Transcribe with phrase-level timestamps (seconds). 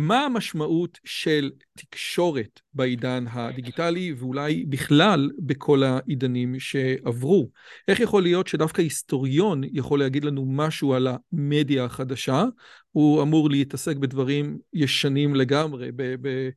[0.00, 7.50] מה המשמעות של תקשורת בעידן הדיגיטלי ואולי בכלל בכל העידנים שעברו?
[7.88, 12.44] איך יכול להיות שדווקא היסטוריון יכול להגיד לנו משהו על המדיה החדשה?
[12.92, 16.48] הוא אמור להתעסק בדברים ישנים לגמרי, ב- ב-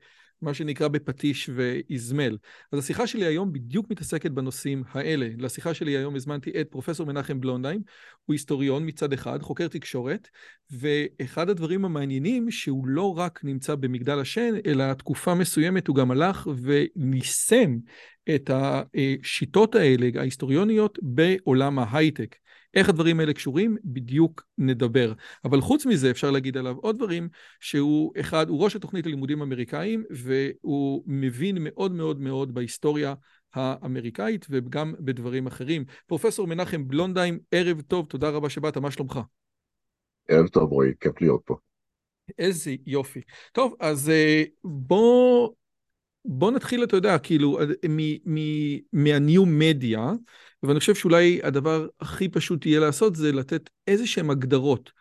[0.43, 2.37] מה שנקרא בפטיש ואיזמל.
[2.71, 5.27] אז השיחה שלי היום בדיוק מתעסקת בנושאים האלה.
[5.37, 7.81] לשיחה שלי היום הזמנתי את פרופסור מנחם בלונדהיים,
[8.25, 10.27] הוא היסטוריון מצד אחד, חוקר תקשורת,
[10.71, 16.47] ואחד הדברים המעניינים שהוא לא רק נמצא במגדל השן, אלא תקופה מסוימת הוא גם הלך
[16.61, 17.77] וניסם
[18.35, 22.35] את השיטות האלה, ההיסטוריוניות, בעולם ההייטק.
[22.73, 23.77] איך הדברים האלה קשורים?
[23.83, 25.13] בדיוק נדבר.
[25.45, 30.03] אבל חוץ מזה אפשר להגיד עליו עוד דברים, שהוא אחד, הוא ראש התוכנית ללימודים אמריקאים,
[30.09, 33.13] והוא מבין מאוד מאוד מאוד בהיסטוריה
[33.53, 35.85] האמריקאית וגם בדברים אחרים.
[36.07, 39.19] פרופסור מנחם בלונדהיים, ערב טוב, תודה רבה שבאת, מה שלומך?
[40.27, 41.55] ערב טוב רועי, כיף להיות פה.
[42.37, 43.21] איזה יופי.
[43.51, 45.49] טוב, אז אה, בוא,
[46.25, 47.59] בוא נתחיל, אתה יודע, כאילו,
[48.93, 50.11] מהניו מדיה,
[50.63, 54.91] ואני חושב שאולי הדבר הכי פשוט יהיה לעשות זה לתת איזה שהן הגדרות.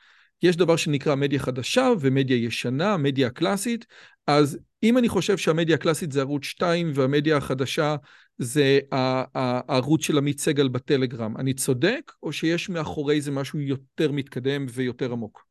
[0.42, 3.86] יש דבר שנקרא מדיה חדשה ומדיה ישנה, מדיה קלאסית,
[4.27, 7.96] אז אם אני חושב שהמדיה הקלאסית זה ערוץ 2 והמדיה החדשה
[8.38, 14.67] זה הערוץ של עמית סגל בטלגרם, אני צודק או שיש מאחורי זה משהו יותר מתקדם
[14.68, 15.45] ויותר עמוק?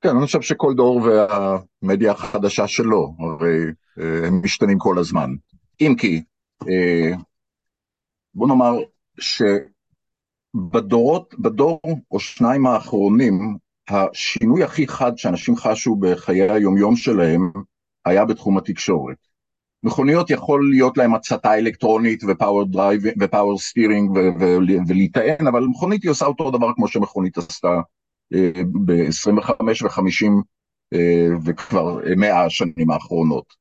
[0.00, 3.58] כן, אני חושב שכל דור והמדיה החדשה שלו, הרי
[4.00, 5.30] אה, הם משתנים כל הזמן.
[5.80, 6.22] אם כי
[6.68, 7.10] אה,
[8.40, 8.78] בוא נאמר
[10.56, 11.80] שבדורות, בדור
[12.10, 13.56] או שניים האחרונים,
[13.88, 17.50] השינוי הכי חד שאנשים חשו בחיי היומיום שלהם
[18.04, 19.16] היה בתחום התקשורת.
[19.82, 24.10] מכוניות יכול להיות להם הצתה אלקטרונית ו power drive ו power steering
[24.88, 27.80] ולהיטען, אבל מכונית היא עושה אותו דבר כמו שמכונית עשתה
[28.34, 28.50] אה,
[28.84, 29.50] ב-25
[29.84, 30.30] ו-50
[30.92, 33.54] אה, וכבר 100 השנים האחרונות.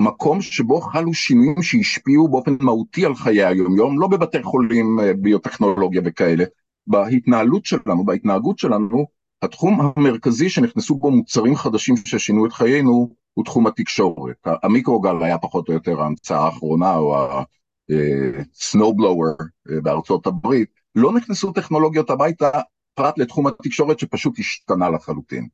[0.00, 6.02] מקום שבו חלו שינויים שהשפיעו באופן מהותי על חיי היום-יום, לא בבתי חולים, אה, ביוטכנולוגיה
[6.04, 6.44] וכאלה,
[6.86, 9.06] בהתנהלות שלנו, בהתנהגות שלנו,
[9.42, 14.36] התחום המרכזי שנכנסו בו מוצרים חדשים ששינו את חיינו הוא תחום התקשורת.
[14.62, 21.52] המיקרוגל היה פחות או יותר ההמצאה האחרונה, או ה-snowblower אה, אה, בארצות הברית, לא נכנסו
[21.52, 22.50] טכנולוגיות הביתה
[22.94, 25.48] פרט לתחום התקשורת שפשוט השתנה לחלוטין.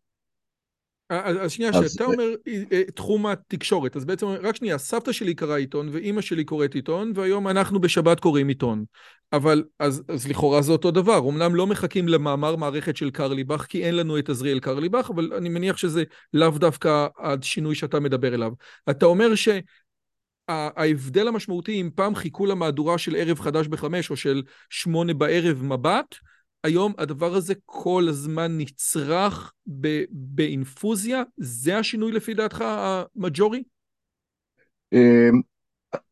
[1.10, 5.56] אז שנייה, כשאתה אומר אה, אה, תחום התקשורת, אז בעצם, רק שנייה, סבתא שלי קראה
[5.56, 8.84] עיתון ואימא שלי קוראת עיתון, והיום אנחנו בשבת קוראים עיתון.
[9.32, 13.84] אבל, אז, אז לכאורה זה אותו דבר, אמנם לא מחכים למאמר מערכת של קרליבך, כי
[13.84, 18.52] אין לנו את עזריאל קרליבך, אבל אני מניח שזה לאו דווקא השינוי שאתה מדבר אליו.
[18.90, 19.28] אתה אומר
[20.48, 26.14] שההבדל המשמעותי, אם פעם חיכו למהדורה של ערב חדש בחמש, או של שמונה בערב מבט,
[26.64, 29.52] היום הדבר הזה כל הזמן נצרך
[30.10, 31.22] באינפוזיה?
[31.36, 33.62] זה השינוי לפי דעתך המג'ורי?
[34.92, 35.40] אמ,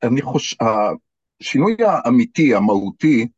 [0.03, 0.57] אני חושב,
[1.41, 3.29] השינוי האמיתי, המהותי,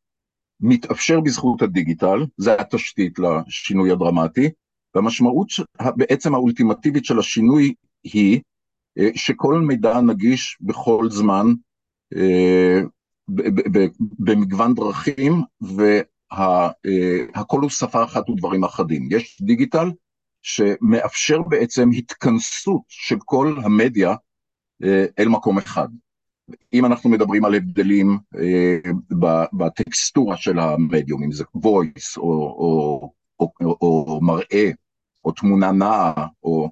[0.60, 4.50] מתאפשר בזכות הדיגיטל, זה התשתית לשינוי הדרמטי,
[4.94, 5.48] והמשמעות
[5.96, 7.74] בעצם האולטימטיבית של השינוי
[8.04, 8.40] היא
[8.98, 11.46] אה, שכל מידע נגיש בכל זמן,
[12.16, 12.80] אה,
[14.18, 15.32] במגוון דרכים,
[17.34, 19.08] הכל הוא שפה אחת ודברים אחדים.
[19.10, 19.90] יש דיגיטל
[20.42, 24.14] שמאפשר בעצם התכנסות של כל המדיה
[24.84, 25.88] אה, אל מקום אחד.
[26.72, 28.78] אם אנחנו מדברים על הבדלים אה,
[29.52, 34.70] בטקסטורה של המדיום, אם זה voice או, או, או, או, או מראה
[35.24, 36.70] או תמונה נעה, או,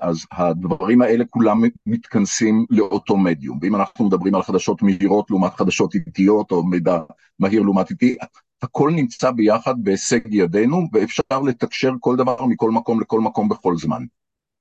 [0.00, 3.58] אז הדברים האלה כולם מתכנסים לאותו מדיום.
[3.62, 6.98] ואם אנחנו מדברים על חדשות מהירות לעומת חדשות איטיות, או מידע
[7.38, 8.16] מהיר לעומת איטי,
[8.62, 14.04] הכל נמצא ביחד בהישג ידינו, ואפשר לתקשר כל דבר מכל מקום לכל מקום בכל זמן.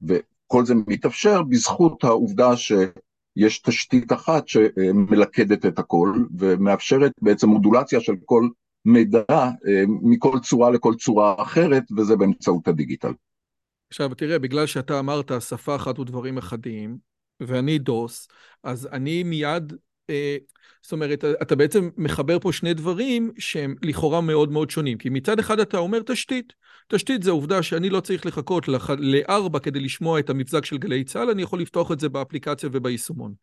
[0.02, 8.14] וכל זה מתאפשר בזכות העובדה שיש תשתית אחת שמלכדת את הכל, ומאפשרת בעצם מודולציה של
[8.26, 8.48] כל
[8.86, 13.14] מידע אה, מכל צורה לכל צורה אחרת, וזה באמצעות הדיגיטל.
[13.92, 16.98] עכשיו, תראה, בגלל שאתה אמרת שפה אחת ודברים אחדים,
[17.40, 18.28] ואני דוס,
[18.64, 19.74] אז אני מיד...
[20.10, 20.38] אה,
[20.82, 24.98] זאת אומרת, אתה בעצם מחבר פה שני דברים שהם לכאורה מאוד מאוד שונים.
[24.98, 26.54] כי מצד אחד אתה אומר תשתית.
[26.88, 28.66] תשתית זה עובדה שאני לא צריך לחכות
[28.98, 33.34] לארבע כדי לשמוע את המבזק של גלי צה"ל, אני יכול לפתוח את זה באפליקציה וביישומון.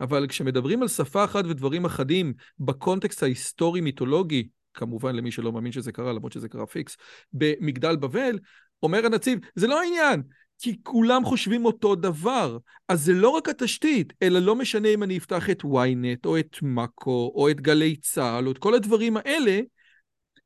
[0.00, 6.12] אבל כשמדברים על שפה אחת ודברים אחדים בקונטקסט ההיסטורי-מיתולוגי, כמובן למי שלא מאמין שזה קרה,
[6.12, 6.96] למרות שזה קרה פיקס,
[7.32, 8.38] במגדל בבל,
[8.82, 10.22] אומר הנציב, זה לא העניין,
[10.58, 12.58] כי כולם חושבים אותו דבר.
[12.88, 16.56] אז זה לא רק התשתית, אלא לא משנה אם אני אפתח את ynet, או את
[16.62, 19.60] מאקו, או את גלי צה"ל, או את כל הדברים האלה,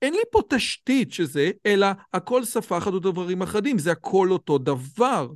[0.03, 4.59] אין לי פה תשתית שזה, אלא הכל שפה אחת או דברים אחדים, זה הכל אותו
[4.59, 5.29] דבר.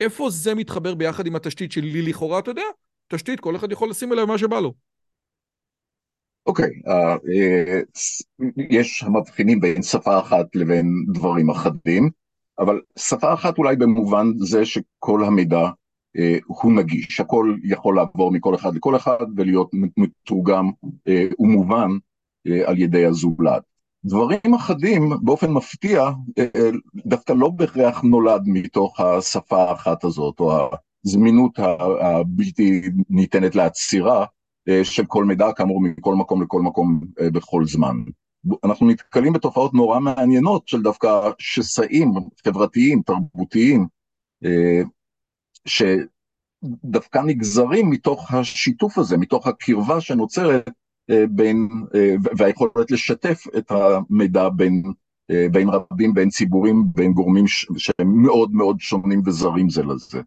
[0.00, 2.62] איפה זה מתחבר ביחד עם התשתית שלי לכאורה, אתה יודע?
[3.08, 4.74] תשתית, כל אחד יכול לשים עליה מה שבא לו.
[6.46, 12.10] אוקיי, okay, uh, uh, יש המבחינים בין שפה אחת לבין דברים אחדים.
[12.58, 15.68] אבל שפה אחת אולי במובן זה שכל המידע
[16.18, 20.70] אה, הוא נגיש, הכל יכול לעבור מכל אחד לכל אחד ולהיות מתורגם
[21.08, 21.90] אה, ומובן
[22.46, 23.62] אה, על ידי הזולת.
[24.04, 26.02] דברים אחדים באופן מפתיע
[26.38, 26.70] אה, אה,
[27.06, 30.70] דווקא לא בהכרח נולד מתוך השפה האחת הזאת או
[31.06, 31.58] הזמינות
[32.00, 34.24] הבלתי ניתנת לעצירה
[34.68, 37.96] אה, של כל מידע כאמור מכל מקום לכל מקום אה, בכל זמן.
[38.64, 42.12] אנחנו נתקלים בתופעות נורא מעניינות של דווקא שסעים
[42.44, 43.86] חברתיים, תרבותיים,
[44.44, 44.82] אה,
[45.64, 50.70] שדווקא נגזרים מתוך השיתוף הזה, מתוך הקרבה שנוצרת
[51.10, 54.82] אה, בין, אה, והיכולת לשתף את המידע בין,
[55.52, 57.44] בין רבים, בין ציבורים, בין גורמים
[57.76, 60.20] שהם מאוד מאוד שונים וזרים זה לזה.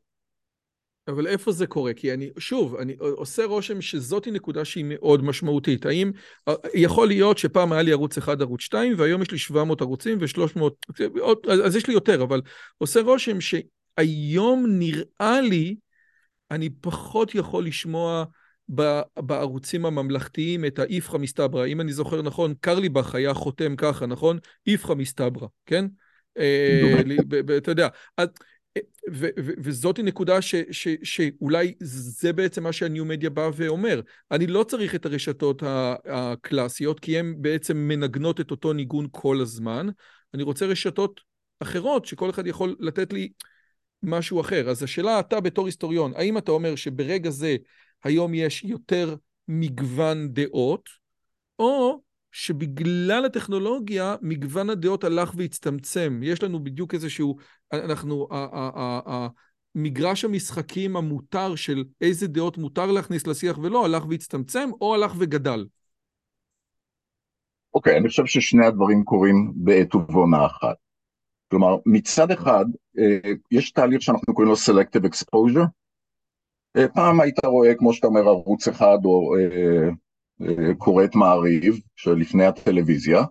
[1.10, 1.94] אבל איפה זה קורה?
[1.94, 5.86] כי אני, שוב, אני עושה רושם שזאתי נקודה שהיא מאוד משמעותית.
[5.86, 6.12] האם,
[6.74, 10.62] יכול להיות שפעם היה לי ערוץ אחד, ערוץ שתיים, והיום יש לי 700 ערוצים ו-300,
[11.66, 12.42] אז יש לי יותר, אבל
[12.78, 15.76] עושה רושם שהיום נראה לי,
[16.52, 18.24] אני פחות יכול לשמוע
[19.18, 21.66] בערוצים הממלכתיים את האיפכא מסתברא.
[21.66, 24.40] אם אני זוכר נכון, קרליבך היה חותם ככה, נכון?
[24.68, 25.86] איפכא מסתברא, כן?
[26.38, 27.02] אה,
[27.58, 27.88] אתה יודע.
[29.38, 34.02] וזאת נקודה ש, ש, שאולי זה בעצם מה שהניו-מדיה בא ואומר.
[34.32, 35.64] אני לא צריך את הרשתות
[36.06, 39.88] הקלאסיות, כי הן בעצם מנגנות את אותו ניגון כל הזמן.
[40.34, 41.22] אני רוצה רשתות
[41.60, 43.30] אחרות, שכל אחד יכול לתת לי
[44.04, 44.70] משהו אחר.
[44.70, 47.56] אז השאלה, אתה בתור היסטוריון, האם אתה אומר שברגע זה
[48.04, 49.16] היום יש יותר
[49.48, 50.90] מגוון דעות,
[51.60, 56.20] או שבגלל הטכנולוגיה מגוון הדעות הלך והצטמצם.
[56.24, 57.38] יש לנו בדיוק איזשהו,
[57.74, 58.28] אנחנו,
[59.76, 65.66] מגרש המשחקים המותר של איזה דעות מותר להכניס לשיח ולא, הלך והצטמצם או הלך וגדל.
[67.74, 70.76] אוקיי, okay, אני חושב ששני הדברים קורים בעת ובעונה אחת.
[71.52, 72.66] כלומר, מצד אחד,
[73.00, 75.68] אה, יש תהליך שאנחנו קוראים לו Selective Exposure.
[76.78, 79.36] אה, פעם היית רואה, כמו שאתה אומר, ערוץ אחד או
[80.42, 83.24] אה, קורא את מעריב שלפני הטלוויזיה,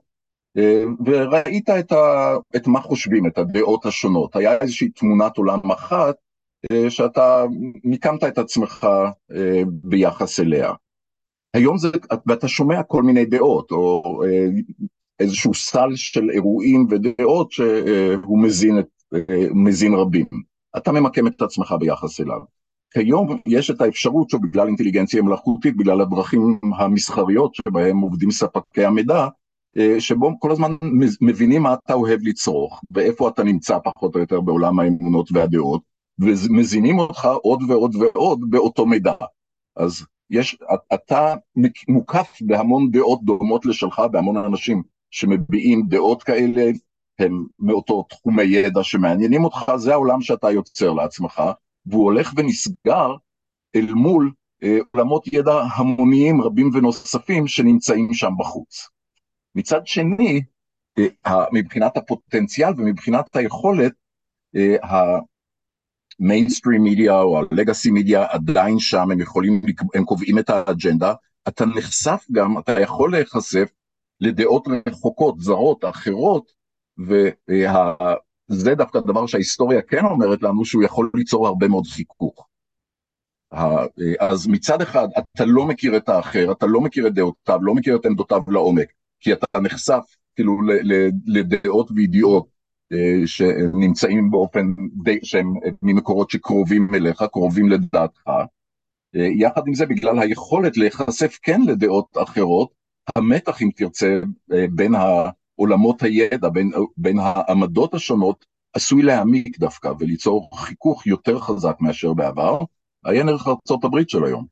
[0.57, 4.37] אה, וראית את, ה, את מה חושבים, את הדעות השונות.
[4.37, 6.17] היה איזושהי תמונת עולם אחת
[6.73, 7.45] אה, שאתה
[7.85, 8.87] מיקמת את עצמך
[9.33, 10.73] אה, ביחס אליה.
[11.55, 11.89] היום זה,
[12.27, 14.23] ואתה שומע כל מיני דעות, או
[15.21, 18.87] איזשהו סל של אירועים ודעות שהוא מזין, את,
[19.55, 20.27] מזין רבים.
[20.77, 22.58] אתה ממקם את עצמך ביחס אליו.
[22.91, 29.27] כיום יש את האפשרות שבגלל אינטליגנציה מלאכותית, בגלל הדרכים המסחריות שבהם עובדים ספקי המידע,
[29.79, 30.75] אה, שבו כל הזמן
[31.21, 35.83] מבינים מה אתה אוהב לצרוך, ואיפה אתה נמצא פחות או יותר בעולם האמונות והדעות,
[36.19, 39.13] ומזינים אותך עוד ועוד ועוד באותו מידע.
[39.77, 40.59] אז יש,
[40.95, 41.35] אתה
[41.89, 46.71] מוקף בהמון דעות דומות לשלך, בהמון אנשים שמביעים דעות כאלה,
[47.19, 51.43] הם מאותו תחומי ידע שמעניינים אותך, זה העולם שאתה יוצר לעצמך,
[51.87, 53.15] והוא הולך ונסגר
[53.77, 54.33] אל מול
[54.63, 58.89] אה, עולמות ידע המוניים רבים ונוספים שנמצאים שם בחוץ.
[59.55, 60.43] מצד שני,
[60.99, 63.93] אה, מבחינת הפוטנציאל ומבחינת היכולת,
[66.21, 69.61] המיינסטרים אה, מדיה או הלגאסי מדיה עדיין שם, הם יכולים,
[69.95, 71.15] הם קובעים את האג'נדה,
[71.49, 73.69] אתה נחשף גם, אתה יכול להיחשף
[74.21, 76.53] לדעות רחוקות, זרות, אחרות,
[76.99, 77.95] וה...
[78.49, 82.49] זה דווקא דבר שההיסטוריה כן אומרת לנו שהוא יכול ליצור הרבה מאוד חיכוך.
[84.21, 87.97] אז מצד אחד אתה לא מכיר את האחר, אתה לא מכיר את דעותיו, לא מכיר
[87.97, 90.05] את עמדותיו לעומק, כי אתה נחשף
[90.37, 90.61] כאילו
[91.27, 92.49] לדעות וידיעות
[92.93, 98.29] אה, שנמצאים באופן די, שהם ממקורות שקרובים אליך, קרובים לדעתך.
[99.17, 102.71] אה, יחד עם זה, בגלל היכולת להיחשף כן לדעות אחרות,
[103.17, 104.21] המתח אם תרצה
[104.53, 105.31] אה, בין ה...
[105.59, 112.59] עולמות הידע, בין, בין העמדות השונות, עשוי להעמיק דווקא וליצור חיכוך יותר חזק מאשר בעבר,
[113.05, 114.47] עיין ערך ארצות הברית של היום.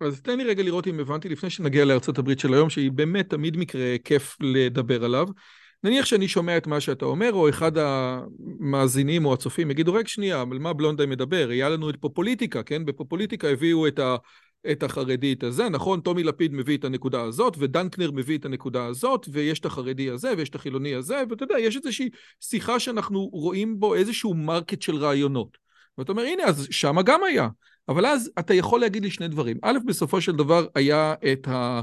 [0.00, 3.30] אז תן לי רגע לראות אם הבנתי לפני שנגיע לארצות הברית של היום, שהיא באמת
[3.30, 5.28] תמיד מקרה כיף לדבר עליו.
[5.84, 10.40] נניח שאני שומע את מה שאתה אומר, או אחד המאזינים או הצופים יגידו, רק שנייה,
[10.40, 11.48] על מה בלונדאי מדבר?
[11.50, 12.84] היה לנו את פופוליטיקה, כן?
[12.84, 14.16] בפופוליטיקה הביאו את, ה,
[14.70, 16.00] את החרדי את הזה, נכון?
[16.00, 20.32] טומי לפיד מביא את הנקודה הזאת, ודנקנר מביא את הנקודה הזאת, ויש את החרדי הזה,
[20.36, 22.08] ויש את החילוני הזה, ואתה יודע, יש איזושהי
[22.40, 25.58] שיחה שאנחנו רואים בו איזשהו market של רעיונות.
[25.98, 27.48] ואתה אומר, הנה, אז שמה גם היה.
[27.88, 29.56] אבל אז אתה יכול להגיד לי שני דברים.
[29.62, 31.80] א', בסופו של דבר היה את ה...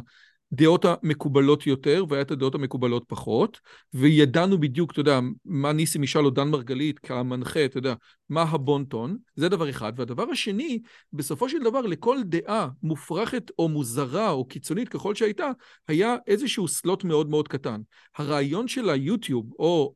[0.53, 3.59] הדעות המקובלות יותר, והיה את הדעות המקובלות פחות,
[3.93, 7.93] וידענו בדיוק, אתה יודע, מה ניסים ישאל או דן מרגלית כמנחה, אתה יודע,
[8.29, 9.93] מה הבונטון, זה דבר אחד.
[9.95, 10.79] והדבר השני,
[11.13, 15.51] בסופו של דבר, לכל דעה מופרכת או מוזרה או קיצונית ככל שהייתה,
[15.87, 17.81] היה איזשהו slot מאוד מאוד קטן.
[18.17, 19.93] הרעיון של היוטיוב, או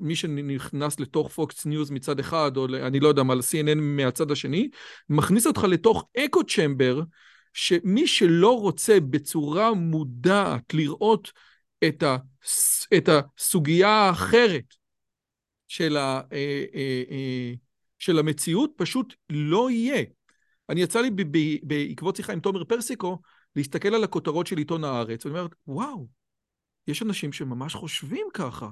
[0.00, 4.68] מי שנכנס לתוך פוקס ניוז מצד אחד, או אני לא יודע מה, ל-CNN מהצד השני,
[5.08, 7.00] מכניס אותך לתוך echo chamber,
[7.52, 11.32] שמי שלא רוצה בצורה מודעת לראות
[11.88, 12.16] את, ה,
[12.96, 14.74] את הסוגיה האחרת
[15.68, 17.52] של, ה, אה, אה, אה,
[17.98, 20.04] של המציאות, פשוט לא יהיה.
[20.68, 21.10] אני יצא לי
[21.62, 23.18] בעקבות שיחה עם תומר פרסיקו,
[23.56, 26.08] להסתכל על הכותרות של עיתון הארץ, ואני אומר, וואו,
[26.86, 28.68] יש אנשים שממש חושבים ככה.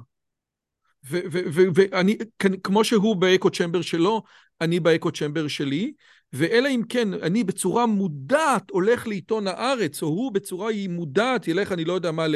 [1.05, 2.17] ואני,
[2.63, 4.23] כמו שהוא באקו צ'מבר שלו,
[4.61, 5.93] אני באקו צ'מבר שלי,
[6.33, 11.85] ואלא אם כן אני בצורה מודעת הולך לעיתון הארץ, או הוא בצורה מודעת ילך, אני
[11.85, 12.27] לא יודע מה,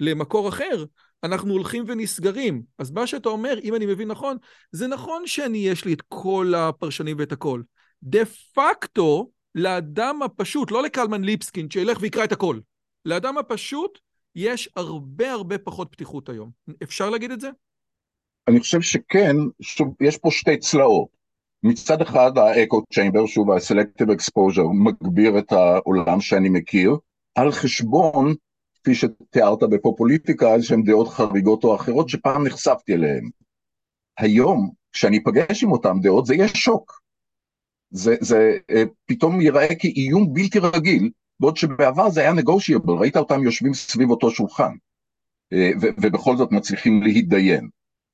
[0.00, 0.84] למקור אחר,
[1.24, 2.62] אנחנו הולכים ונסגרים.
[2.78, 4.36] אז מה שאתה אומר, אם אני מבין נכון,
[4.72, 7.62] זה נכון שאני, יש לי את כל הפרשנים ואת הכל.
[8.02, 12.58] דה פקטו, לאדם הפשוט, לא לקלמן ליבסקין, שילך ויקרא את הכל.
[13.04, 13.98] לאדם הפשוט
[14.34, 16.50] יש הרבה הרבה פחות פתיחות היום.
[16.82, 17.50] אפשר להגיד את זה?
[18.48, 21.08] אני חושב שכן, שוב, יש פה שתי צלעות.
[21.62, 26.96] מצד אחד האקו צ'יימבר, שוב ה-selective exposure, מגביר את העולם שאני מכיר,
[27.34, 28.34] על חשבון,
[28.74, 33.30] כפי שתיארת בפופוליטיקה, איזשהן דעות חריגות או אחרות שפעם נחשפתי אליהן.
[34.18, 37.00] היום, כשאני אפגש עם אותן דעות, זה יהיה שוק.
[37.90, 41.10] זה, זה אה, פתאום ייראה כאיום בלתי רגיל,
[41.40, 44.72] בעוד שבעבר זה היה negotiable, ראית אותם יושבים סביב אותו שולחן,
[45.52, 47.68] אה, ובכל זאת מצליחים להידיין.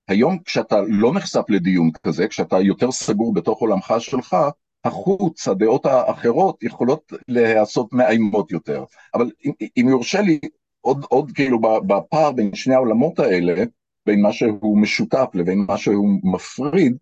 [0.09, 4.37] היום כשאתה לא נחשף לדיון כזה, כשאתה יותר סגור בתוך עולמך שלך,
[4.85, 8.85] החוץ, הדעות האחרות יכולות להיעשות מאיימות יותר.
[9.14, 10.40] אבל אם, אם יורשה לי,
[10.80, 13.64] עוד, עוד כאילו בפער בין שני העולמות האלה,
[14.07, 16.97] בין מה שהוא משותף לבין מה שהוא מפריד,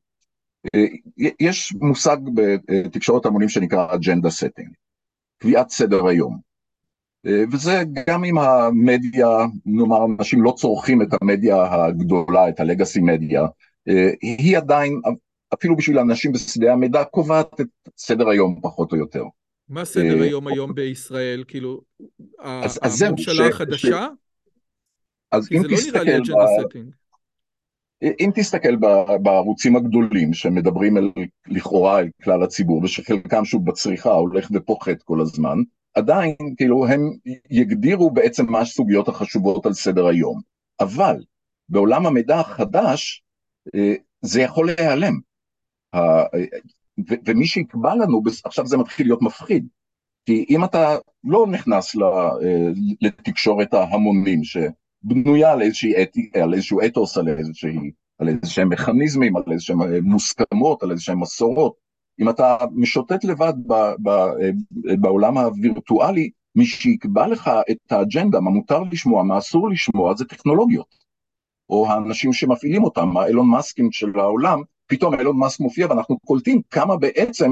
[0.75, 0.85] אה,
[1.40, 4.68] יש מושג בתקשורת המונים שנקרא agenda setting,
[5.38, 6.48] קביעת סדר היום.
[7.26, 9.28] אה, וזה גם אם המדיה,
[9.66, 13.47] נאמר, אנשים לא צורכים את המדיה הגדולה, את ה legacy media,
[13.88, 15.00] אה, היא עדיין,
[15.54, 19.25] אפילו בשביל אנשים בשדה המידע, קובעת את סדר היום פחות או יותר.
[19.68, 21.44] מה סדר היום היום בישראל?
[21.48, 21.80] כאילו,
[22.38, 24.06] הממשלה החדשה?
[25.32, 26.00] אז אם תסתכל...
[28.20, 28.76] אם תסתכל
[29.22, 31.10] בערוצים הגדולים שמדברים אל,
[31.46, 35.58] לכאורה אל כלל הציבור ושחלקם שוב בצריכה הולך ופוחת כל הזמן,
[35.95, 37.00] עדיין, כאילו, הם
[37.50, 40.40] יגדירו בעצם מה הסוגיות החשובות על סדר היום.
[40.80, 41.16] אבל
[41.68, 43.23] בעולם המידע החדש,
[43.75, 45.21] אה, זה יכול להיעלם.
[47.26, 49.66] ומי שיקבע לנו, עכשיו זה מתחיל להיות מפחיד.
[50.26, 52.30] כי אם אתה לא נכנס אה,
[53.00, 55.62] לתקשורת ההמונים, שבנויה על,
[56.02, 61.75] אתי, על איזשהו אתוס, על, איזושהי, על איזשהם מכניזמים, על איזשהם מוסכמות, על איזשהם מסורות,
[62.20, 64.10] אם אתה משוטט לבד ב, ב,
[65.00, 70.98] בעולם הווירטואלי, מי שיקבע לך את האג'נדה, מה מותר לשמוע, מה אסור לשמוע, זה טכנולוגיות.
[71.70, 76.96] או האנשים שמפעילים אותם, האילון מאסקים של העולם, פתאום אילון מאסק מופיע ואנחנו קולטים כמה
[76.96, 77.50] בעצם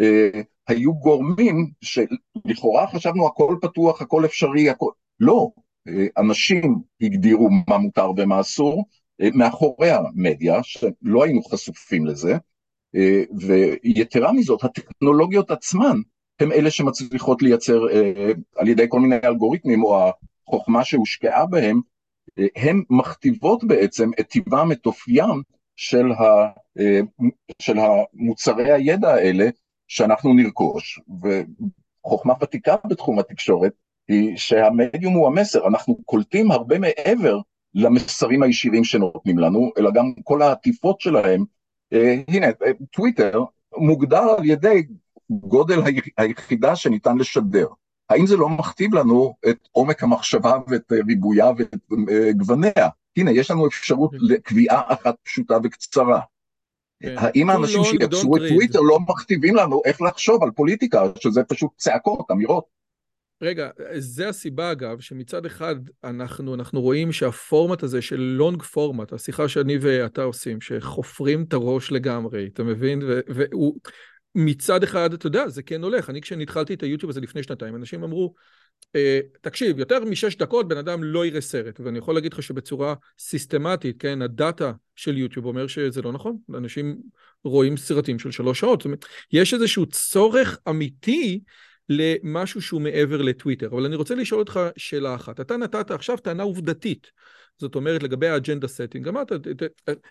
[0.00, 4.90] אה, היו גורמים שלכאורה חשבנו הכל פתוח, הכל אפשרי, הכל...
[5.20, 5.48] לא,
[5.88, 8.84] אה, אנשים הגדירו מה מותר ומה אסור,
[9.20, 12.38] אה, מאחורי המדיה, שלא היינו חשופים לזה, אה,
[13.84, 16.00] ויתרה מזאת, הטכנולוגיות עצמן
[16.40, 20.10] הן אלה שמצליחות לייצר אה, על ידי כל מיני אלגוריתמים או
[20.48, 21.80] החוכמה שהושקעה בהם,
[22.38, 25.42] אה, הן מכתיבות בעצם את טבעם, את אופיים
[25.76, 26.48] של, ה,
[27.62, 29.48] של המוצרי הידע האלה
[29.88, 31.00] שאנחנו נרכוש.
[32.04, 33.72] וחוכמה ותיקה בתחום התקשורת
[34.08, 37.40] היא שהמדיום הוא המסר, אנחנו קולטים הרבה מעבר
[37.74, 41.44] למסרים הישירים שנותנים לנו, אלא גם כל העטיפות שלהם אה,
[41.92, 43.44] הנה, אה, טוויטר
[43.76, 44.86] מוגדר על ידי
[45.30, 45.82] גודל
[46.16, 47.66] היחידה שניתן לשדר.
[48.10, 51.74] האם זה לא מכתיב לנו את עומק המחשבה ואת ריבויה ואת
[52.10, 52.88] אה, גווניה?
[53.16, 54.16] הנה, יש לנו אפשרות כן.
[54.20, 56.20] לקביעה אחת פשוטה וקצרה.
[57.02, 57.14] כן.
[57.18, 58.42] האם האנשים שיצרו את.
[58.48, 62.77] טוויטר לא מכתיבים לנו איך לחשוב על פוליטיקה, שזה פשוט צעקות, אמירות?
[63.42, 69.48] רגע, זה הסיבה אגב, שמצד אחד אנחנו, אנחנו רואים שהפורמט הזה של לונג פורמט, השיחה
[69.48, 73.02] שאני ואתה עושים, שחופרים את הראש לגמרי, אתה מבין?
[73.28, 73.80] והוא
[74.34, 76.10] מצד אחד, אתה יודע, זה כן הולך.
[76.10, 78.34] אני כשהתחלתי את היוטיוב הזה לפני שנתיים, אנשים אמרו,
[78.96, 82.94] אה, תקשיב, יותר משש דקות בן אדם לא יראה סרט, ואני יכול להגיד לך שבצורה
[83.18, 86.98] סיסטמטית, כן, ה data של יוטיוב אומר שזה לא נכון, אנשים
[87.44, 91.40] רואים סרטים של שלוש שעות, זאת אומרת, יש איזשהו צורך אמיתי
[91.88, 93.66] למשהו שהוא מעבר לטוויטר.
[93.66, 95.40] אבל אני רוצה לשאול אותך שאלה אחת.
[95.40, 97.10] אתה נתת עכשיו טענה עובדתית.
[97.58, 99.08] זאת אומרת, לגבי ה agenda setting.
[99.08, 99.32] אמרת,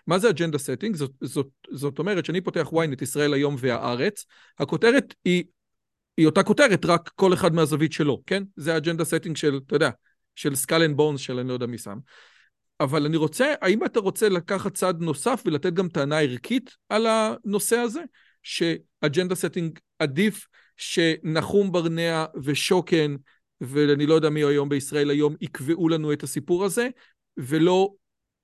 [0.06, 0.96] מה זה agenda setting?
[0.96, 4.24] זאת, זאת, זאת אומרת שאני פותח ynet, ישראל היום והארץ,
[4.58, 5.44] הכותרת היא,
[6.16, 8.42] היא אותה כותרת, רק כל אחד מהזווית שלו, כן?
[8.56, 9.90] זה ה agenda setting של, אתה יודע,
[10.34, 11.98] של Skull and Bones של אני לא יודע מי שם.
[12.80, 17.76] אבל אני רוצה, האם אתה רוצה לקחת צעד נוסף ולתת גם טענה ערכית על הנושא
[17.76, 18.00] הזה?
[18.42, 20.46] ש agenda setting עדיף
[20.78, 23.16] שנחום ברנע ושוקן,
[23.60, 26.88] ואני לא יודע מי היום בישראל היום, יקבעו לנו את הסיפור הזה,
[27.36, 27.90] ולא,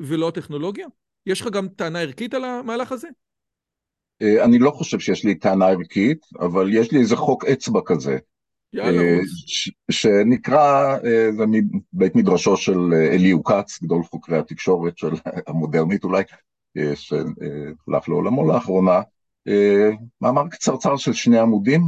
[0.00, 0.86] ולא הטכנולוגיה?
[1.26, 3.08] יש לך גם טענה ערכית על המהלך הזה?
[4.22, 8.18] אה, אני לא חושב שיש לי טענה ערכית, אבל יש לי איזה חוק אצבע כזה,
[8.72, 9.18] יאללה, אה.
[9.46, 12.78] ש- שנקרא, אה, זה מבית מדרשו של
[13.12, 15.10] אליהו כץ, גדול חוקרי התקשורת של
[15.46, 16.22] המודרנית אולי,
[16.94, 19.00] שהלך לעולמו לאחרונה,
[20.20, 21.80] מאמר קצרצר של שני עמודים,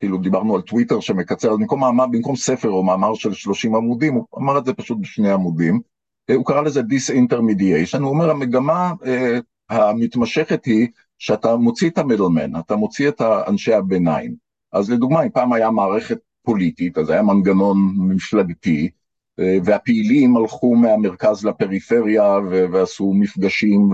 [0.00, 4.14] כאילו דיברנו על טוויטר שמקצר, אז במקום, מאמר, במקום ספר או מאמר של 30 עמודים,
[4.14, 5.80] הוא אמר את זה פשוט בשני עמודים,
[6.30, 9.38] אה, הוא קרא לזה disintermediation, הוא אומר המגמה אה,
[9.70, 10.88] המתמשכת היא
[11.18, 14.34] שאתה מוציא את המדלמן, אתה מוציא את אנשי הביניים.
[14.72, 18.90] אז לדוגמה, אם פעם היה מערכת פוליטית, אז היה מנגנון מפלגתי,
[19.40, 23.90] אה, והפעילים הלכו מהמרכז לפריפריה ו- ועשו מפגשים,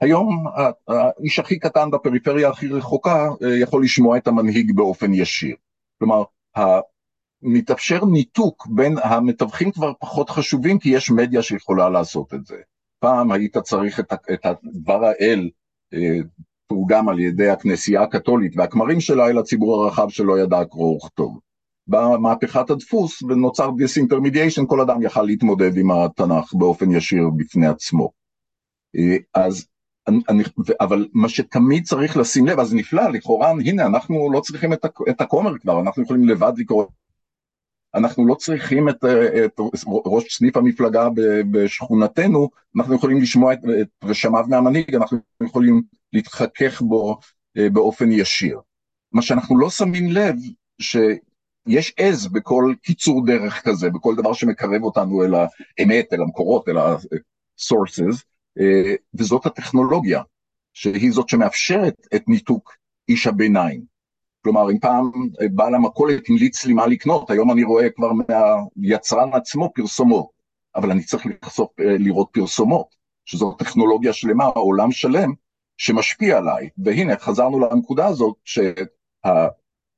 [0.00, 0.44] והיום
[0.88, 5.56] האיש הכי קטן בפריפריה הכי רחוקה אה, יכול לשמוע את המנהיג באופן ישיר.
[5.98, 6.22] כלומר,
[7.42, 12.56] מתאפשר ניתוק בין המתווכים כבר פחות חשובים, כי יש מדיה שיכולה לעשות את זה.
[12.98, 15.50] פעם היית צריך את, הדבר האל,
[15.94, 16.18] אה,
[16.66, 21.40] תורגם על ידי הכנסייה הקתולית והכמרים שלה אל הציבור הרחב שלא ידע קרוא וכתוב.
[21.86, 28.10] באה מהפכת הדפוס ונוצר disintermediation, כל אדם יכל להתמודד עם התנ"ך באופן ישיר בפני עצמו.
[28.96, 29.66] אה, אז,
[30.28, 30.42] אני,
[30.80, 35.20] אבל מה שתמיד צריך לשים לב, אז נפלא, לכאורה, הנה, אנחנו לא צריכים את, את
[35.20, 36.86] הכומר כבר, אנחנו יכולים לבד לקרוא.
[37.94, 39.04] אנחנו לא צריכים את,
[39.44, 39.60] את
[40.06, 41.08] ראש סניף המפלגה
[41.50, 47.18] בשכונתנו, אנחנו יכולים לשמוע את, את רשמיו מהמנהיג, אנחנו יכולים להתחכך בו
[47.56, 48.60] אה, באופן ישיר.
[49.12, 50.34] מה שאנחנו לא שמים לב,
[50.80, 56.78] שיש עז בכל קיצור דרך כזה, בכל דבר שמקרב אותנו אל האמת, אל המקורות, אל
[56.78, 58.29] ה-sources, אה,
[59.14, 60.22] וזאת הטכנולוגיה,
[60.72, 62.72] שהיא זאת שמאפשרת את ניתוק
[63.08, 63.90] איש הביניים.
[64.42, 65.10] כלומר, אם פעם
[65.42, 68.10] אה, בעל המכולת המליץ לי מה לקנות, היום אני רואה כבר
[68.76, 70.28] מהיצרן עצמו פרסומות,
[70.76, 75.32] אבל אני צריך לחשוף, אה, לראות פרסומות, שזו טכנולוגיה שלמה, עולם שלם,
[75.76, 76.68] שמשפיע עליי.
[76.78, 78.36] והנה, חזרנו לנקודה הזאת,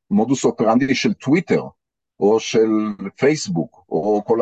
[0.07, 1.65] שהמודוס אופרנדי של טוויטר,
[2.23, 2.71] או של
[3.17, 4.39] פייסבוק, או כל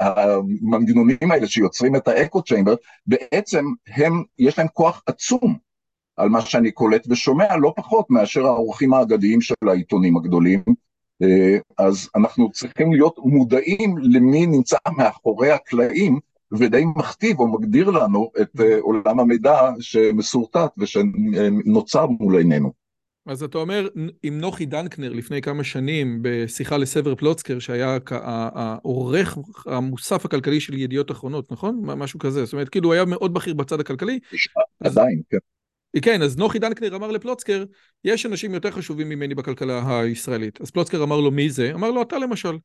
[0.00, 2.74] המנגנונים האלה שיוצרים את האקו צ'יימבר,
[3.06, 5.56] בעצם הם, יש להם כוח עצום
[6.16, 10.62] על מה שאני קולט ושומע, לא פחות מאשר העורכים האגדיים של העיתונים הגדולים.
[11.22, 16.18] אה, אז אנחנו צריכים להיות מודעים למי נמצא מאחורי הקלעים,
[16.52, 22.81] ודי מכתיב או מגדיר לנו את אה, עולם המידע שמסורטט ושנוצר מול עינינו.
[23.26, 23.88] אז אתה אומר,
[24.22, 31.10] עם נוחי דנקנר לפני כמה שנים בשיחה לסבר פלוצקר, שהיה העורך המוסף הכלכלי של ידיעות
[31.10, 31.80] אחרונות, נכון?
[31.84, 32.44] משהו כזה.
[32.44, 34.18] זאת אומרת, כאילו הוא היה מאוד בכיר בצד הכלכלי.
[34.80, 35.38] אז- עדיין, כן.
[36.02, 37.64] כן, אז נוחי דנקנר אמר לפלוצקר,
[38.04, 40.60] יש אנשים יותר חשובים ממני בכלכלה הישראלית.
[40.60, 41.70] אז פלוצקר אמר לו, מי זה?
[41.74, 42.58] אמר לו, אתה למשל.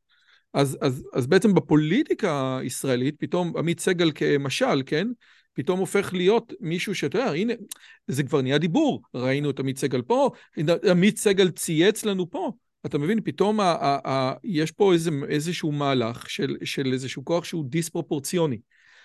[0.54, 5.08] אז, אז, אז בעצם בפוליטיקה הישראלית, פתאום עמית סגל כמשל, כן?
[5.58, 7.54] פתאום הופך להיות מישהו שאתה יודע, הנה,
[8.08, 9.02] זה כבר נהיה דיבור.
[9.14, 10.30] ראינו את עמית סגל פה,
[10.90, 12.52] עמית סגל צייץ לנו פה.
[12.86, 17.44] אתה מבין, פתאום ה, ה, ה, יש פה איזה, איזשהו מהלך של, של איזשהו כוח
[17.44, 18.60] שהוא דיספרופורציוני.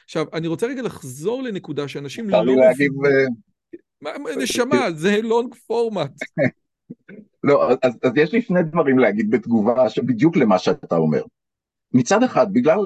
[0.05, 2.39] עכשיו, אני רוצה רגע לחזור לנקודה שאנשים לא...
[2.39, 2.93] אפשר להגיב...
[3.07, 3.27] אה,
[4.01, 6.13] מה, מה, נשמה, זה לונג פורמט.
[7.45, 11.23] לא, אז, אז יש לי שני דברים להגיד בתגובה בדיוק למה שאתה אומר.
[11.93, 12.79] מצד אחד, בגלל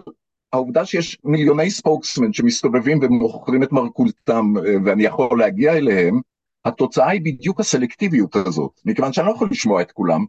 [0.53, 6.21] העובדה שיש מיליוני ספוקסמן שמסתובבים ומוכרים את מרכולתם אה, ואני יכול להגיע אליהם,
[6.65, 10.25] התוצאה היא בדיוק הסלקטיביות הזאת, מכיוון שאני לא יכול לשמוע את כולם.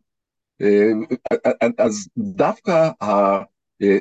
[0.62, 0.92] אה,
[1.78, 2.90] אז דווקא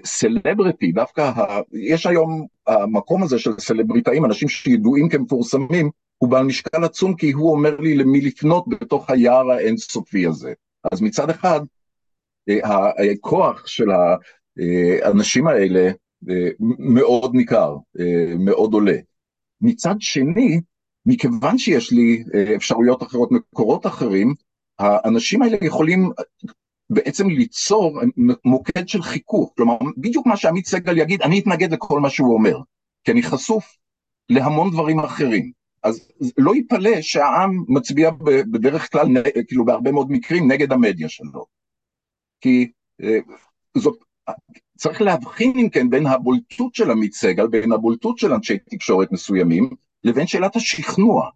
[0.04, 1.60] סלבריטי, דווקא ה...
[1.72, 7.50] יש היום המקום הזה של סלבריטאים, אנשים שידועים כמפורסמים, הוא בעל משקל עצום כי הוא
[7.50, 10.52] אומר לי למי לפנות בתוך היער האינסופי הזה.
[10.92, 11.60] אז מצד אחד,
[13.12, 13.86] הכוח של
[15.02, 15.90] האנשים האלה
[16.78, 17.76] מאוד ניכר,
[18.38, 18.96] מאוד עולה.
[19.60, 20.60] מצד שני,
[21.06, 22.24] מכיוון שיש לי
[22.56, 24.34] אפשרויות אחרות, מקורות אחרים,
[24.78, 26.10] האנשים האלה יכולים
[26.90, 28.00] בעצם ליצור
[28.44, 32.58] מוקד של חיכוך, כלומר בדיוק מה שעמית סגל יגיד, אני אתנגד לכל מה שהוא אומר,
[33.04, 33.76] כי אני חשוף
[34.28, 35.52] להמון דברים אחרים.
[35.82, 36.08] אז
[36.38, 38.10] לא ייפלא שהעם מצביע
[38.50, 39.06] בדרך כלל,
[39.48, 41.46] כאילו בהרבה מאוד מקרים, נגד המדיה שלו.
[42.40, 43.18] כי אה,
[43.76, 43.98] זאת,
[44.76, 49.70] צריך להבחין אם כן בין הבולטות של עמית סגל, בין הבולטות של אנשי תקשורת מסוימים,
[50.04, 51.30] לבין שאלת השכנוע.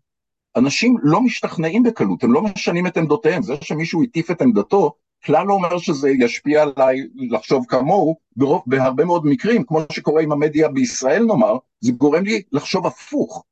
[0.57, 4.92] אנשים לא משתכנעים בקלות, הם לא משנים את עמדותיהם, זה שמישהו הטיף את עמדתו,
[5.24, 10.33] כלל לא אומר שזה ישפיע עליי לחשוב כמוהו, ברוב, בהרבה מאוד מקרים, כמו שקורה עם
[10.33, 13.44] המדיה בישראל נאמר, זה גורם לי לחשוב הפוך.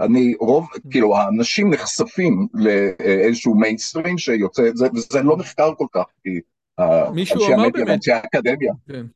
[0.00, 6.30] אני רוב, כאילו האנשים נחשפים לאיזשהו מיינסטרים שיוצא, זה, וזה לא נחקר כל כך, כי
[6.80, 8.72] אנשי המדיה ואנשי האקדמיה.
[8.88, 9.06] כן.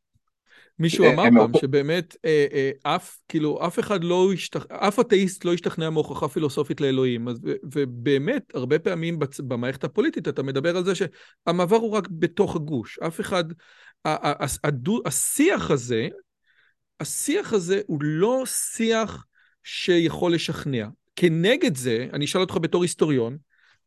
[0.81, 5.45] מישהו אה, אמר פעם שבאמת אה, אה, אף, כאילו, אף אחד לא השתכנע, אף אתאיסט
[5.45, 7.29] לא השתכנע מהוכחה פילוסופית לאלוהים.
[7.29, 7.41] אז,
[7.75, 12.99] ובאמת, הרבה פעמים בצ, במערכת הפוליטית אתה מדבר על זה שהמעבר הוא רק בתוך הגוש.
[12.99, 13.45] אף אחד,
[15.07, 16.09] השיח הזה,
[17.01, 19.27] השיח הזה הוא לא שיח
[19.65, 20.87] שיכול לשכנע.
[21.17, 23.37] כנגד זה, אני אשאל אותך בתור היסטוריון,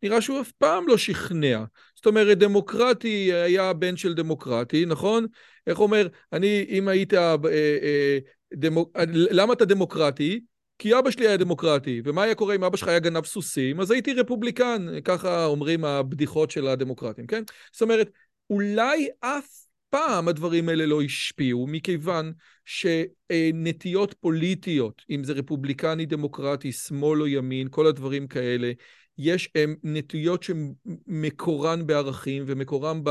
[0.03, 1.63] נראה שהוא אף פעם לא שכנע.
[1.95, 5.25] זאת אומרת, דמוקרטי היה בן של דמוקרטי, נכון?
[5.67, 7.13] איך אומר, אני, אם היית...
[7.13, 7.35] אה,
[7.83, 8.17] אה,
[8.53, 8.97] דמוק...
[9.13, 10.39] למה אתה דמוקרטי?
[10.79, 13.79] כי אבא שלי היה דמוקרטי, ומה היה קורה אם אבא שלך היה גנב סוסים?
[13.79, 17.43] אז הייתי רפובליקן, ככה אומרים הבדיחות של הדמוקרטים, כן?
[17.71, 18.09] זאת אומרת,
[18.49, 22.33] אולי אף פעם הדברים האלה לא השפיעו, מכיוון
[22.65, 28.71] שנטיות פוליטיות, אם זה רפובליקני, דמוקרטי, שמאל או ימין, כל הדברים כאלה,
[29.17, 33.09] יש הם, נטיות שמקורן בערכים ומקורן ב,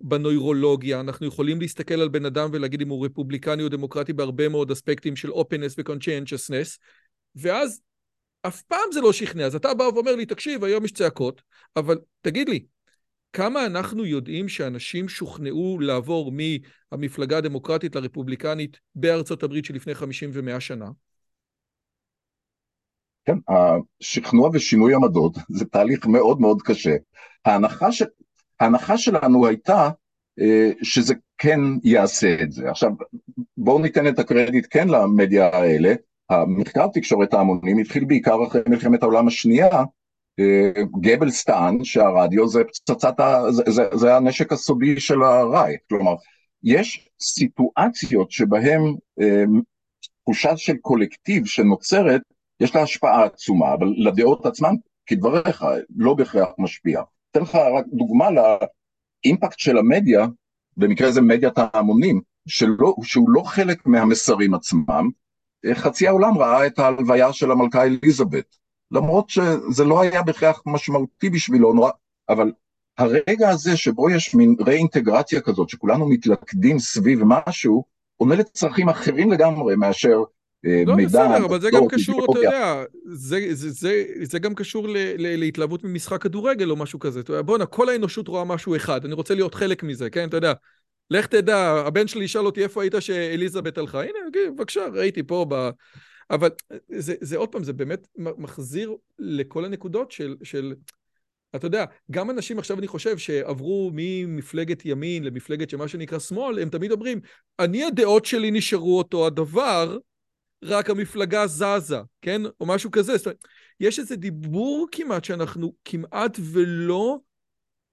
[0.00, 1.00] בנוירולוגיה.
[1.00, 5.16] אנחנו יכולים להסתכל על בן אדם ולהגיד אם הוא רפובליקני או דמוקרטי בהרבה מאוד אספקטים
[5.16, 6.78] של openness ו-conscientiousness,
[7.36, 7.80] ואז
[8.42, 9.46] אף פעם זה לא שכנע.
[9.46, 11.42] אז אתה בא ואומר לי, תקשיב, היום יש צעקות,
[11.76, 12.66] אבל תגיד לי,
[13.32, 16.32] כמה אנחנו יודעים שאנשים שוכנעו לעבור
[16.92, 20.86] מהמפלגה הדמוקרטית לרפובליקנית בארצות הברית שלפני 50 ו-100 שנה?
[23.26, 26.96] כן, השכנוע ושינוי עמדות זה תהליך מאוד מאוד קשה.
[27.44, 28.02] ההנחה, ש...
[28.60, 29.90] ההנחה שלנו הייתה
[30.40, 32.70] אה, שזה כן יעשה את זה.
[32.70, 32.90] עכשיו,
[33.56, 35.94] בואו ניתן את הקרדיט כן למדיה האלה.
[36.30, 39.84] המחקר תקשורת ההמונים התחיל בעיקר אחרי מלחמת העולם השנייה,
[40.40, 43.42] אה, גבלס טען שהרדיו זה פצצת, ה...
[43.50, 46.14] זה, זה, זה הנשק הסודי של הרייך, כלומר,
[46.62, 48.82] יש סיטואציות שבהן
[49.20, 49.44] אה,
[50.22, 52.22] תחושה של קולקטיב שנוצרת
[52.60, 54.74] יש לה השפעה עצומה, אבל לדעות עצמן,
[55.06, 55.64] כדבריך,
[55.96, 57.02] לא בהכרח משפיע.
[57.30, 60.26] אתן לך רק דוגמה לאימפקט של המדיה,
[60.76, 65.10] במקרה זה מדיית ההמונים, שלא, שהוא לא חלק מהמסרים עצמם,
[65.74, 68.56] חצי העולם ראה את ההלוויה של המלכה אליזבת,
[68.90, 71.90] למרות שזה לא היה בהכרח משמעותי בשבילו, נורא,
[72.28, 72.52] אבל
[72.98, 77.84] הרגע הזה שבו יש מין ראינטגרציה כזאת, שכולנו מתלכדים סביב משהו,
[78.16, 80.22] עונה לצרכים אחרים לגמרי מאשר
[80.64, 81.18] לא, מידע...
[81.18, 84.96] לא, בסדר, אבל זה גם קשור, אתה יודע, זה, זה, זה, זה גם קשור ל,
[84.96, 87.20] ל, להתלהבות ממשחק כדורגל או משהו כזה.
[87.44, 90.28] בואנה, כל האנושות רואה משהו אחד, אני רוצה להיות חלק מזה, כן?
[90.28, 90.52] אתה יודע,
[91.10, 94.02] לך תדע, הבן שלי ישאל אותי איפה היית שאליזבת הלכה.
[94.02, 94.18] הנה,
[94.50, 95.70] בבקשה, ראיתי פה ב...
[96.30, 96.48] אבל
[96.88, 100.74] זה, זה עוד פעם, זה באמת מחזיר לכל הנקודות של, של...
[101.56, 106.68] אתה יודע, גם אנשים עכשיו אני חושב שעברו ממפלגת ימין למפלגת שמה שנקרא שמאל, הם
[106.68, 107.20] תמיד אומרים,
[107.58, 109.98] אני הדעות שלי נשארו אותו הדבר,
[110.62, 112.42] רק המפלגה זזה, כן?
[112.60, 113.16] או משהו כזה.
[113.16, 113.44] זאת אומרת,
[113.80, 117.18] יש איזה דיבור כמעט שאנחנו כמעט ולא,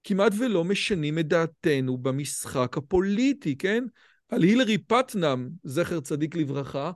[0.04, 3.84] כמעט ולא משנים את דעתנו במשחק הפוליטי, כן?
[4.28, 6.92] על הילרי פטנאם, זכר צדיק לברכה,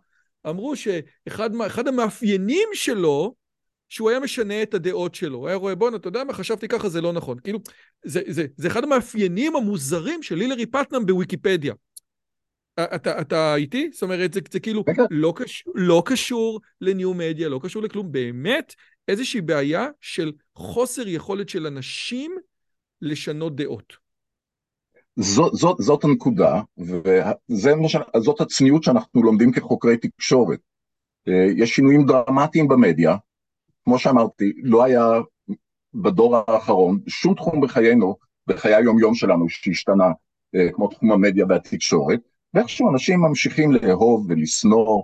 [0.48, 3.34] אמרו שאחד המאפיינים שלו,
[3.88, 5.38] שהוא היה משנה את הדעות שלו.
[5.38, 7.38] הוא היה רואה, בואנה, אתה יודע מה, חשבתי ככה, זה לא נכון.
[7.44, 7.58] כאילו,
[8.04, 11.74] זה, זה, זה אחד המאפיינים המוזרים של הילרי פטנאם בוויקיפדיה.
[12.84, 13.90] אתה, אתה איתי?
[13.92, 18.12] זאת אומרת, זה, זה כאילו לא, קש, לא קשור לניו מדיה, לא קשור לכלום.
[18.12, 18.74] באמת
[19.08, 22.36] איזושהי בעיה של חוסר יכולת של אנשים
[23.02, 23.92] לשנות דעות.
[25.16, 26.60] זאת, זאת, זאת הנקודה,
[27.48, 30.60] וזאת הצניעות שאנחנו לומדים כחוקרי תקשורת.
[31.28, 33.16] אה, יש שינויים דרמטיים במדיה,
[33.84, 35.10] כמו שאמרתי, לא היה
[35.94, 40.08] בדור האחרון שום תחום בחיינו, בחיי היום-יום שלנו, שהשתנה.
[40.72, 42.20] כמו תחום המדיה והתקשורת,
[42.54, 45.02] ואיכשהו אנשים ממשיכים לאהוב ולשנוא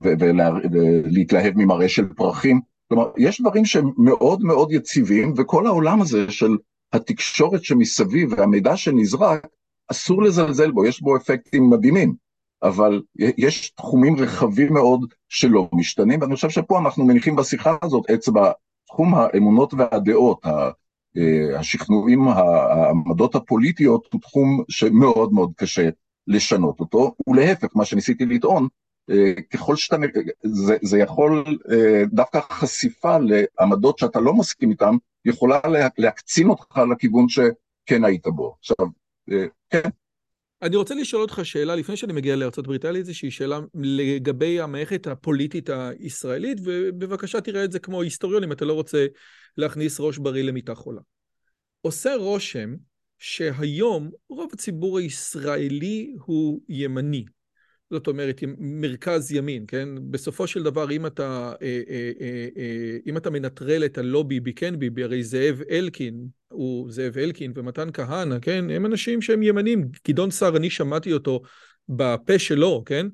[0.00, 2.60] ולהתלהב ממראה של פרחים.
[2.88, 6.56] כלומר, יש דברים שהם מאוד מאוד יציבים, וכל העולם הזה של
[6.92, 9.46] התקשורת שמסביב והמידע שנזרק,
[9.90, 12.14] אסור לזלזל בו, יש בו אפקטים מדהימים,
[12.62, 18.50] אבל יש תחומים רחבים מאוד שלא משתנים, ואני חושב שפה אנחנו מניחים בשיחה הזאת אצבע,
[18.86, 20.70] תחום האמונות והדעות, אה,
[21.58, 25.88] השכנועים, העמדות הפוליטיות, הוא תחום שמאוד מאוד קשה
[26.26, 28.68] לשנות אותו, ולהפך, מה שניסיתי לטעון,
[29.10, 29.96] אה, ככל שאתה,
[30.42, 35.60] זה, זה יכול, אה, דווקא חשיפה לעמדות שאתה לא מסכים איתן, יכולה
[35.98, 38.56] להקצין אותך לכיוון שכן היית בו.
[38.58, 38.86] עכשיו,
[39.70, 39.88] כן.
[40.62, 42.36] אני רוצה לשאול אותך שאלה, לפני שאני מגיע
[42.66, 48.44] ברית, היה לי איזושהי שאלה לגבי המערכת הפוליטית הישראלית, ובבקשה תראה את זה כמו היסטוריון,
[48.44, 49.06] אם אתה לא רוצה
[49.56, 51.00] להכניס ראש בריא למיטה חולה.
[51.80, 52.74] עושה רושם
[53.18, 57.24] שהיום רוב הציבור הישראלי הוא ימני.
[57.90, 59.88] זאת אומרת, מרכז ימין, כן?
[60.10, 64.78] בסופו של דבר, אם אתה, אה, אה, אה, אם אתה מנטרל את הלא ביבי כן
[64.78, 68.70] ביבי, הרי זאב אלקין, הוא זאב אלקין ומתן כהנא, כן?
[68.70, 69.88] הם אנשים שהם ימנים.
[70.08, 71.42] גדעון סער, אני שמעתי אותו
[71.88, 73.06] בפה שלו, כן?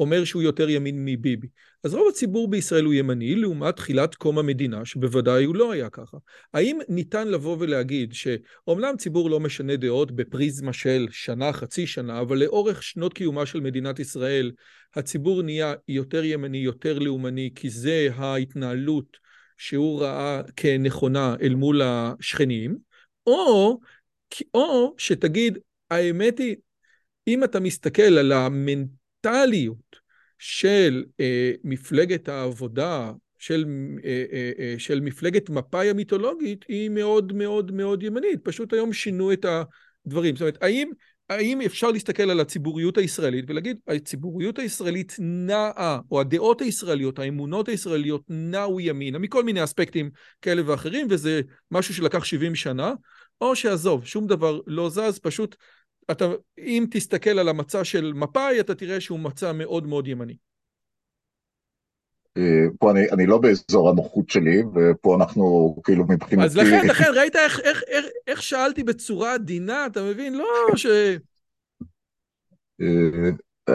[0.00, 1.48] אומר שהוא יותר ימין מביבי.
[1.84, 6.16] אז רוב הציבור בישראל הוא ימני, לעומת תחילת קום המדינה, שבוודאי הוא לא היה ככה.
[6.54, 12.38] האם ניתן לבוא ולהגיד שאומנם ציבור לא משנה דעות בפריזמה של שנה, חצי שנה, אבל
[12.38, 14.52] לאורך שנות קיומה של מדינת ישראל,
[14.94, 19.16] הציבור נהיה יותר ימני, יותר לאומני, כי זה ההתנהלות
[19.56, 22.78] שהוא ראה כנכונה אל מול השכנים,
[23.26, 23.78] או,
[24.54, 25.58] או שתגיד,
[25.90, 26.56] האמת היא,
[27.28, 29.87] אם אתה מסתכל על המנטליות
[30.38, 33.64] של אה, מפלגת העבודה, של,
[34.04, 38.40] אה, אה, אה, של מפלגת מפא"י המיתולוגית, היא מאוד מאוד מאוד ימנית.
[38.42, 39.44] פשוט היום שינו את
[40.06, 40.36] הדברים.
[40.36, 40.90] זאת אומרת, האם,
[41.28, 48.22] האם אפשר להסתכל על הציבוריות הישראלית ולהגיד, הציבוריות הישראלית נעה, או הדעות הישראליות, האמונות הישראליות
[48.28, 50.10] נעו ימינה, מכל מיני אספקטים
[50.42, 52.92] כאלה ואחרים, וזה משהו שלקח 70 שנה,
[53.40, 55.56] או שעזוב, שום דבר לא זז, פשוט
[56.10, 56.24] אתה,
[56.58, 60.36] אם תסתכל על המצע של מפא"י, אתה תראה שהוא מצע מאוד מאוד ימני.
[62.36, 66.46] אה, פה אני, אני לא באזור הנוחות שלי, ופה אנחנו כאילו מבחינתי...
[66.46, 70.34] אז לכן, לכן, ראית איך, איך, איך, איך שאלתי בצורה עדינה, אתה מבין?
[70.34, 70.86] לא ש...
[72.80, 73.30] אה,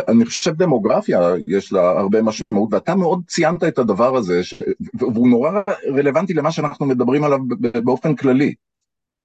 [0.08, 4.64] אני חושב דמוגרפיה, יש לה הרבה משמעות, ואתה מאוד ציינת את הדבר הזה, ש...
[4.94, 7.40] והוא נורא רלוונטי למה שאנחנו מדברים עליו
[7.84, 8.56] באופן כללי.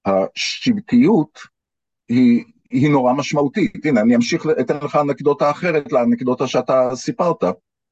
[0.05, 1.39] השבטיות
[2.09, 3.85] היא היא נורא משמעותית.
[3.85, 7.43] הנה, אני אמשיך, אתן לך אנקדוטה אחרת לאנקדוטה שאתה סיפרת.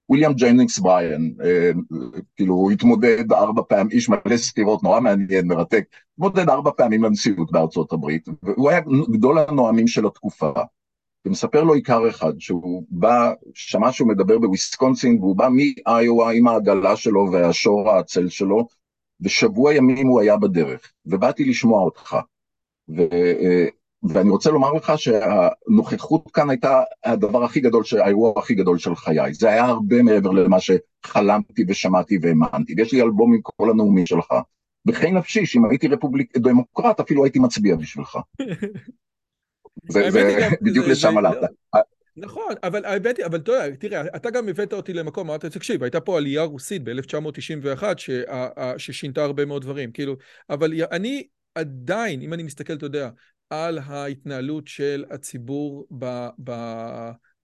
[0.10, 1.72] וויליאם ג'נינגס בריין, אה,
[2.36, 7.52] כאילו הוא התמודד ארבע פעמים, איש מלא סתירות, נורא מעניין, מרתק, התמודד ארבע פעמים לנשיאות
[7.52, 8.80] בארצות הברית, והוא היה
[9.12, 10.52] גדול הנואמים של התקופה.
[11.26, 16.96] ומספר לו איכר אחד, שהוא בא, שמע שהוא מדבר בוויסקונסין, והוא בא מאיואה עם העגלה
[16.96, 18.68] שלו והשור העצל שלו,
[19.22, 22.18] ושבוע ימים הוא היה בדרך, ובאתי לשמוע אותך.
[23.00, 23.66] אה,
[24.04, 29.34] ואני רוצה לומר לך שהנוכחות כאן הייתה הדבר הכי גדול, האירוע הכי גדול של חיי.
[29.34, 32.74] זה היה הרבה מעבר למה שחלמתי ושמעתי והאמנתי.
[32.78, 34.34] ויש לי אלבום עם כל הנאומים שלך.
[34.86, 38.18] בחי נפשי, שאם הייתי רפובליק דמוקרט, אפילו הייתי מצביע בשבילך.
[39.92, 41.50] זה, זה בדיוק לשם הלכת.
[42.18, 43.42] נכון, אבל האמת היא, אבל
[43.80, 47.84] תראה, אתה גם הבאת אותי למקום, אמרת, תקשיב, הייתה פה עלייה רוסית ב-1991
[48.78, 50.16] ששינתה הרבה מאוד דברים, כאילו,
[50.50, 53.10] אבל אני עדיין, אם אני מסתכל, אתה יודע,
[53.50, 56.52] על ההתנהלות של הציבור ב, ב,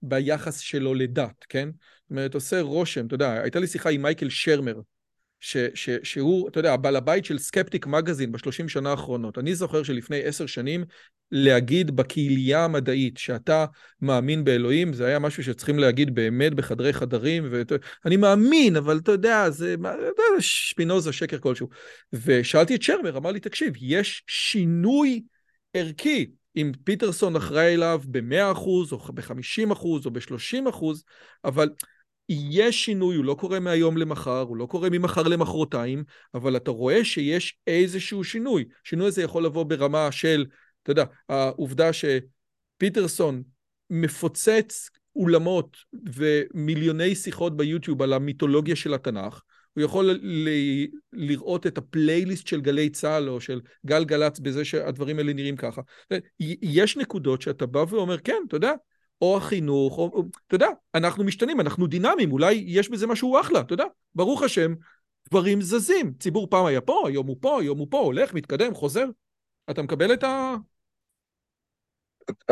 [0.02, 1.68] ביחס שלו לדת, כן?
[1.74, 4.80] זאת אומרת, עושה רושם, אתה יודע, הייתה לי שיחה עם מייקל שרמר,
[5.40, 9.38] ש, ש, שהוא, אתה יודע, הבעל הבית של סקפטיק מגזין בשלושים שנה האחרונות.
[9.38, 10.84] אני זוכר שלפני עשר שנים,
[11.30, 13.66] להגיד בקהילייה המדעית שאתה
[14.02, 17.48] מאמין באלוהים, זה היה משהו שצריכים להגיד באמת בחדרי חדרים,
[18.04, 19.74] ואני מאמין, אבל אתה יודע, זה
[20.38, 21.68] שפינוזה, שקר כלשהו.
[22.12, 25.22] ושאלתי את שרמר, אמר לי, תקשיב, יש שינוי
[25.74, 30.84] ערכי, אם פיטרסון אחראי אליו ב-100% או ב-50% או ב-30%,
[31.44, 31.68] אבל
[32.28, 37.04] יש שינוי, הוא לא קורה מהיום למחר, הוא לא קורה ממחר למחרתיים, אבל אתה רואה
[37.04, 38.64] שיש איזשהו שינוי.
[38.84, 40.46] שינוי הזה יכול לבוא ברמה של,
[40.82, 43.42] אתה יודע, העובדה שפיטרסון
[43.90, 45.76] מפוצץ אולמות
[46.14, 49.40] ומיליוני שיחות ביוטיוב על המיתולוגיה של התנ"ך,
[49.74, 55.18] הוא יכול ל- לראות את הפלייליסט של גלי צה"ל או של גל גלצ בזה שהדברים
[55.18, 55.82] האלה נראים ככה.
[56.62, 58.72] יש נקודות שאתה בא ואומר, כן, אתה יודע,
[59.22, 63.72] או החינוך, או, אתה יודע, אנחנו משתנים, אנחנו דינמיים, אולי יש בזה משהו אחלה, אתה
[63.72, 63.84] יודע,
[64.14, 64.74] ברוך השם,
[65.30, 66.14] דברים זזים.
[66.18, 69.06] ציבור פעם היה פה, היום הוא פה, היום הוא פה, הולך, מתקדם, חוזר.
[69.70, 70.54] אתה מקבל את ה...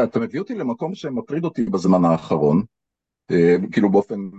[0.04, 2.62] אתה מביא אותי למקום שמטריד אותי בזמן האחרון,
[3.72, 4.30] כאילו באופן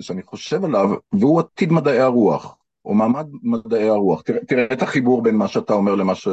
[0.00, 4.22] שאני חושב עליו, והוא עתיד מדעי הרוח, או מעמד מדעי הרוח.
[4.22, 6.28] תראה, תראה את החיבור בין מה שאתה אומר למה ש...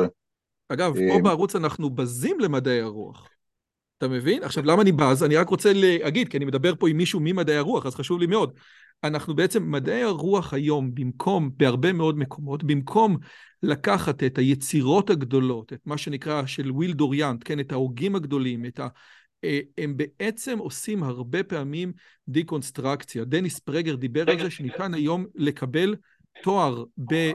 [0.70, 3.28] אגב, פה בערוץ אנחנו בזים למדעי הרוח.
[3.98, 4.44] אתה מבין?
[4.44, 5.24] עכשיו, למה אני בז?
[5.24, 8.28] אני רק רוצה להגיד, כי אני מדבר פה עם מישהו ממדעי הרוח, אז חשוב לי
[8.28, 8.54] מאוד.
[9.04, 13.18] אנחנו בעצם, מדעי הרוח היום, במקום, בהרבה מאוד מקומות, במקום
[13.63, 18.80] לקחת את היצירות הגדולות, את מה שנקרא של וויל דוריאנט, כן, את ההוגים הגדולים, את
[18.80, 18.84] ה...
[18.84, 18.88] אה,
[19.78, 21.94] הם בעצם עושים הרבה פעמים
[22.28, 23.24] דיקונסטרקציה.
[23.24, 25.96] דניס פרגר דיבר על זה שניתן היום לקבל
[26.44, 27.32] תואר ב...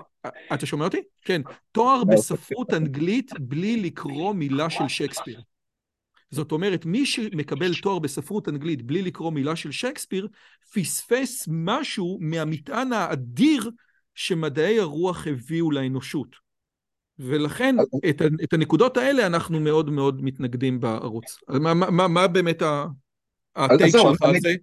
[0.54, 1.02] אתה שומע אותי?
[1.22, 1.42] כן.
[1.72, 5.40] תואר בספרות אנגלית בלי לקרוא מילה של שייקספיר.
[6.30, 10.28] זאת אומרת, מי שמקבל תואר בספרות אנגלית בלי לקרוא מילה של שייקספיר,
[10.74, 13.70] פספס משהו מהמטען האדיר
[14.14, 16.47] שמדעי הרוח הביאו לאנושות.
[17.18, 17.76] ולכן
[18.10, 21.38] את, את הנקודות האלה אנחנו מאוד מאוד מתנגדים בערוץ.
[21.48, 22.62] מה, מה, מה באמת
[23.56, 24.54] הטייק שלך על זה?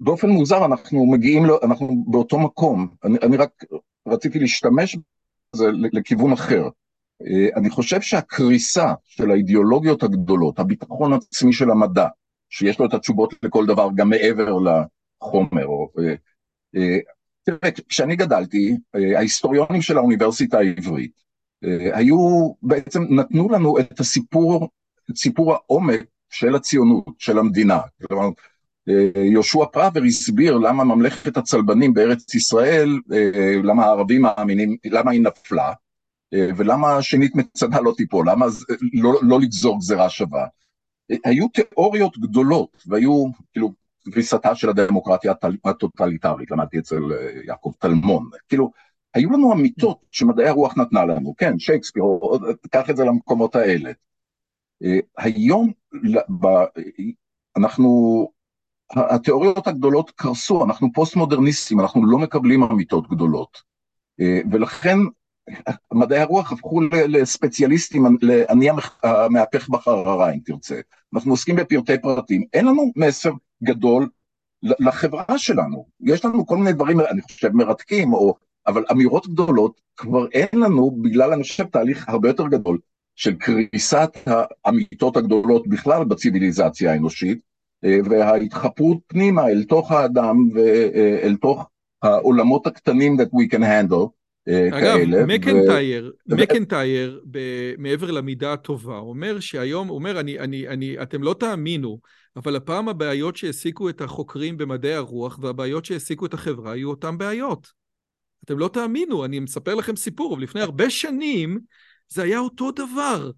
[0.00, 2.88] באופן מוזר אנחנו מגיעים, אנחנו באותו מקום.
[3.04, 3.64] אני, אני רק
[4.08, 4.96] רציתי להשתמש
[5.52, 6.68] בזה לכיוון אחר.
[7.26, 12.06] אה, אני חושב שהקריסה של האידיאולוגיות הגדולות, הביטחון העצמי של המדע,
[12.50, 16.14] שיש לו את התשובות לכל דבר גם מעבר לחומר, או, אה,
[16.76, 16.98] אה,
[17.42, 21.21] תראה, כשאני גדלתי, ההיסטוריונים של האוניברסיטה העברית
[21.92, 24.68] היו, בעצם נתנו לנו את הסיפור,
[25.10, 27.80] את סיפור העומק של הציונות, של המדינה.
[28.08, 28.28] כלומר,
[29.16, 33.00] יהושע פראבר הסביר למה ממלכת הצלבנים בארץ ישראל,
[33.64, 35.72] למה הערבים מאמינים, למה היא נפלה,
[36.34, 38.46] אה, ולמה שנית מצדה לא תיפול, למה
[38.92, 40.46] לא, לא לגזור גזירה שווה.
[41.10, 43.72] אה, היו תיאוריות גדולות, והיו, כאילו,
[44.12, 45.32] קריסתה של הדמוקרטיה
[45.64, 48.70] הטוטליטרית, למדתי אצל אה, יעקב טלמון, כאילו,
[49.14, 52.04] היו לנו אמיתות שמדעי הרוח נתנה לנו, כן, שייקספיר,
[52.70, 53.92] קח את זה למקומות האלה.
[55.18, 55.72] היום
[57.56, 58.28] אנחנו,
[58.92, 63.62] התיאוריות הגדולות קרסו, אנחנו פוסט מודרניסטים, אנחנו לא מקבלים אמיתות גדולות.
[64.50, 64.98] ולכן
[65.92, 68.06] מדעי הרוח הפכו לספציאליסטים,
[68.48, 68.68] אני
[69.02, 70.80] המהפך בחררה אם תרצה.
[71.14, 74.08] אנחנו עוסקים בפרטי פרטים, אין לנו מסר גדול
[74.62, 75.86] לחברה שלנו.
[76.00, 78.34] יש לנו כל מיני דברים, אני חושב, מרתקים, או,
[78.66, 82.78] אבל אמירות גדולות כבר אין לנו, בגלל, אני חושב, תהליך הרבה יותר גדול
[83.16, 84.10] של קריסת
[84.64, 87.38] האמיתות הגדולות בכלל בציוויליזציה האנושית,
[87.84, 91.66] אה, וההתחפרות פנימה אל תוך האדם ואל תוך
[92.02, 94.08] העולמות הקטנים that we can handle.
[94.48, 95.24] אה, אגב.
[95.26, 96.36] מקנטייר, ו...
[96.36, 97.20] מקנטייר,
[97.78, 101.98] מעבר למידה הטובה, אומר שהיום, אומר, אני, אני, אני, אתם לא תאמינו,
[102.36, 107.81] אבל הפעם הבעיות שהעסיקו את החוקרים במדעי הרוח והבעיות שהעסיקו את החברה היו אותן בעיות.
[108.44, 111.60] אתם לא תאמינו, אני מספר לכם סיפור, אבל לפני הרבה שנים
[112.08, 113.30] זה היה אותו דבר.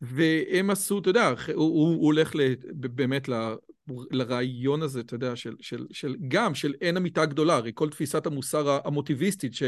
[0.00, 2.32] והם עשו, אתה יודע, הוא, הוא, הוא הולך
[2.72, 3.54] באמת ל...
[4.10, 8.26] לרעיון הזה, אתה יודע, של, של, של גם של אין אמיתה גדולה, הרי כל תפיסת
[8.26, 9.62] המוסר המוטיביסטית, ש...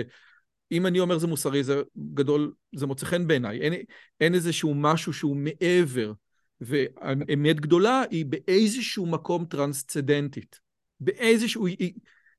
[0.72, 1.83] אם אני אומר זה מוסרי, זה
[2.14, 3.61] גדול, זה מוצא חן בעיניי.
[3.61, 3.72] אין,
[4.20, 6.12] אין איזשהו משהו שהוא מעבר.
[6.61, 10.61] ואמת גדולה היא באיזשהו מקום טרנסצדנטית.
[11.00, 11.92] באיזשהו, היא,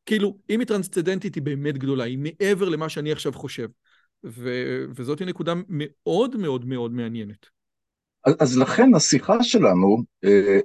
[0.08, 3.68] כאילו, אם היא טרנסצדנטית היא באמת גדולה, היא מעבר למה שאני עכשיו חושב.
[4.24, 4.50] ו,
[4.96, 7.46] וזאת נקודה מאוד מאוד מאוד מעניינת.
[8.26, 10.60] אז, אז לכן השיחה שלנו אה,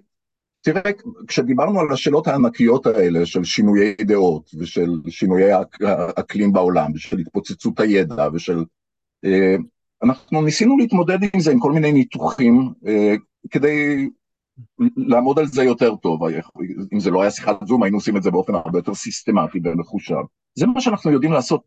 [0.60, 0.90] תראה,
[1.28, 5.50] כשדיברנו על השאלות הענקיות האלה של שינויי דעות ושל שינויי
[6.16, 8.64] אקלים בעולם ושל התפוצצות הידע ושל...
[9.24, 9.56] אה,
[10.02, 13.14] אנחנו ניסינו להתמודד עם זה עם כל מיני ניתוחים אה,
[13.50, 14.08] כדי
[14.96, 16.20] לעמוד על זה יותר טוב.
[16.92, 20.14] אם זה לא היה שיחת זום היינו עושים את זה באופן הרבה יותר סיסטמטי ומחושב.
[20.54, 21.62] זה מה שאנחנו יודעים לעשות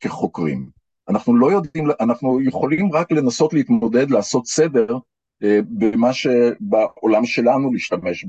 [0.00, 0.68] כחוקרים.
[1.08, 4.98] אנחנו לא יודעים, אנחנו יכולים רק לנסות להתמודד, לעשות סדר
[5.42, 8.24] אה, במה שבעולם שלנו להשתמש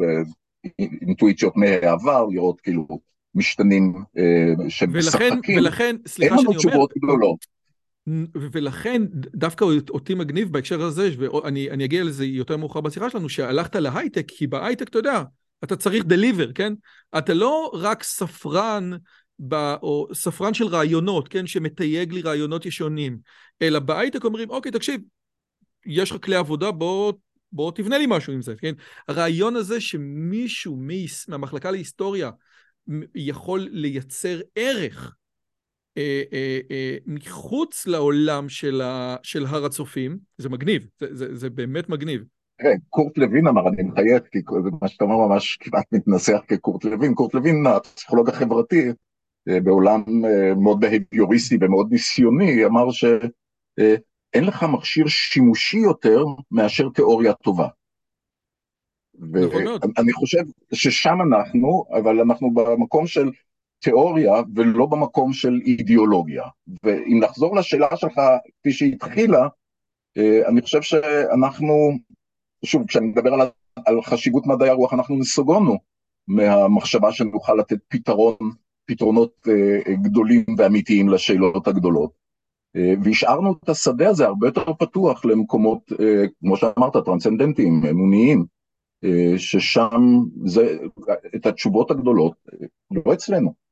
[0.79, 2.87] באינטואיציות מהעבר, לראות כאילו
[3.35, 5.57] משתנים אה, שמשחקים.
[5.57, 6.57] ולכן, סליחה שאני אומר...
[6.57, 7.54] אין לנו תשובות גדולות.
[8.51, 9.01] ולכן
[9.35, 14.47] דווקא אותי מגניב בהקשר הזה, ואני אגיע לזה יותר מאוחר בשיחה שלנו, שהלכת להייטק, כי
[14.47, 15.23] בהייטק אתה יודע,
[15.63, 16.73] אתה צריך דליבר, כן?
[17.17, 18.91] אתה לא רק ספרן,
[19.39, 21.47] ב, או ספרן של רעיונות, כן?
[21.47, 23.17] שמתייג לי רעיונות ישונים,
[23.61, 25.01] אלא בהייטק אומרים, אוקיי, תקשיב,
[25.85, 27.13] יש לך כלי עבודה, בוא,
[27.51, 28.73] בוא תבנה לי משהו עם זה, כן?
[29.07, 30.79] הרעיון הזה שמישהו
[31.27, 32.31] מהמחלקה להיסטוריה
[33.15, 35.15] יכול לייצר ערך
[37.05, 42.23] מחוץ לעולם של, ה, של הר הצופים, זה מגניב, זה, זה, זה באמת מגניב.
[42.57, 44.39] כן, קורט לוין אמר, אני מחייך, כי
[44.81, 47.13] מה שאתה אומר ממש כמעט מתנסח כקורט לוין.
[47.13, 48.89] קורט לוין, הפסיכולוג החברתי,
[49.49, 53.03] אה, בעולם אה, מאוד בהביוריסטי ומאוד ניסיוני, אמר ש...
[53.79, 53.95] אה,
[54.33, 57.67] אין לך מכשיר שימושי יותר מאשר תיאוריה טובה.
[59.19, 60.43] ואני חושב
[60.73, 63.29] ששם אנחנו, אבל אנחנו במקום של
[63.85, 66.43] תיאוריה ולא במקום של אידיאולוגיה.
[66.83, 68.21] ואם נחזור לשאלה שלך,
[68.59, 69.47] כפי התחילה,
[70.17, 71.91] אה, אני חושב שאנחנו,
[72.65, 73.41] שוב, כשאני מדבר על,
[73.85, 75.77] על חשיבות מדעי הרוח, אנחנו נסוגונו
[76.27, 78.35] מהמחשבה שנוכל לתת פתרון,
[78.85, 82.11] פתרונות אה, גדולים ואמיתיים לשאלות הגדולות.
[82.75, 85.91] אה, והשארנו את השדה הזה הרבה יותר פתוח למקומות,
[86.39, 88.45] כמו שאמרת, טרנסצנדנטיים, אמוניים,
[89.37, 90.01] ששם
[90.45, 90.77] זה,
[91.35, 92.33] את התשובות הגדולות,
[92.91, 93.64] לא אצלנו.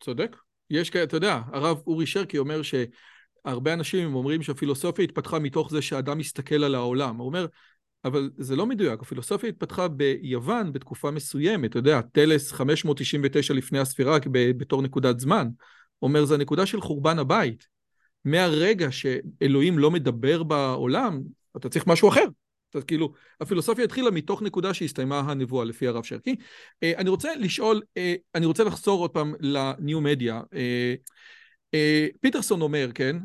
[0.00, 0.36] צודק.
[0.70, 5.82] יש כאלה, אתה יודע, הרב אורי שרקי אומר שהרבה אנשים אומרים שהפילוסופיה התפתחה מתוך זה
[5.82, 7.16] שאדם מסתכל על העולם.
[7.16, 7.46] הוא אומר,
[8.04, 14.18] אבל זה לא מדויק, הפילוסופיה התפתחה ביוון בתקופה מסוימת, אתה יודע, טלס 599 לפני הספירה
[14.30, 15.48] בתור נקודת זמן.
[16.02, 17.66] אומר, זה הנקודה של חורבן הבית.
[18.24, 21.20] מהרגע שאלוהים לא מדבר בעולם,
[21.56, 22.24] אתה צריך משהו אחר.
[22.82, 26.36] כאילו, הפילוסופיה התחילה מתוך נקודה שהסתיימה הנבואה לפי הרב שרקי.
[26.82, 30.40] אה, אני רוצה לשאול, אה, אני רוצה לחזור עוד פעם לניו מדיה.
[30.54, 30.94] אה,
[32.20, 33.16] פיטרסון אומר, כן,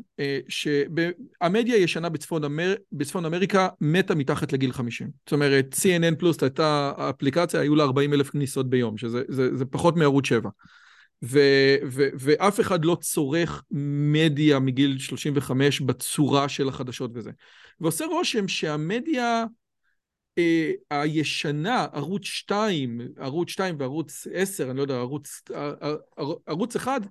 [0.48, 2.74] שהמדיה הישנה בצפון, אמר...
[2.92, 5.08] בצפון אמריקה מתה מתחת לגיל 50.
[5.24, 9.64] זאת אומרת, CNN פלוס הייתה אפליקציה, היו לה 40 אלף כניסות ביום, שזה זה, זה
[9.64, 10.50] פחות מערוץ 7.
[11.22, 11.38] ו,
[11.86, 17.30] ו, ואף אחד לא צורך מדיה מגיל 35 בצורה של החדשות וזה.
[17.80, 19.44] ועושה רושם שהמדיה
[20.38, 25.42] אה, הישנה, ערוץ 2, ערוץ 2 וערוץ 10, אני לא יודע, ערוץ,
[26.46, 27.02] ערוץ 1,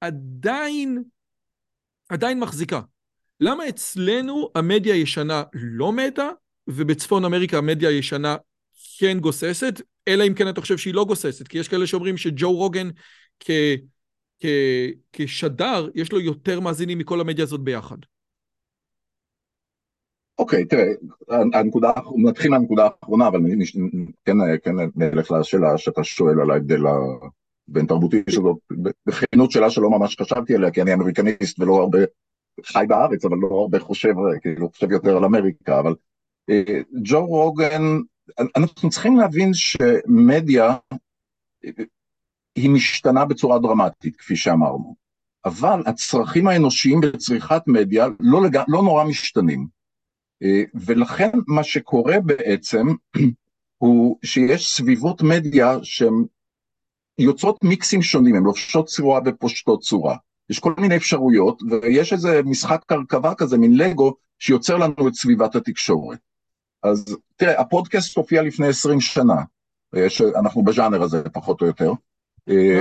[0.00, 1.02] עדיין,
[2.08, 2.80] עדיין מחזיקה.
[3.40, 6.28] למה אצלנו המדיה הישנה לא מתה,
[6.66, 8.36] ובצפון אמריקה המדיה הישנה
[8.98, 12.52] כן גוססת, אלא אם כן אתה חושב שהיא לא גוססת, כי יש כאלה שאומרים שג'ו
[12.52, 12.88] רוגן
[13.40, 13.50] כ,
[14.38, 14.46] כ,
[15.12, 17.96] כשדר, יש לו יותר מאזינים מכל המדיה הזאת ביחד.
[20.38, 20.84] אוקיי, תראה,
[21.54, 23.40] הנקודה, נתחיל מהנקודה האחרונה, אבל
[24.24, 24.32] כן,
[24.64, 26.82] כן נלך לשאלה שאתה שואל על ההבדל
[27.68, 28.56] בין תרבותי שזאת,
[29.06, 31.98] בכנות שאלה שלא ממש חשבתי עליה, כי אני אמריקניסט ולא הרבה
[32.64, 35.94] חי בארץ, אבל לא הרבה חושב, כאילו חושב יותר על אמריקה, אבל
[36.50, 37.82] אה, ג'ו רוגן,
[38.56, 40.76] אנחנו צריכים להבין שמדיה
[42.58, 44.96] היא משתנה בצורה דרמטית, כפי שאמרנו,
[45.44, 48.56] אבל הצרכים האנושיים בצריכת מדיה לא, לג...
[48.68, 49.66] לא נורא משתנים.
[50.42, 52.86] אה, ולכן מה שקורה בעצם
[53.82, 56.24] הוא שיש סביבות מדיה שהן
[57.18, 60.16] יוצרות מיקסים שונים, הן לובשות צורה ופושטות צורה.
[60.50, 65.56] יש כל מיני אפשרויות, ויש איזה משחק קרקבה כזה, מין לגו, שיוצר לנו את סביבת
[65.56, 66.18] התקשורת.
[66.82, 69.42] אז תראה, הפודקאסט הופיע לפני 20 שנה,
[69.96, 70.06] אה,
[70.38, 71.92] אנחנו בז'אנר הזה פחות או יותר,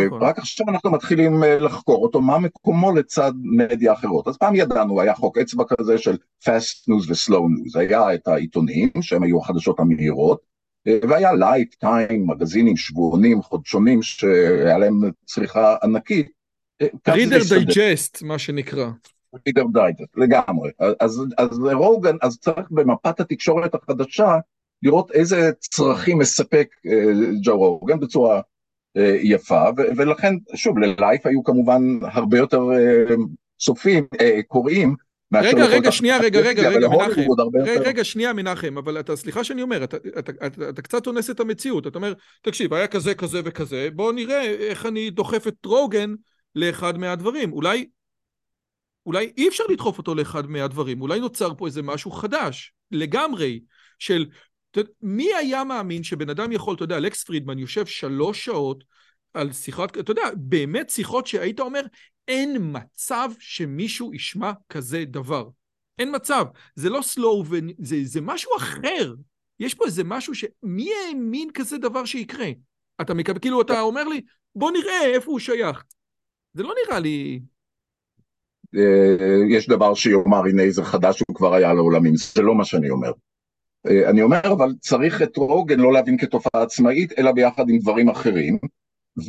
[0.05, 0.24] נכון.
[0.24, 4.28] רק עכשיו אנחנו מתחילים אה, לחקור אותו, מה מקומו לצד מדיה אחרות.
[4.28, 8.89] אז פעם ידענו, היה חוק אצבע כזה של fast news ו-slow news, היה את העיתונים,
[9.01, 10.41] שהם היו החדשות המהירות,
[10.88, 16.28] אה, והיה לייף, טיים, מגזינים, שבועונים, חודשונים, שהיה להם צריכה ענקית.
[17.09, 18.89] reader digest, מה שנקרא.
[19.36, 20.72] reader digest, לגמרי.
[20.99, 24.36] אז, אז רוגן, אז צריך במפת התקשורת החדשה,
[24.84, 26.68] לראות איזה צרכים מספק
[27.43, 28.41] ג'ו רוגן בצורה אה,
[29.23, 29.63] יפה,
[29.97, 33.15] ולכן, שוב, ללייף היו כמובן הרבה יותר אה,
[33.59, 34.95] צופים, אה, קוראים,
[35.33, 37.21] רגע, רגע, שנייה, רגע, רגע, רגע, מנחם.
[37.63, 41.29] רגע, רגע, שנייה, מנחם, אבל אתה, סליחה שאני אומר, אתה, אתה, אתה, אתה קצת אונס
[41.29, 41.87] את המציאות.
[41.87, 46.13] אתה אומר, תקשיב, היה כזה, כזה וכזה, בוא נראה איך אני דוחף את רוגן
[46.55, 47.53] לאחד מהדברים.
[47.53, 47.87] אולי,
[49.05, 53.59] אולי אי אפשר לדחוף אותו לאחד מהדברים, אולי נוצר פה איזה משהו חדש, לגמרי,
[53.99, 54.25] של
[55.01, 58.84] מי היה מאמין שבן אדם יכול, אתה יודע, אלכס פרידמן יושב שלוש שעות
[59.34, 61.82] על שיחות, אתה יודע, באמת שיחות שהיית אומר,
[62.28, 65.47] אין מצב שמישהו ישמע כזה דבר.
[65.99, 66.45] אין מצב.
[66.75, 67.43] זה לא סלואו,
[67.80, 69.13] זה, זה משהו אחר.
[69.59, 70.45] יש פה איזה משהו ש...
[70.63, 72.47] מי האמין כזה דבר שיקרה?
[73.01, 74.21] אתה מקבל, כאילו, אתה אומר לי,
[74.55, 75.84] בוא נראה איפה הוא שייך.
[76.53, 77.39] זה לא נראה לי...
[78.75, 82.89] אה, יש דבר שיאמר, הנה איזה חדש הוא כבר היה לעולמים, זה לא מה שאני
[82.89, 83.11] אומר.
[83.88, 88.09] אה, אני אומר, אבל צריך את רוגן לא להבין כתופעה עצמאית, אלא ביחד עם דברים
[88.09, 88.57] אחרים,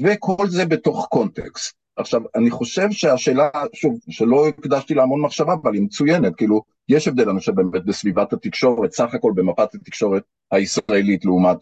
[0.03, 1.77] וכל זה בתוך קונטקסט.
[1.97, 7.09] עכשיו, אני חושב שהשאלה, שוב, שלא הקדשתי לה המון מחשבה, אבל היא מצוינת, כאילו, יש
[7.09, 11.59] הבדל, אני חושב, באמת בסביבת התקשורת, סך הכל במפת התקשורת הישראלית לעומת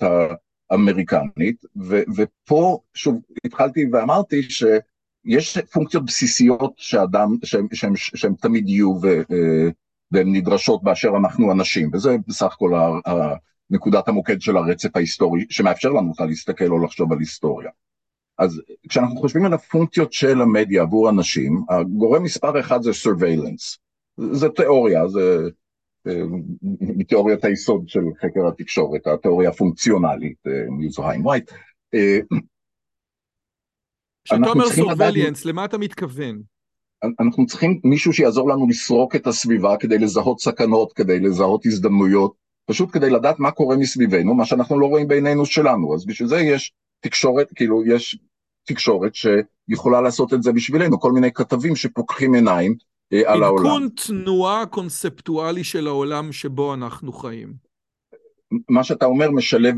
[0.70, 7.36] האמריקנית, ו- ופה, שוב, התחלתי ואמרתי שיש פונקציות בסיסיות שאדם,
[8.14, 9.68] שהן תמיד יהיו, ו- אה,
[10.10, 12.72] והן נדרשות באשר אנחנו אנשים, וזה בסך הכל
[13.70, 17.70] נקודת המוקד של הרצף ההיסטורי, שמאפשר לנו בכלל להסתכל או לחשוב על היסטוריה.
[18.38, 23.78] אז כשאנחנו חושבים על הפונקציות של המדיה עבור אנשים, הגורם מספר אחד זה surveillance.
[24.16, 25.40] זה תיאוריה, זה
[26.80, 30.38] מתיאוריית היסוד של חקר התקשורת, התיאוריה הפונקציונלית,
[30.70, 31.50] מיוזהיים ווייט.
[34.24, 36.55] כשאתה אומר סורבליאנס, למה אתה מתכוון?
[37.20, 42.34] אנחנו צריכים מישהו שיעזור לנו לסרוק את הסביבה כדי לזהות סכנות, כדי לזהות הזדמנויות,
[42.66, 46.40] פשוט כדי לדעת מה קורה מסביבנו, מה שאנחנו לא רואים בעינינו שלנו, אז בשביל זה
[46.40, 48.18] יש תקשורת, כאילו יש
[48.64, 52.74] תקשורת שיכולה לעשות את זה בשבילנו, כל מיני כתבים שפוקחים עיניים
[53.12, 53.66] אה, על העולם.
[53.66, 57.52] עדכון תנועה קונספטואלי של העולם שבו אנחנו חיים.
[58.68, 59.74] מה שאתה אומר משלב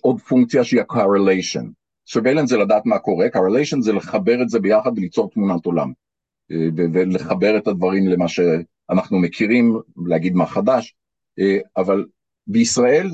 [0.00, 1.64] עוד פונקציה שהיא ה-correlation.
[2.08, 5.92] surveillance זה לדעת מה קורה, correlation זה לחבר את זה ביחד וליצור תמונת עולם.
[6.52, 9.76] אה, ולחבר את הדברים למה שאנחנו מכירים,
[10.06, 10.94] להגיד מה חדש,
[11.38, 12.06] אה, אבל
[12.46, 13.10] בישראל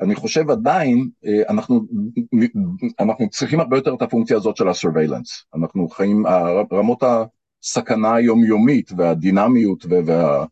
[0.00, 1.80] אני חושב עדיין, אה, אנחנו,
[3.00, 5.44] אנחנו צריכים הרבה יותר את הפונקציה הזאת של ה-surveillance.
[5.54, 6.26] אנחנו חיים,
[6.72, 7.02] רמות
[7.62, 10.44] הסכנה היומיומית והדינמיות וה...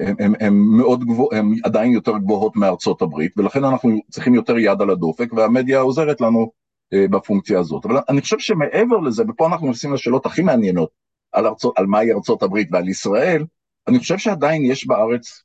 [0.00, 4.58] הם, הם, הם מאוד גבוה, הם עדיין יותר גבוהות מארצות הברית, ולכן אנחנו צריכים יותר
[4.58, 6.50] יד על הדופק, והמדיה עוזרת לנו
[6.94, 7.84] בפונקציה הזאת.
[7.84, 10.90] אבל אני חושב שמעבר לזה, ופה אנחנו נכנסים לשאלות הכי מעניינות,
[11.32, 13.44] על, ארצות, על מהי ארצות הברית ועל ישראל,
[13.88, 15.42] אני חושב שעדיין יש בארץ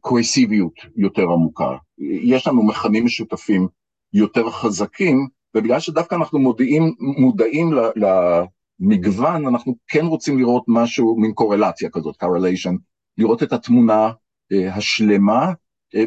[0.00, 1.76] קוהסיביות יותר עמוקה.
[1.98, 3.68] יש לנו מכנים משותפים
[4.12, 11.90] יותר חזקים, ובגלל שדווקא אנחנו מודעים, מודעים למגוון, אנחנו כן רוצים לראות משהו, מין קורלציה
[11.90, 12.76] כזאת, correlation,
[13.18, 14.12] לראות את התמונה
[14.52, 15.52] השלמה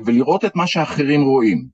[0.05, 1.67] ולראות את מה שאחרים רואים.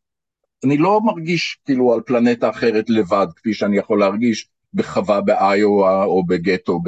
[0.66, 6.26] אני לא מרגיש כאילו על פלנטה אחרת לבד, כפי שאני יכול להרגיש בחווה באיואה או
[6.26, 6.80] בגטו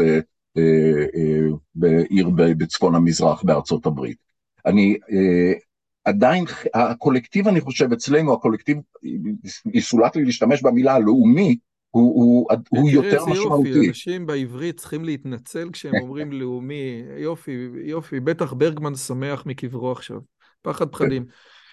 [1.75, 4.17] בעיר בצפון המזרח בארצות הברית.
[4.65, 4.97] אני
[6.05, 8.77] עדיין, הקולקטיב אני חושב אצלנו, הקולקטיב,
[9.73, 11.57] יסולט לי להשתמש במילה הלאומי,
[11.89, 13.69] הוא, הוא, הוא יותר משמעותי.
[13.69, 20.19] יופי, אנשים בעברית צריכים להתנצל כשהם אומרים לאומי, יופי, יופי, בטח ברגמן שמח מקברו עכשיו,
[20.61, 21.25] פחד פחדים.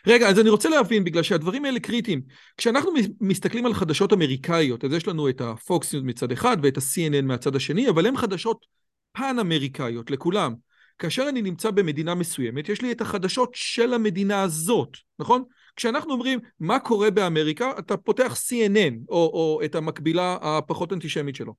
[0.07, 2.23] רגע, אז אני רוצה להבין, בגלל שהדברים האלה קריטיים.
[2.57, 2.91] כשאנחנו
[3.21, 7.57] מסתכלים על חדשות אמריקאיות, אז יש לנו את ה-Fox News מצד אחד ואת ה-CNN מהצד
[7.57, 8.67] השני, אבל הן חדשות
[9.13, 10.55] פן-אמריקאיות לכולם.
[10.99, 15.45] כאשר אני נמצא במדינה מסוימת, יש לי את החדשות של המדינה הזאת, נכון?
[15.77, 21.55] כשאנחנו אומרים מה קורה באמריקה, אתה פותח CNN, או, או את המקבילה הפחות אנטישמית שלו.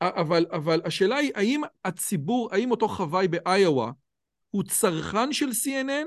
[0.00, 3.90] אבל, אבל השאלה היא, האם הציבור, האם אותו חוואי באיואה
[4.50, 6.06] הוא צרכן של CNN,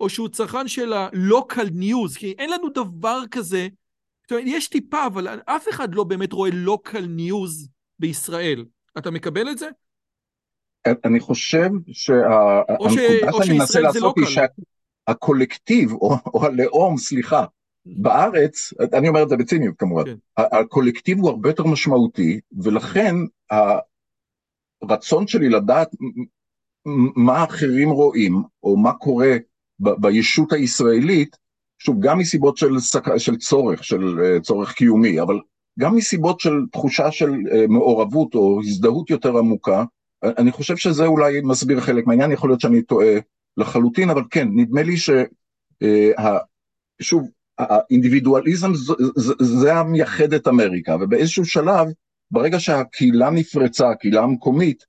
[0.00, 3.68] או שהוא צרכן של ה-local news, כי אין לנו דבר כזה,
[4.22, 8.64] זאת אומרת, יש טיפה, אבל אף אחד לא באמת רואה local news בישראל.
[8.98, 9.68] אתה מקבל את זה?
[11.04, 14.26] אני חושב שהנקודה שאני מנסה לעשות היא
[15.06, 17.44] שהקולקטיב, או, או הלאום, סליחה,
[17.86, 20.16] בארץ, אני אומר את זה בציניות כמובן, כן.
[20.36, 23.14] הקולקטיב הוא הרבה יותר משמעותי, ולכן
[24.82, 25.88] הרצון שלי לדעת
[27.16, 29.36] מה אחרים רואים, או מה קורה
[29.80, 31.36] בישות הישראלית,
[31.78, 32.70] שוב, גם מסיבות של,
[33.18, 35.40] של צורך, של uh, צורך קיומי, אבל
[35.78, 39.84] גם מסיבות של תחושה של uh, מעורבות או הזדהות יותר עמוקה,
[40.22, 43.14] אני חושב שזה אולי מסביר חלק מהעניין, יכול להיות שאני טועה
[43.56, 45.10] לחלוטין, אבל כן, נדמה לי ש...
[45.84, 46.22] Uh,
[47.02, 47.28] שוב,
[47.58, 48.70] האינדיבידואליזם
[49.40, 51.86] זה המייחד את אמריקה, ובאיזשהו שלב,
[52.30, 54.84] ברגע שהקהילה נפרצה, הקהילה המקומית,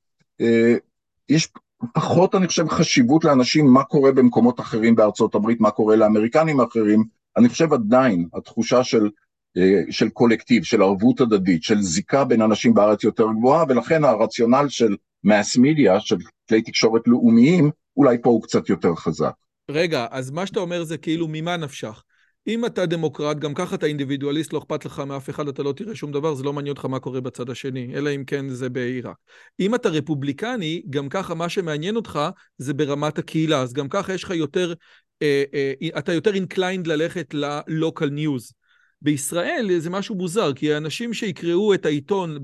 [1.29, 1.49] יש
[1.93, 7.03] פחות אני חושב חשיבות לאנשים מה קורה במקומות אחרים בארצות הברית, מה קורה לאמריקנים אחרים,
[7.38, 9.09] אני חושב עדיין התחושה של,
[9.57, 14.65] אה, של קולקטיב, של ערבות הדדית, של זיקה בין אנשים בארץ יותר גבוהה, ולכן הרציונל
[14.69, 16.17] של מאס מידיה, של
[16.49, 19.34] כלי תקשורת לאומיים, אולי פה הוא קצת יותר חזק.
[19.71, 22.03] רגע, אז מה שאתה אומר זה כאילו ממה נפשך?
[22.47, 25.95] אם אתה דמוקרט, גם ככה אתה אינדיבידואליסט, לא אכפת לך מאף אחד, אתה לא תראה
[25.95, 29.15] שום דבר, זה לא מעניין אותך מה קורה בצד השני, אלא אם כן זה בעיראק.
[29.59, 32.19] אם אתה רפובליקני, גם ככה מה שמעניין אותך
[32.57, 34.73] זה ברמת הקהילה, אז גם ככה יש לך יותר,
[35.21, 38.53] אה, אה, אתה יותר inclined ללכת ל-local news.
[39.01, 42.37] בישראל זה משהו מוזר, כי האנשים שיקראו את העיתון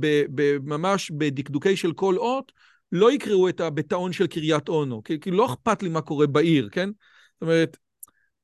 [0.63, 2.51] ממש בדקדוקי של כל אות,
[2.91, 6.69] לא יקראו את הביטאון של קריית אונו, כי, כי לא אכפת לי מה קורה בעיר,
[6.71, 6.89] כן?
[6.89, 7.77] זאת אומרת,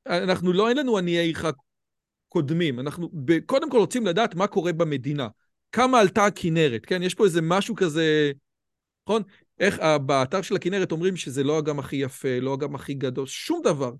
[0.06, 1.44] אנחנו לא, אין לנו עניי עירך
[2.28, 3.10] קודמים, אנחנו
[3.46, 5.28] קודם כל רוצים לדעת מה קורה במדינה.
[5.72, 7.02] כמה עלתה הכנרת, כן?
[7.02, 8.32] יש פה איזה משהו כזה,
[9.06, 9.22] נכון?
[9.60, 13.60] איך, באתר של הכנרת אומרים שזה לא האגם הכי יפה, לא האגם הכי גדול, שום
[13.64, 13.92] דבר.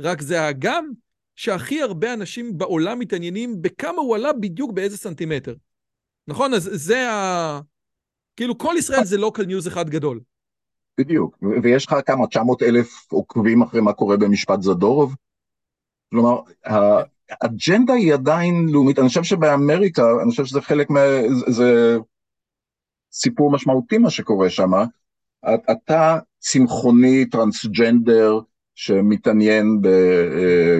[0.00, 0.90] רק זה האגם
[1.36, 5.54] שהכי הרבה אנשים בעולם מתעניינים בכמה הוא עלה בדיוק באיזה סנטימטר.
[6.26, 6.54] נכון?
[6.54, 7.60] אז זה ה...
[8.36, 10.20] כאילו כל ישראל זה local news אחד גדול.
[10.98, 15.14] בדיוק, ויש לך כמה, 900 אלף עוקבים אחרי מה קורה במשפט זדורוב?
[16.10, 16.40] כלומר,
[17.40, 21.00] האג'נדה היא עדיין לאומית, אני חושב שבאמריקה, אני חושב שזה חלק מה...
[21.46, 21.98] זה
[23.12, 24.70] סיפור משמעותי מה שקורה שם,
[25.72, 28.40] אתה צמחוני, טרנסג'נדר,
[28.74, 29.80] שמתעניין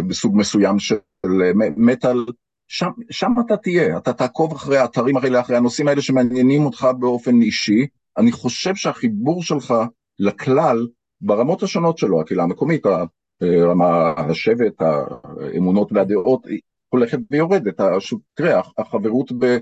[0.06, 0.96] בסוג מסוים של
[1.76, 2.24] מטאל,
[2.68, 7.42] שם, שם אתה תהיה, אתה תעקוב אחרי האתרים האלה, אחרי הנושאים האלה שמעניינים אותך באופן
[7.42, 7.86] אישי.
[8.18, 9.74] אני חושב שהחיבור שלך
[10.18, 10.86] לכלל,
[11.20, 12.82] ברמות השונות שלו, הקהילה המקומית,
[13.40, 16.46] הרמה, השבט, האמונות והדעות,
[16.88, 17.80] הולכת ויורדת.
[18.34, 19.58] תראה, החברות ב...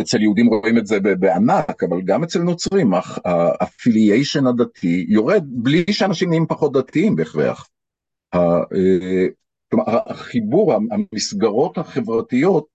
[0.00, 2.92] אצל יהודים רואים את זה בענק, אבל גם אצל נוצרים,
[3.24, 7.68] האפיליישן הדתי יורד בלי שאנשים נהיים פחות דתיים בהכרח.
[8.34, 8.60] אה,
[9.70, 12.66] כלומר, החיבור, המסגרות החברתיות,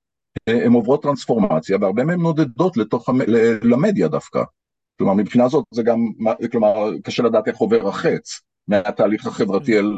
[0.48, 3.10] הן עוברות טרנספורמציה, והרבה מהן נודדות לתוך,
[3.64, 4.44] למדיה דווקא.
[4.98, 6.00] כלומר, מבחינה זאת זה גם,
[6.52, 9.98] כלומר, קשה לדעת איך עובר החץ מהתהליך החברתי אל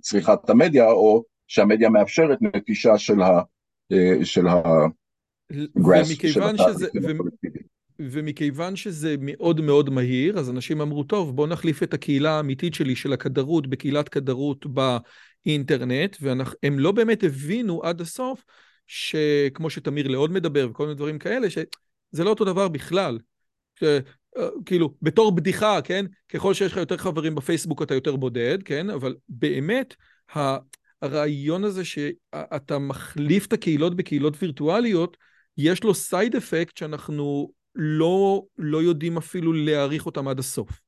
[0.00, 3.40] צריכת המדיה, או שהמדיה מאפשרת נטישה של ה...
[3.92, 4.62] אה, של ה...
[5.76, 7.06] ומכיוון שזה, ו...
[7.98, 12.96] ומכיוון שזה מאוד מאוד מהיר, אז אנשים אמרו, טוב, בואו נחליף את הקהילה האמיתית שלי
[12.96, 18.44] של הכדרות בקהילת כדרות באינטרנט, והם לא באמת הבינו עד הסוף,
[18.86, 23.18] שכמו שתמיר לעוד מדבר וכל מיני דברים כאלה, שזה לא אותו דבר בכלל.
[24.36, 26.06] אה, כאילו, בתור בדיחה, כן?
[26.28, 28.90] ככל שיש לך יותר חברים בפייסבוק אתה יותר בודד, כן?
[28.90, 29.94] אבל באמת,
[31.02, 35.16] הרעיון הזה שאתה מחליף את הקהילות בקהילות וירטואליות,
[35.56, 40.80] יש לו סייד אפקט שאנחנו לא, לא יודעים אפילו להעריך אותם עד הסוף.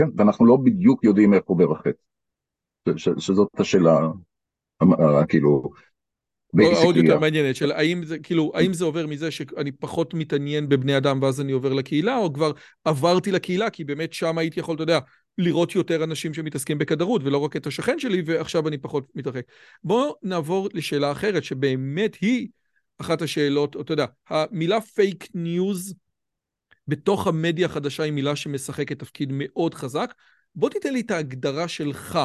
[0.00, 2.00] כן, ואנחנו לא בדיוק יודעים עובר החטא.
[2.96, 3.98] שזאת השאלה,
[5.28, 5.70] כאילו,
[6.58, 10.96] עוד יותר מעניינת, של האם זה, כאילו, האם זה עובר מזה שאני פחות מתעניין בבני
[10.96, 12.52] אדם ואז אני עובר לקהילה, או כבר
[12.84, 14.98] עברתי לקהילה, כי באמת שם הייתי יכול, אתה יודע,
[15.38, 19.44] לראות יותר אנשים שמתעסקים בקדרות, ולא רק את השכן שלי, ועכשיו אני פחות מתרחק.
[19.84, 22.48] בואו נעבור לשאלה אחרת, שבאמת היא
[22.98, 25.94] אחת השאלות, אתה יודע, המילה fake news
[26.88, 30.14] בתוך המדיה החדשה היא מילה שמשחקת תפקיד מאוד חזק.
[30.54, 32.18] בוא תיתן לי את ההגדרה שלך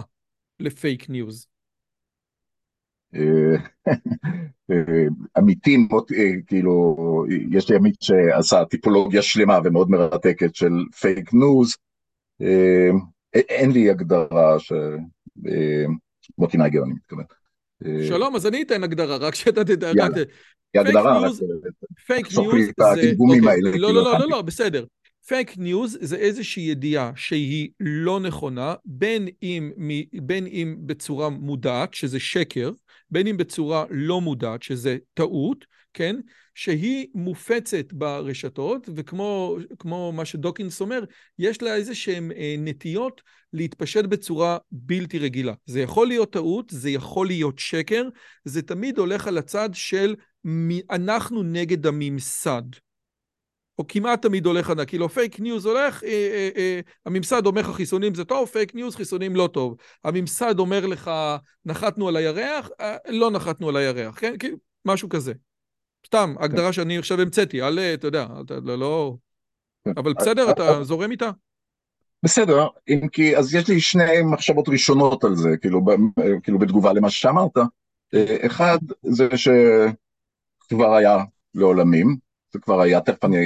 [0.60, 1.48] ל fake news.
[5.38, 5.88] עמיתים,
[6.48, 6.96] כאילו,
[7.52, 11.76] יש לי עמית שעשה טיפולוגיה שלמה ומאוד מרתקת של fake news.
[13.34, 14.74] אין לי הגדרה ש...
[16.38, 17.24] מוטי נייגר אני מתכוון.
[18.08, 19.92] שלום, אז אני אתן הגדרה, רק שאתה תדע.
[20.76, 21.30] הגדרה,
[22.06, 23.12] fake news זה...
[23.20, 24.86] אוקיי, לא, לא, לא, לא, לא, בסדר.
[25.28, 29.72] fake news זה איזושהי ידיעה שהיא לא נכונה, בין אם,
[30.22, 32.72] בין אם בצורה מודעת, שזה שקר,
[33.10, 36.16] בין אם בצורה לא מודעת, שזה טעות, כן?
[36.56, 41.04] שהיא מופצת ברשתות, וכמו מה שדוקינס אומר,
[41.40, 43.22] יש לה איזה שהן אה, נטיות
[43.54, 45.54] להתפשט בצורה בלתי רגילה.
[45.66, 48.04] זה יכול להיות טעות, זה יכול להיות שקר,
[48.46, 50.16] זה תמיד הולך על הצד של
[50.92, 52.64] אנחנו נגד הממסד.
[53.80, 57.76] או כמעט תמיד הולך ענק, כאילו fake news הולך, אה, אה, אה, הממסד אומר לך
[57.76, 59.76] חיסונים זה טוב, fake news חיסונים לא טוב.
[60.04, 61.12] הממסד אומר לך
[61.66, 64.36] נחתנו על הירח, אה, לא נחתנו על הירח, כן?
[64.40, 65.34] כאילו, משהו כזה.
[66.08, 68.80] סתם, הגדרה שאני עכשיו המצאתי, אל, אתה יודע, אתה לא...
[68.80, 69.16] לא...
[69.98, 71.30] אבל בסדר, אתה זורם איתה?
[72.24, 75.82] בסדר, אם כי, אז יש לי שני מחשבות ראשונות על זה, כאילו,
[76.44, 77.58] כאילו בתגובה למה שאמרת.
[78.46, 81.18] אחד, זה שכבר היה
[81.56, 82.18] לעולמים,
[82.56, 83.38] זה כבר היה, תכף אני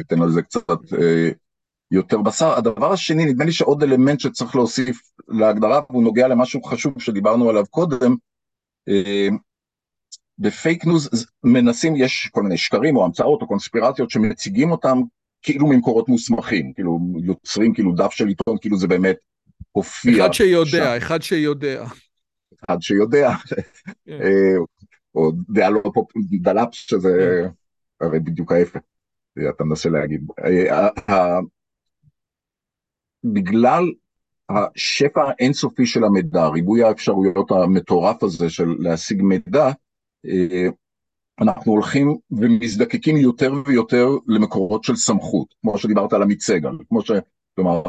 [0.00, 1.30] אתן על זה קצת אה,
[1.90, 2.58] יותר בשר.
[2.58, 7.66] הדבר השני, נדמה לי שעוד אלמנט שצריך להוסיף להגדרה, והוא נוגע למשהו חשוב שדיברנו עליו
[7.70, 8.14] קודם,
[8.88, 9.28] אה,
[10.38, 15.00] ב fake news מנסים, יש כל מיני שקרים או המצאות או קונספירציות שמציגים אותם
[15.42, 19.16] כאילו ממקורות מוסמכים, כאילו יוצרים כאילו דף של עיתון, כאילו זה באמת
[19.72, 20.24] הופיע.
[20.24, 20.96] אחד שיודע, שם.
[20.96, 21.84] אחד שיודע.
[22.64, 23.30] אחד שיודע,
[24.06, 24.12] כן.
[24.22, 24.56] אה,
[25.14, 27.65] או דעה לא פופולרית, דלאפ שזה כן.
[28.00, 28.80] הרי בדיוק ההפך,
[29.48, 30.26] אתה מנסה להגיד.
[31.08, 31.38] אה,
[33.24, 33.84] בגלל
[34.48, 39.70] השפע האינסופי של המידע, ריבוי האפשרויות המטורף הזה של להשיג מידע,
[40.26, 40.68] אה,
[41.40, 47.10] אנחנו הולכים ומזדקקים יותר ויותר למקורות של סמכות, כמו שדיברת על עמית סגל, כמו ש...
[47.54, 47.82] כלומר,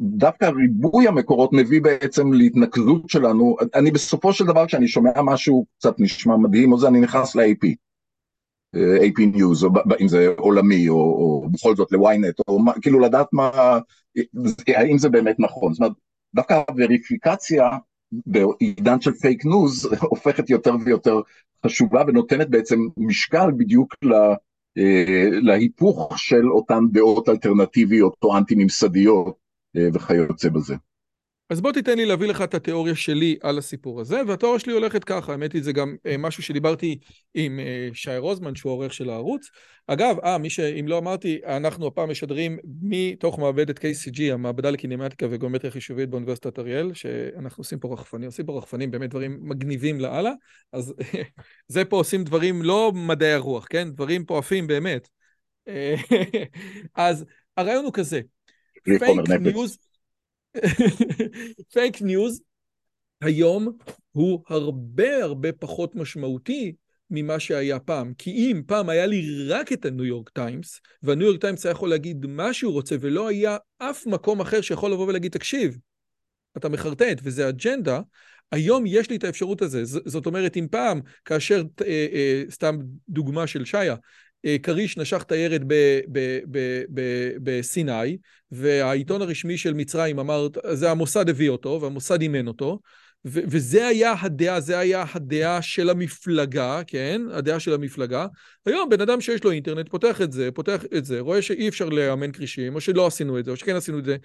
[0.00, 5.94] דווקא ריבוי המקורות מביא בעצם להתנקזות שלנו, אני בסופו של דבר כשאני שומע משהו קצת
[5.98, 7.72] נשמע מדהים, או זה אני נכנס ל-AP, אה,
[8.76, 9.70] AP News, או
[10.00, 13.78] אם זה עולמי, או, או בכל זאת ל-ynet, או מה, כאילו לדעת מה,
[14.66, 15.92] האם זה באמת נכון, זאת אומרת,
[16.34, 17.70] דווקא הווריפיקציה
[18.12, 21.20] בעידן של fake news הופכת יותר ויותר
[21.66, 24.34] חשובה ונותנת בעצם משקל בדיוק לה,
[24.78, 29.36] אה, להיפוך של אותן דעות אלטרנטיביות או אנטי ממסדיות
[29.76, 30.74] אה, וכיוצא בזה.
[31.50, 35.04] אז בוא תיתן לי להביא לך את התיאוריה שלי על הסיפור הזה, והתיאוריה שלי הולכת
[35.04, 36.98] ככה, האמת היא זה גם אה, משהו שדיברתי
[37.34, 39.50] עם אה, שי רוזמן, שהוא העורך של הערוץ.
[39.86, 45.70] אגב, אה, מי שאם לא אמרתי, אנחנו הפעם משדרים מתוך מעבדת KCG, המעבדה לקינמטיקה וגיאומטריה
[45.70, 50.32] חישובית באוניברסיטת אריאל, שאנחנו עושים פה רחפנים, עושים פה רחפנים, באמת דברים מגניבים לאללה,
[50.72, 50.94] אז
[51.68, 53.90] זה פה עושים דברים לא מדעי הרוח, כן?
[53.90, 55.08] דברים פה עפים באמת.
[56.94, 57.24] אז
[57.56, 58.20] הרעיון הוא כזה,
[58.84, 59.78] פייק ניוז...
[61.72, 62.40] פייק ניוז
[63.20, 63.76] היום
[64.12, 66.74] הוא הרבה הרבה פחות משמעותי
[67.10, 68.14] ממה שהיה פעם.
[68.18, 71.90] כי אם פעם היה לי רק את הניו יורק טיימס, והניו יורק טיימס היה יכול
[71.90, 75.78] להגיד מה שהוא רוצה, ולא היה אף מקום אחר שיכול לבוא ולהגיד, תקשיב,
[76.56, 78.00] אתה מחרטט וזה אג'נדה,
[78.52, 79.78] היום יש לי את האפשרות הזו.
[79.84, 82.76] זאת אומרת, אם פעם, כאשר, אה, אה, סתם
[83.08, 83.94] דוגמה של שעיה,
[84.62, 85.62] כריש נשך את הירד
[87.42, 88.16] בסיני,
[88.50, 92.80] והעיתון הרשמי של מצרים אמר, זה המוסד הביא אותו, והמוסד אימן אותו,
[93.26, 97.22] ו- וזה היה הדעה, זה היה הדעה של המפלגה, כן?
[97.32, 98.26] הדעה של המפלגה.
[98.66, 101.88] היום בן אדם שיש לו אינטרנט פותח את זה, פותח את זה, רואה שאי אפשר
[101.88, 104.16] לאמן כרישים, או שלא עשינו את זה, או שכן עשינו את זה,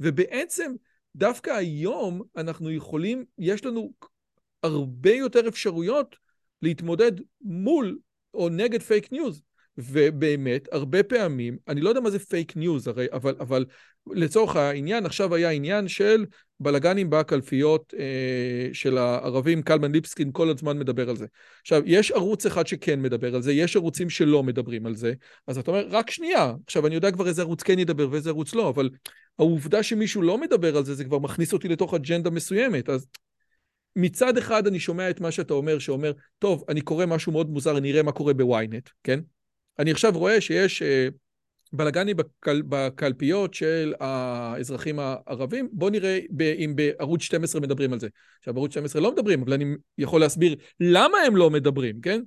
[0.00, 0.72] ובעצם
[1.16, 3.92] דווקא היום אנחנו יכולים, יש לנו
[4.62, 6.16] הרבה יותר אפשרויות
[6.62, 7.12] להתמודד
[7.42, 7.98] מול
[8.34, 9.42] או נגד פייק ניוז.
[9.82, 13.64] ובאמת, הרבה פעמים, אני לא יודע מה זה פייק ניוז הרי, אבל, אבל
[14.06, 16.26] לצורך העניין, עכשיו היה עניין של
[16.60, 21.26] בלגנים בקלפיות אה, של הערבים, קלמן ליבסקינד כל הזמן מדבר על זה.
[21.60, 25.12] עכשיו, יש ערוץ אחד שכן מדבר על זה, יש ערוצים שלא מדברים על זה,
[25.46, 28.54] אז אתה אומר, רק שנייה, עכשיו אני יודע כבר איזה ערוץ כן ידבר ואיזה ערוץ
[28.54, 28.90] לא, אבל
[29.38, 33.06] העובדה שמישהו לא מדבר על זה, זה כבר מכניס אותי לתוך אג'נדה מסוימת, אז...
[33.96, 37.78] מצד אחד אני שומע את מה שאתה אומר, שאומר, טוב, אני קורא משהו מאוד מוזר,
[37.78, 39.20] אני אראה מה קורה בוויינט, כן?
[39.78, 41.08] אני עכשיו רואה שיש אה,
[41.72, 48.08] בלאגנים בקל, בקלפיות של האזרחים הערבים, בואו נראה ב, אם בערוץ 12 מדברים על זה.
[48.38, 49.64] עכשיו, בערוץ 12 לא מדברים, אבל אני
[49.98, 52.20] יכול להסביר למה הם לא מדברים, כן?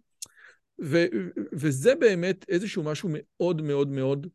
[0.83, 1.05] ו,
[1.53, 4.27] וזה באמת איזשהו משהו מאוד מאוד מאוד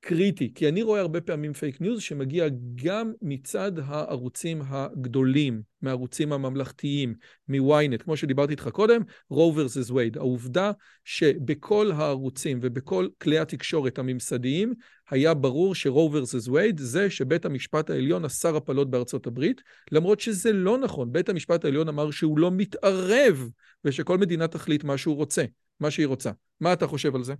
[0.00, 7.14] קריטי, כי אני רואה הרבה פעמים פייק ניוז שמגיע גם מצד הערוצים הגדולים, מהערוצים הממלכתיים,
[7.48, 10.16] מוויינט, כמו שדיברתי איתך קודם, Roe versus Wade.
[10.16, 10.72] העובדה
[11.04, 14.74] שבכל הערוצים ובכל כלי התקשורת הממסדיים
[15.10, 20.20] היה ברור ש Roe versus Wade זה שבית המשפט העליון אסר הפלות בארצות הברית, למרות
[20.20, 21.12] שזה לא נכון.
[21.12, 23.48] בית המשפט העליון אמר שהוא לא מתערב
[23.84, 25.44] ושכל מדינה תחליט מה שהוא רוצה,
[25.80, 26.30] מה שהיא רוצה.
[26.60, 27.34] מה אתה חושב על זה?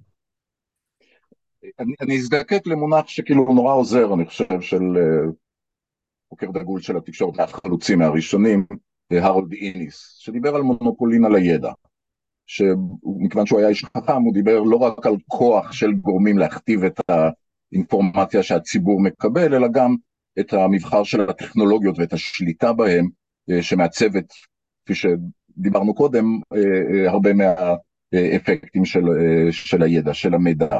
[2.00, 5.30] אני, אזדקק למונח שכאילו נורא עוזר, אני חושב, של אה,
[6.28, 8.66] חוקר דגול של התקשורת, מהחלוצים, מהראשונים,
[9.12, 11.72] אה, הרולד איניס, שדיבר על מונופולין על הידע.
[12.46, 17.00] שמכיוון שהוא היה איש חכם, הוא דיבר לא רק על כוח של גורמים להכתיב את
[17.09, 19.96] האינפורמציה שהציבור מקבל, אלא גם
[20.40, 23.09] את המבחר של הטכנולוגיות ואת השליטה בהם,
[23.50, 24.32] אה, שמעצבת,
[24.84, 26.24] כפי שדיברנו קודם,
[27.09, 29.02] הרבה מהאפקטים של,
[29.50, 30.78] של הידע, של המידע.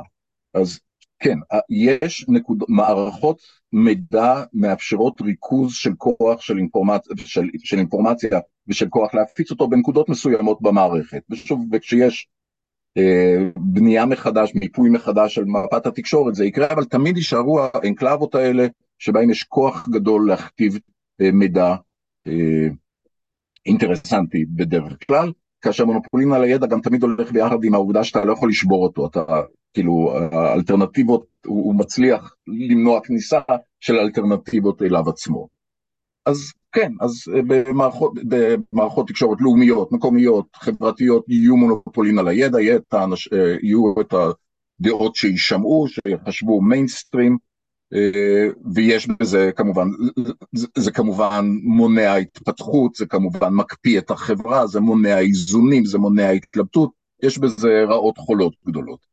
[0.55, 0.81] אז
[1.19, 1.39] כן,
[1.71, 3.41] יש נקוד, מערכות
[3.73, 10.09] מידע מאפשרות ריכוז של כוח של, אינפורמצ, של, של אינפורמציה ושל כוח להפיץ אותו בנקודות
[10.09, 11.23] מסוימות במערכת.
[11.31, 12.29] ושוב, וכשיש
[12.99, 18.67] אה, בנייה מחדש, מיפוי מחדש של מפת התקשורת, זה יקרה, אבל תמיד יישארו האנקלבות האלה,
[18.99, 20.79] שבהם יש כוח גדול להכתיב
[21.21, 21.75] אה, מידע
[22.27, 22.69] אה,
[23.67, 28.33] אינטרסנטי בדרך כלל, כאשר מונופולין על הידע גם תמיד הולך ביחד עם העובדה שאתה לא
[28.33, 29.25] יכול לשבור אותו, אתה
[29.75, 33.41] כאילו האלטרנטיבות, הוא, הוא מצליח למנוע כניסה
[33.81, 35.49] של אלטרנטיבות אליו עצמו.
[36.27, 43.57] אז כן, אז אה, במערכות, במערכות תקשורת לאומיות, מקומיות, חברתיות, יהיו מונופולין על הידע, אה,
[43.63, 44.15] יהיו את
[44.81, 47.37] הדעות שיישמעו, שיחשבו מיינסטרים,
[47.95, 49.89] אה, ויש בזה כמובן,
[50.53, 56.31] זה, זה כמובן מונע התפתחות, זה כמובן מקפיא את החברה, זה מונע איזונים, זה מונע
[56.31, 56.91] התלבטות,
[57.23, 59.08] יש בזה רעות חולות גדולות.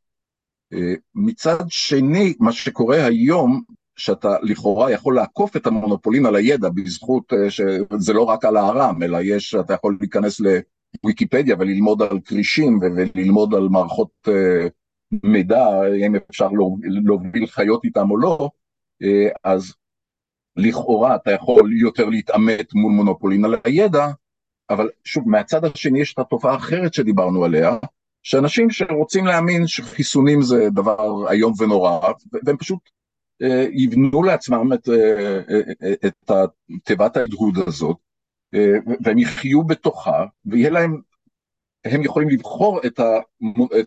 [0.72, 3.62] אה, מצד שני, מה שקורה היום,
[3.96, 9.02] שאתה לכאורה יכול לעקוף את המונופולין על הידע בזכות אה, שזה לא רק על הארם,
[9.02, 14.68] אלא יש, אתה יכול להיכנס לוויקיפדיה וללמוד על כרישים וללמוד על מערכות אה,
[15.22, 15.66] מידע,
[16.06, 16.48] אם אפשר
[17.04, 18.50] להוביל חיות איתם או לא,
[19.44, 19.74] אז
[20.56, 24.06] לכאורה אתה יכול יותר להתעמת מול מונופולין על הידע,
[24.70, 27.78] אבל שוב, מהצד השני יש את התופעה האחרת שדיברנו עליה,
[28.26, 32.12] שאנשים שרוצים להאמין שחיסונים זה דבר איום ונורא,
[32.44, 32.78] והם פשוט
[33.42, 36.30] אה, יבנו לעצמם את, אה, אה, את
[36.84, 37.96] תיבת ההדהוד הזאת,
[39.04, 41.00] והם יחיו בתוכה, ויהיה להם,
[41.84, 43.10] הם יכולים לבחור את, ה,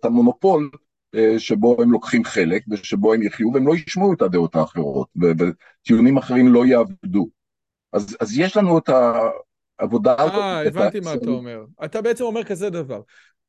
[0.03, 0.69] המונופול
[1.37, 6.47] שבו הם לוקחים חלק, ושבו הם יחיו, והם לא ישמעו את הדעות האחרות, וטיעונים אחרים
[6.47, 7.29] לא יעבדו.
[7.93, 9.29] אז, אז יש לנו את העבודה
[9.80, 10.07] הזאת.
[10.07, 11.59] אה, הבנתי מה אתה אומר.
[11.86, 13.01] אתה בעצם אומר כזה דבר.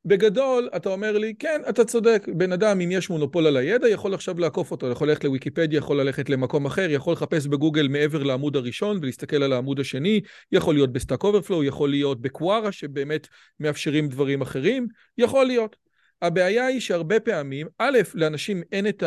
[0.05, 4.13] בגדול, אתה אומר לי, כן, אתה צודק, בן אדם, אם יש מונופול על הידע, יכול
[4.13, 8.55] עכשיו לעקוף אותו, יכול ללכת לוויקיפדיה, יכול ללכת למקום אחר, יכול לחפש בגוגל מעבר לעמוד
[8.55, 10.21] הראשון ולהסתכל על העמוד השני,
[10.51, 13.27] יכול להיות ב Stack Overflow, יכול להיות ב Quora, שבאמת
[13.59, 15.75] מאפשרים דברים אחרים, יכול להיות.
[16.21, 19.03] הבעיה היא שהרבה פעמים, א', לאנשים אין את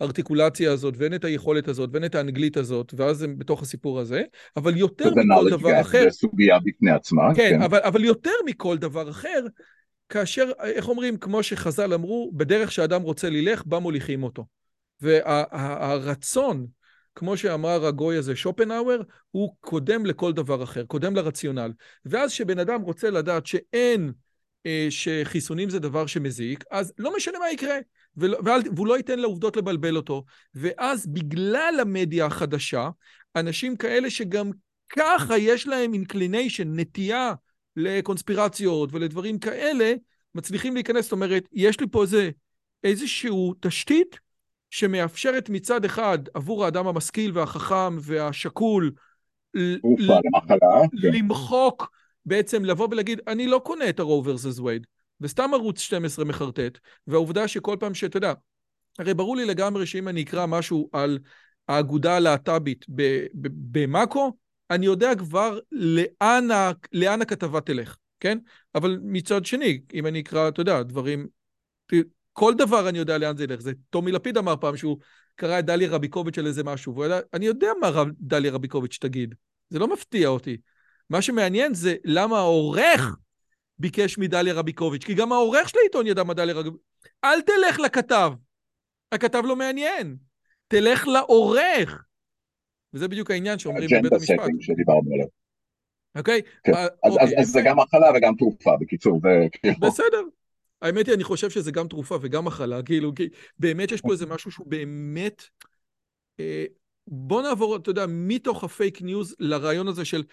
[0.00, 4.22] הארטיקולציה הזאת, ואין את היכולת הזאת, ואין את האנגלית הזאת, ואז הם בתוך הסיפור הזה,
[4.56, 6.04] אבל יותר מכל דבר אחר...
[6.04, 7.34] זה סוגיה בפני עצמה.
[7.34, 7.62] כן, כן.
[7.62, 9.46] אבל, אבל יותר מכל דבר אחר,
[10.08, 14.46] כאשר, איך אומרים, כמו שחז"ל אמרו, בדרך שאדם רוצה ללך, בה מוליכים אותו.
[15.00, 16.66] והרצון,
[17.14, 21.72] כמו שאמר הגוי הזה, שופנהאואר, הוא קודם לכל דבר אחר, קודם לרציונל.
[22.04, 24.12] ואז כשבן אדם רוצה לדעת שאין,
[24.66, 27.78] אה, שחיסונים זה דבר שמזיק, אז לא משנה מה יקרה,
[28.18, 28.38] ולא,
[28.76, 30.24] והוא לא ייתן לעובדות לבלבל אותו.
[30.54, 32.88] ואז בגלל המדיה החדשה,
[33.36, 34.50] אנשים כאלה שגם
[34.88, 37.34] ככה יש להם inclination, נטייה,
[37.76, 39.94] לקונספירציות ולדברים כאלה,
[40.34, 42.30] מצליחים להיכנס, זאת אומרת, יש לי פה איזה,
[42.84, 44.18] איזשהו תשתית
[44.70, 48.92] שמאפשרת מצד אחד עבור האדם המשכיל והחכם והשקול
[49.54, 51.08] למחלה, כן.
[51.12, 51.90] למחוק,
[52.26, 54.60] בעצם לבוא ולהגיד, אני לא קונה את ה-Roe vs.
[54.60, 54.84] Wade,
[55.20, 58.32] וסתם ערוץ 12 מחרטט, והעובדה שכל פעם שאתה יודע,
[58.98, 61.18] הרי ברור לי לגמרי שאם אני אקרא משהו על
[61.68, 62.84] האגודה הלהט"בית
[63.70, 64.36] במאקו,
[64.70, 68.38] אני יודע כבר לאן, ה, לאן הכתבה תלך, כן?
[68.74, 71.26] אבל מצד שני, אם אני אקרא, אתה יודע, דברים...
[72.38, 73.60] כל דבר אני יודע לאן זה ילך.
[73.60, 74.98] זה טומי לפיד אמר פעם שהוא
[75.34, 78.98] קרא את דליה רביקוביץ' על איזה משהו, והוא ידע, אני יודע מה רב, דליה רביקוביץ'
[79.00, 79.34] תגיד.
[79.70, 80.56] זה לא מפתיע אותי.
[81.10, 83.16] מה שמעניין זה למה העורך
[83.78, 86.82] ביקש מדליה רביקוביץ', כי גם העורך של העיתון ידע מה דליה רביקוביץ'.
[87.24, 88.32] אל תלך לכתב.
[89.12, 90.16] הכתב לא מעניין.
[90.68, 92.04] תלך לעורך.
[92.94, 94.38] וזה בדיוק העניין שאומרים בבית המשפט.
[94.38, 95.26] אג'נדה שדיברנו עליו.
[96.14, 96.42] אוקיי?
[96.64, 96.72] כן.
[96.72, 99.74] אז, אוקיי, אז, אז זה גם מחלה וגם תרופה, בקיצור, זה כאילו...
[99.80, 100.22] בסדר.
[100.82, 104.26] האמת היא, אני חושב שזה גם תרופה וגם מחלה, כאילו, כי באמת יש פה איזה
[104.26, 105.42] משהו שהוא באמת...
[106.40, 106.64] אה,
[107.06, 110.24] בוא נעבור, אתה יודע, מתוך הפייק ניוז לרעיון הזה של אה,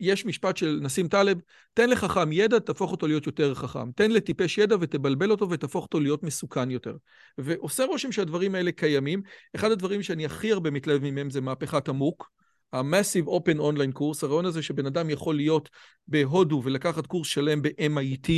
[0.00, 1.38] יש משפט של נסים טלב,
[1.74, 3.92] תן לחכם ידע, תהפוך אותו להיות יותר חכם.
[3.92, 6.96] תן לטיפש ידע ותבלבל אותו ותהפוך אותו להיות מסוכן יותר.
[7.38, 9.22] ועושה רושם שהדברים האלה קיימים.
[9.56, 12.30] אחד הדברים שאני הכי הרבה מתלהב ממהם זה מהפכת המוק.
[12.72, 15.68] ה-Massive Open Online קורס, הרעיון הזה שבן אדם יכול להיות
[16.08, 18.30] בהודו ולקחת קורס שלם ב-MIT.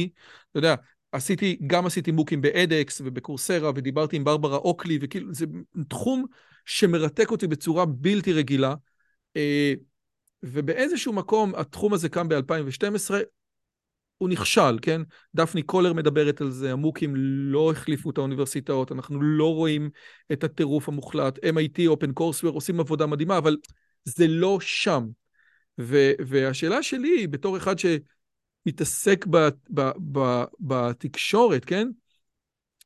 [0.50, 0.74] אתה יודע,
[1.12, 5.46] עשיתי, גם עשיתי מוקים באדקס ובקורסרה ודיברתי עם ברברה אוקלי, וכאילו זה
[5.88, 6.24] תחום
[6.64, 8.74] שמרתק אותי בצורה בלתי רגילה.
[10.43, 13.14] ובאיזשהו מקום התחום הזה קם ב-2012,
[14.18, 15.03] הוא נכשל, כן?
[15.34, 19.91] דפני קולר מדברת על זה, המוקים לא החליפו את האוניברסיטאות, אנחנו לא רואים
[20.32, 21.38] את הטירוף המוחלט.
[21.38, 23.57] MIT, OpenCourseWare עושים עבודה מדהימה, אבל
[24.05, 25.07] זה לא שם.
[25.80, 31.88] ו- והשאלה שלי בתור אחד שמתעסק ב- ב- ב- בתקשורת, כן?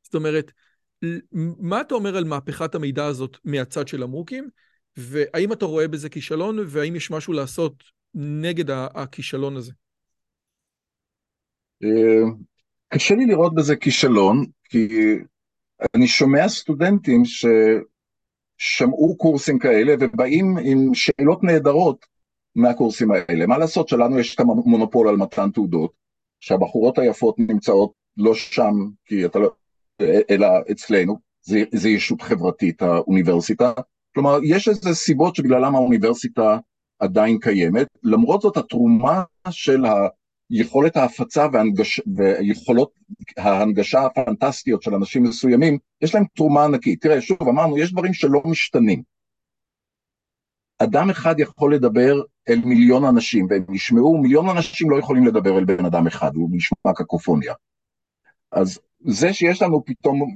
[0.02, 0.52] זאת אומרת,
[1.58, 4.48] מה אתה אומר על מהפכת המידע הזאת מהצד של המוקים?
[4.96, 7.74] והאם אתה רואה בזה כישלון, והאם יש משהו לעשות
[8.14, 9.72] נגד הכישלון הזה?
[11.84, 12.22] אה,
[12.88, 14.88] קשה לי לראות בזה כישלון, כי
[15.94, 22.06] אני שומע סטודנטים ששמעו קורסים כאלה ובאים עם שאלות נהדרות
[22.54, 23.46] מהקורסים האלה.
[23.46, 25.92] מה לעשות שלנו יש את המונופול על מתן תעודות,
[26.40, 28.74] שהבחורות היפות נמצאות לא שם,
[29.04, 29.50] כי אתה לא,
[30.30, 33.72] אלא אצלנו, זה, זה ישות חברתית, האוניברסיטה,
[34.14, 36.58] כלומר, יש איזה סיבות שבגללם האוניברסיטה
[36.98, 39.84] עדיין קיימת, למרות זאת התרומה של
[40.50, 42.00] היכולת ההפצה והנגש...
[42.16, 42.92] ויכולות
[43.36, 47.02] ההנגשה הפנטסטיות של אנשים מסוימים, יש להם תרומה ענקית.
[47.02, 49.02] תראה, שוב, אמרנו, יש דברים שלא משתנים.
[50.78, 52.14] אדם אחד יכול לדבר
[52.48, 56.48] אל מיליון אנשים, והם ישמעו, מיליון אנשים לא יכולים לדבר אל בן אדם אחד, הוא
[56.52, 57.54] נשמע קקופוניה.
[58.52, 60.34] אז זה שיש לנו פתאום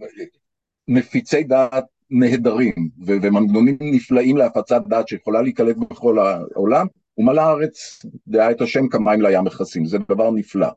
[0.88, 2.72] מפיצי דעת נהדרים
[3.06, 6.86] ומנגנונים נפלאים להפצת דעת שיכולה להיקלט בכל העולם,
[7.18, 10.68] ומלא הארץ דעה את השם כמים לים מכסים, זה דבר נפלא.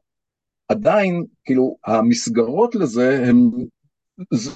[0.69, 3.49] עדיין, כאילו, המסגרות לזה הם,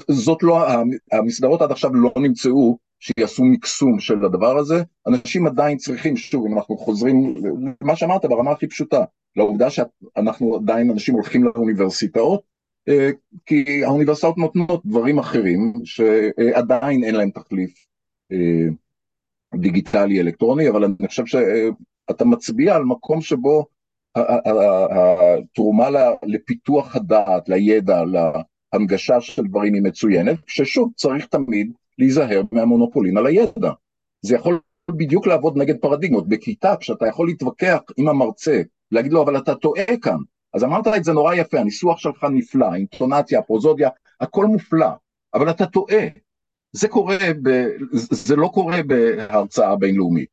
[0.09, 0.67] זאת לא,
[1.11, 6.57] המסגרות עד עכשיו לא נמצאו שיעשו מקסום של הדבר הזה, אנשים עדיין צריכים, שוב, אם
[6.57, 7.35] אנחנו חוזרים
[7.81, 9.03] למה שאמרת ברמה הכי פשוטה,
[9.35, 12.41] לעובדה שאנחנו עדיין, אנשים הולכים לאוניברסיטאות,
[13.45, 17.85] כי האוניברסיטאות נותנות דברים אחרים שעדיין אין להם תחליף
[18.31, 18.67] אה,
[19.55, 23.65] דיגיטלי אלקטרוני, אבל אני חושב שאתה מצביע על מקום שבו
[24.15, 25.87] התרומה
[26.23, 28.01] לפיתוח הדעת, לידע,
[28.73, 33.71] להנגשה של דברים היא מצוינת, ששוב צריך תמיד להיזהר מהמונופולין על הידע.
[34.21, 34.59] זה יכול
[34.91, 36.27] בדיוק לעבוד נגד פרדיגמות.
[36.27, 38.61] בכיתה, כשאתה יכול להתווכח עם המרצה,
[38.91, 40.17] להגיד לו, אבל אתה טועה כאן.
[40.55, 43.89] אז אמרת את זה נורא יפה, הניסוח שלך נפלא, אינטונציה, פרוזודיה,
[44.21, 44.89] הכל מופלא,
[45.33, 46.07] אבל אתה טועה.
[46.71, 47.49] זה קורה, ב,
[48.11, 50.29] זה לא קורה בהרצאה בינלאומית.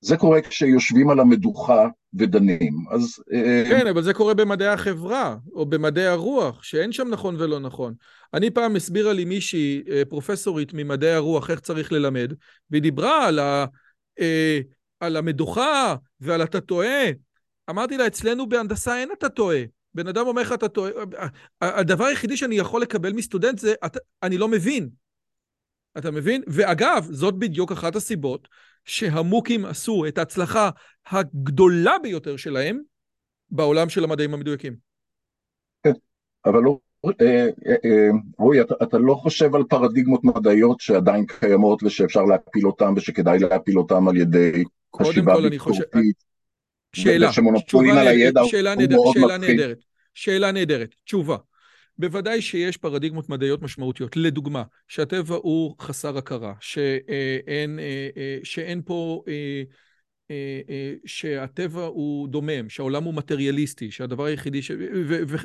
[0.00, 3.22] זה קורה כשיושבים על המדוכה ודנים, אז...
[3.32, 7.94] אה, כן, אבל זה קורה במדעי החברה, או במדעי הרוח, שאין שם נכון ולא נכון.
[8.34, 12.32] אני פעם הסבירה לי מישהי, אה, פרופסורית ממדעי הרוח, איך צריך ללמד,
[12.70, 13.66] והיא דיברה על, ה,
[14.20, 14.60] אה,
[15.00, 17.25] על המדוכה ועל אתה טועה.
[17.70, 19.62] אמרתי לה, אצלנו בהנדסה אין אתה טועה.
[19.94, 20.90] בן אדם אומר לך, אתה טועה.
[21.60, 24.88] הדבר היחידי שאני יכול לקבל מסטודנט זה, אתה, אני לא מבין.
[25.98, 26.42] אתה מבין?
[26.46, 28.48] ואגב, זאת בדיוק אחת הסיבות
[28.84, 30.70] שהמוקים עשו את ההצלחה
[31.06, 32.80] הגדולה ביותר שלהם
[33.50, 34.76] בעולם של המדעים המדויקים.
[35.82, 35.92] כן,
[36.44, 38.08] אבל לא, אה, אה, אה,
[38.38, 43.78] רועי, אתה, אתה לא חושב על פרדיגמות מדעיות שעדיין קיימות ושאפשר להפיל אותן ושכדאי להפיל
[43.78, 44.64] אותן על ידי
[44.96, 46.25] חשיבה ביקורתית?
[46.92, 47.30] שאלה,
[47.66, 47.88] תשובה,
[48.46, 49.78] שאלה, נהדר, שאלה נהדרת,
[50.14, 51.36] שאלה נהדרת, תשובה.
[51.98, 54.16] בוודאי שיש פרדיגמות מדעיות משמעותיות.
[54.16, 59.22] לדוגמה, שהטבע הוא חסר הכרה, שאין, אה, אה, שאין פה...
[59.28, 59.62] אה,
[61.06, 64.70] שהטבע הוא דומם, שהעולם הוא מטריאליסטי, שהדבר היחידי ש...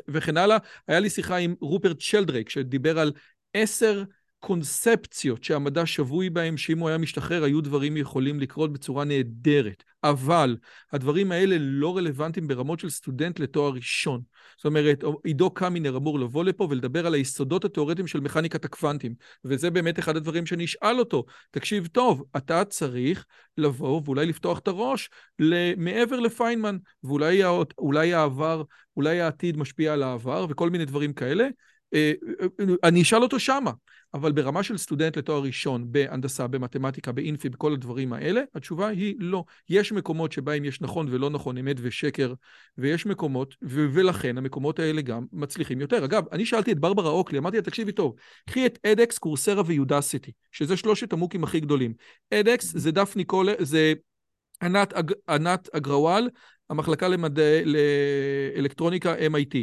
[0.07, 0.57] וכן הלאה.
[0.87, 3.11] היה לי שיחה עם רופרט שלדרייק, שדיבר על
[3.53, 4.03] עשר
[4.41, 9.83] קונספציות שהמדע שבוי בהם, שאם הוא היה משתחרר, היו דברים יכולים לקרות בצורה נהדרת.
[10.03, 10.57] אבל
[10.91, 14.21] הדברים האלה לא רלוונטיים ברמות של סטודנט לתואר ראשון.
[14.57, 19.13] זאת אומרת, עידו קמינר אמור לבוא לפה ולדבר על היסודות התיאורטיים של מכניקת הקוונטים.
[19.45, 21.25] וזה באמת אחד הדברים שאני אשאל אותו.
[21.51, 23.25] תקשיב טוב, אתה צריך
[23.57, 25.09] לבוא ואולי לפתוח את הראש
[25.77, 28.63] מעבר לפיינמן, ואולי העבר,
[28.97, 31.47] אולי העתיד משפיע על העבר וכל מיני דברים כאלה.
[31.93, 32.11] אה,
[32.41, 33.71] אה, אני אשאל אותו שמה.
[34.13, 39.43] אבל ברמה של סטודנט לתואר ראשון בהנדסה, במתמטיקה, באינפי, בכל הדברים האלה, התשובה היא לא.
[39.69, 42.33] יש מקומות שבהם יש נכון ולא נכון, אמת ושקר,
[42.77, 46.05] ויש מקומות, ו- ולכן המקומות האלה גם מצליחים יותר.
[46.05, 48.15] אגב, אני שאלתי את ברברה אוקלי, אמרתי לה, תקשיבי טוב,
[48.49, 51.93] קחי את edX, Coursera ו Udacity, שזה שלושת ה MOOCים הכי גדולים.
[52.34, 53.93] edX זה דפני קולר, זה
[54.63, 54.93] אננט,
[55.30, 56.29] אננט אגרוואל,
[56.69, 59.57] המחלקה למדעי, לאלקטרוניקה MIT.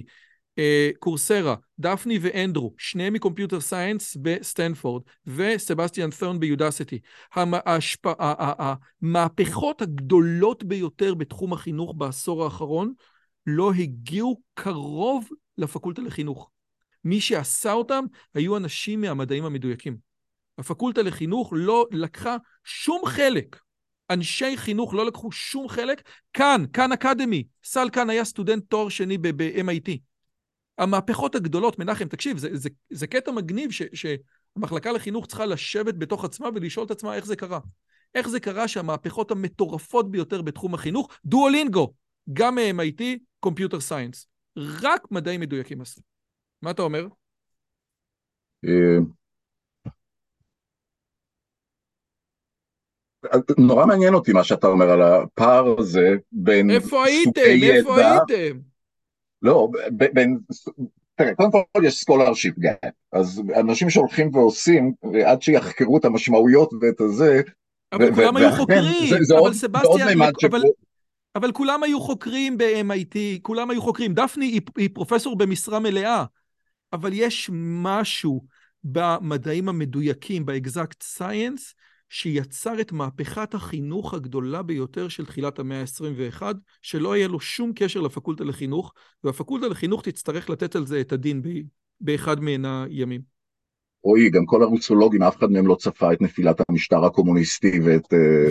[0.98, 6.98] Coursera, דפני ואנדרו, שניהם מ computer science בסטנפורד, וסבסטיאן ת'רן ב Udacity.
[9.02, 12.92] המהפכות הגדולות ביותר בתחום החינוך בעשור האחרון
[13.46, 15.28] לא הגיעו קרוב
[15.58, 16.50] לפקולטה לחינוך.
[17.04, 18.04] מי שעשה אותם
[18.34, 19.96] היו אנשים מהמדעים המדויקים.
[20.58, 23.56] הפקולטה לחינוך לא לקחה שום חלק.
[24.10, 26.02] אנשי חינוך לא לקחו שום חלק.
[26.32, 30.07] כאן, כאן אקדמי, סל כאן היה סטודנט תואר שני ב-MIT.
[30.78, 36.24] המהפכות הגדולות, מנחם, תקשיב, זה, זה, זה קטע מגניב ש, שהמחלקה לחינוך צריכה לשבת בתוך
[36.24, 37.60] עצמה ולשאול את עצמה איך זה קרה.
[38.14, 41.92] איך זה קרה שהמהפכות המטורפות ביותר בתחום החינוך, Duolingo,
[42.32, 43.02] גם מ-MIT,
[43.46, 44.26] Computer Science,
[44.82, 46.00] רק מדעים מדויקים עשו.
[46.62, 47.06] מה אתה אומר?
[53.58, 57.40] נורא מעניין אותי מה שאתה אומר על הפער הזה בין איפה הייתם?
[57.62, 58.58] איפה הייתם?
[59.42, 60.38] לא, בין,
[61.14, 64.92] תראה, קודם כל יש scholarship gap, אז אנשים שהולכים ועושים,
[65.26, 67.40] עד שיחקרו את המשמעויות ואת הזה,
[67.92, 70.18] אבל כולם היו חוקרים, אבל סבסטיאן,
[71.34, 74.14] אבל כולם היו חוקרים ב-MIT, כולם היו חוקרים.
[74.14, 76.24] דפני היא פרופסור במשרה מלאה,
[76.92, 77.50] אבל יש
[77.82, 78.44] משהו
[78.84, 81.74] במדעים המדויקים, באקזקט סייאנס,
[82.08, 86.42] שיצר את מהפכת החינוך הגדולה ביותר של תחילת המאה ה-21,
[86.82, 88.92] שלא יהיה לו שום קשר לפקולטה לחינוך,
[89.24, 91.62] והפקולטה לחינוך תצטרך לתת על זה את הדין ב-
[92.00, 93.20] באחד מן הימים.
[94.02, 98.12] רועי, גם כל הרוסולוגים, אף אחד מהם לא צפה את נפילת המשטר הקומוניסטי ואת...
[98.12, 98.50] אה,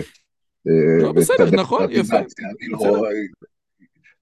[0.68, 2.16] אה, לא, בסדר, נכון, יפה.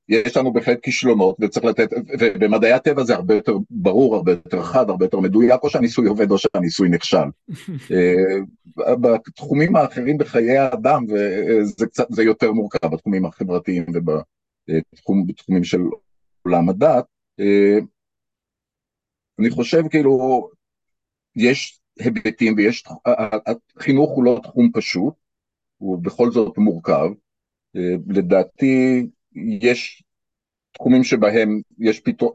[0.08, 1.90] יש לנו בהחלט כישלונות וצריך לתת,
[2.20, 6.30] ובמדעי הטבע זה הרבה יותר ברור, הרבה יותר חד, הרבה יותר מדויק, או שהניסוי עובד
[6.30, 7.16] או שהניסוי נכשל.
[7.92, 13.84] אה, בתחומים האחרים בחיי האדם, וזה קצת, זה יותר מורכב, בתחומים החברתיים
[14.68, 15.80] ובתחומים של
[16.42, 17.04] עולם הדת.
[17.40, 17.78] אה,
[19.38, 20.48] אני חושב כאילו,
[21.36, 22.84] יש היבטים ויש,
[23.76, 25.14] החינוך הוא לא תחום פשוט,
[25.78, 27.08] הוא בכל זאת מורכב.
[27.76, 29.06] אה, לדעתי,
[29.60, 30.02] יש
[30.72, 32.26] תחומים שבהם יש פתר...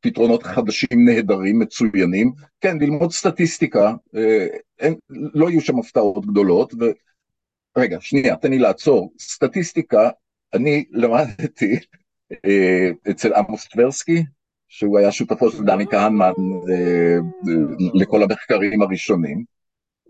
[0.00, 2.32] פתרונות חדשים נהדרים, מצוינים.
[2.60, 4.46] כן, ללמוד סטטיסטיקה, אה,
[4.78, 6.74] אין, לא יהיו שם הפתעות גדולות.
[6.74, 6.84] ו...
[7.76, 9.12] רגע, שנייה, תן לי לעצור.
[9.18, 10.10] סטטיסטיקה,
[10.54, 11.78] אני למדתי
[12.44, 14.22] אה, אצל עמוס טברסקי,
[14.68, 16.32] שהוא היה שותפו של דני כהנמן
[16.70, 17.18] אה,
[17.94, 19.55] לכל המחקרים הראשונים.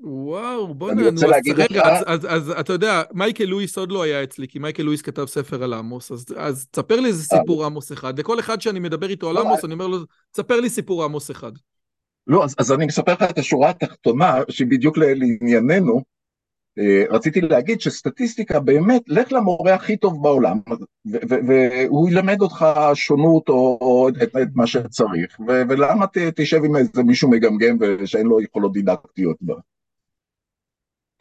[0.01, 1.25] וואו, בוא'נה, נו, אז
[1.57, 5.63] רגע, אז אתה יודע, מייקל לואיס עוד לא היה אצלי, כי מייקל לואיס כתב ספר
[5.63, 8.19] על עמוס, אז תספר לי איזה סיפור עמוס אחד.
[8.19, 9.99] לכל אחד שאני מדבר איתו על עמוס, אני אומר לו,
[10.33, 11.53] תספר לי סיפור עמוס אחד.
[12.27, 16.03] לא, אז אני מספר לך את השורה התחתונה, שבדיוק לענייננו,
[16.79, 20.59] אה, רציתי להגיד שסטטיסטיקה באמת, לך למורה הכי טוב בעולם,
[21.47, 24.09] והוא ילמד אותך שונות או
[24.43, 26.05] את מה שצריך, ולמה
[26.37, 29.55] תשב עם איזה מישהו מגמגם ושאין לו יכולות דידקטיות בה.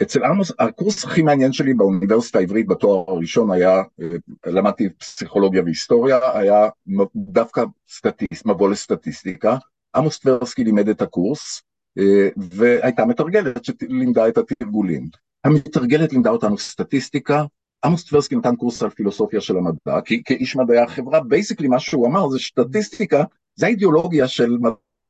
[0.01, 4.07] אצל עמוס, הקורס הכי מעניין שלי באוניברסיטה העברית בתואר הראשון היה, אה,
[4.45, 6.69] למדתי פסיכולוגיה והיסטוריה, היה
[7.15, 9.57] דווקא סטטיסט, מבוא לסטטיסטיקה,
[9.95, 11.61] עמוס טברסקי לימד את הקורס,
[11.97, 15.09] אה, והייתה מתרגלת שלימדה את התרגולים.
[15.43, 17.43] המתרגלת לימדה אותנו סטטיסטיקה,
[17.85, 22.07] עמוס טברסקי נתן קורס על פילוסופיה של המדע, כי כאיש מדעי החברה, basically מה שהוא
[22.07, 23.23] אמר זה סטטיסטיקה,
[23.55, 24.57] זה האידיאולוגיה של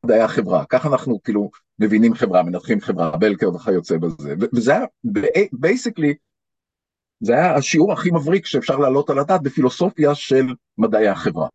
[0.06, 1.50] מדעי החברה, ככה אנחנו כאילו
[1.80, 4.86] מבינים חברה, מנתחים חברה, בלקר וכיוצא בזה, וזה היה
[5.54, 6.14] basically,
[7.20, 10.46] זה היה השיעור הכי מבריק שאפשר להעלות על הדעת בפילוסופיה של
[10.78, 11.48] מדעי החברה.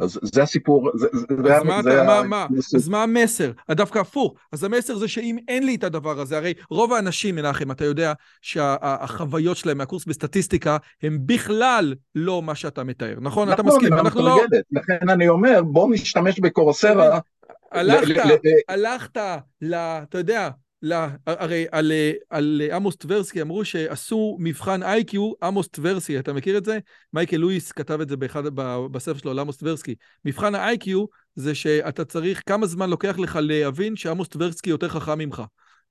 [0.00, 3.52] אז זה הסיפור, זה, אז זה, מה, זה מה, מה, אז מה המסר?
[3.70, 4.34] דווקא הפוך.
[4.52, 8.12] אז המסר זה שאם אין לי את הדבר הזה, הרי רוב האנשים, מנחם, אתה יודע
[8.42, 13.48] שהחוויות שלהם מהקורס בסטטיסטיקה הם בכלל לא מה שאתה מתאר, נכון?
[13.48, 14.40] נכון אתה מסכים, אנחנו לא...
[14.72, 17.18] לכן אני אומר, בוא נשתמש בקורסרה.
[17.72, 18.14] הלכת,
[18.68, 19.16] הלכת,
[20.02, 20.48] אתה יודע,
[21.26, 21.66] הרי
[22.30, 26.78] על, עמוס טברסקי אמרו שעשו מבחן איי-קיו, עמוס טברסי, אתה מכיר את זה?
[27.12, 28.16] מייקל לואיס כתב את זה
[28.90, 29.94] בספר שלו על עמוס טברסקי.
[30.24, 31.04] מבחן האיי-קיו
[31.34, 35.42] זה שאתה צריך, כמה זמן לוקח לך להבין שעמוס טברסקי יותר חכם ממך.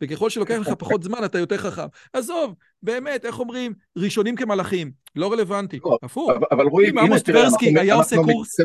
[0.04, 1.88] וככל שלוקח לך פחות זמן, אתה יותר חכם.
[2.14, 3.74] עזוב, באמת, איך אומרים?
[3.98, 6.32] ראשונים כמלאכים, לא רלוונטי, לא, הפוך.
[6.52, 6.98] אבל מתקדמים.
[6.98, 8.58] אם עמוס טברסקי היה עושה קורס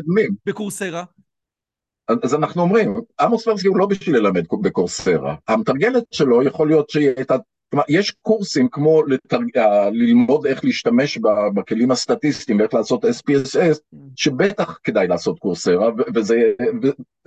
[0.45, 1.03] בקורסרה,
[2.23, 7.09] אז אנחנו אומרים, עמוס פרסקי הוא לא בשביל ללמד בקורסרה, המתרגלת שלו יכול להיות שהיא
[7.17, 7.35] הייתה,
[7.71, 9.57] כלומר יש קורסים כמו לתרג...
[9.57, 11.19] אה, ללמוד איך להשתמש
[11.55, 13.79] בכלים הסטטיסטיים ואיך לעשות SPSS,
[14.15, 16.53] שבטח כדאי לעשות קורסרה, וזה,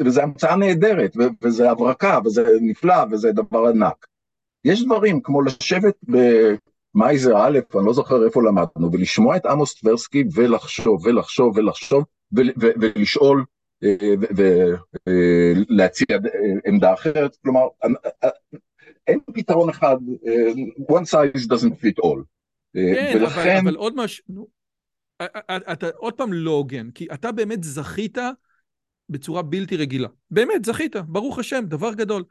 [0.01, 4.07] וזה המצאה נהדרת, וזה הברקה, וזה נפלא, וזה דבר ענק.
[4.64, 5.95] יש דברים כמו לשבת
[6.95, 12.05] במייזר א', אני לא זוכר איפה למדנו, ולשמוע את עמוס טברסקי ולחשוב ולחשוב ולחשוב
[12.57, 13.45] ולשאול
[15.07, 16.18] ולהציע
[16.66, 17.66] עמדה אחרת, כלומר
[19.07, 19.97] אין פתרון אחד,
[20.91, 22.22] one size doesn't fit all.
[22.74, 23.41] כן, ולכן...
[23.41, 24.49] אבל, אבל עוד משהו,
[25.72, 28.18] אתה עוד פעם לא הוגן, כי אתה באמת זכית
[29.09, 30.09] בצורה בלתי רגילה.
[30.31, 32.24] באמת, זכית, ברוך השם, דבר גדול.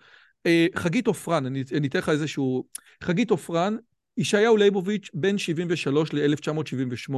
[0.76, 2.66] חגית עופרן, אני, אני אתן לך איזשהו...
[3.04, 3.76] חגית עופרן,
[4.18, 7.14] ישעיהו ליבוביץ', בן 73 ל-1978,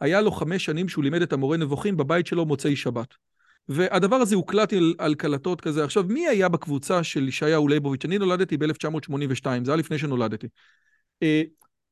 [0.00, 3.14] היה לו חמש שנים שהוא לימד את המורה נבוכים בבית שלו מוצאי שבת.
[3.68, 5.84] והדבר הזה הוקלט על, על קלטות כזה.
[5.84, 8.04] עכשיו, מי היה בקבוצה של ישעיהו ליבוביץ'?
[8.04, 10.46] אני נולדתי ב-1982, זה היה לפני שנולדתי.
[11.22, 11.42] אה,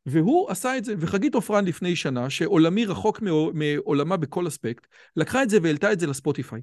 [0.07, 3.23] והוא עשה את זה, וחגית עופרן לפני שנה, שעולמי רחוק
[3.55, 6.61] מעולמה בכל אספקט, לקחה את זה והעלתה את זה לספוטיפיי.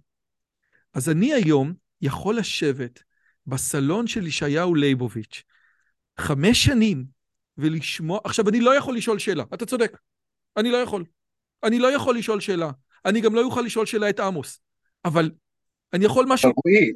[0.94, 3.04] אז אני היום יכול לשבת
[3.48, 5.44] בסלון של ישעיהו ליבוביץ'
[6.20, 7.06] חמש שנים
[7.58, 8.20] ולשמוע...
[8.24, 9.98] עכשיו, אני לא יכול לשאול שאלה, אתה צודק.
[10.58, 11.06] אני לא יכול.
[11.64, 12.72] אני לא יכול לשאול שאלה.
[13.06, 14.60] אני גם לא אוכל לשאול שאלה את עמוס.
[15.06, 15.32] אבל
[15.94, 16.52] אני יכול משהו...
[16.66, 16.92] רועי,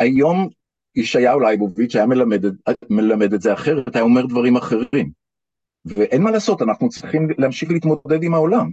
[0.00, 0.48] היום
[0.94, 2.44] ישעיהו לייבוביץ' היה מלמד,
[2.90, 5.10] מלמד את זה אחרת, היה אומר דברים אחרים.
[5.84, 8.70] ואין מה לעשות, אנחנו צריכים להמשיך להתמודד עם העולם.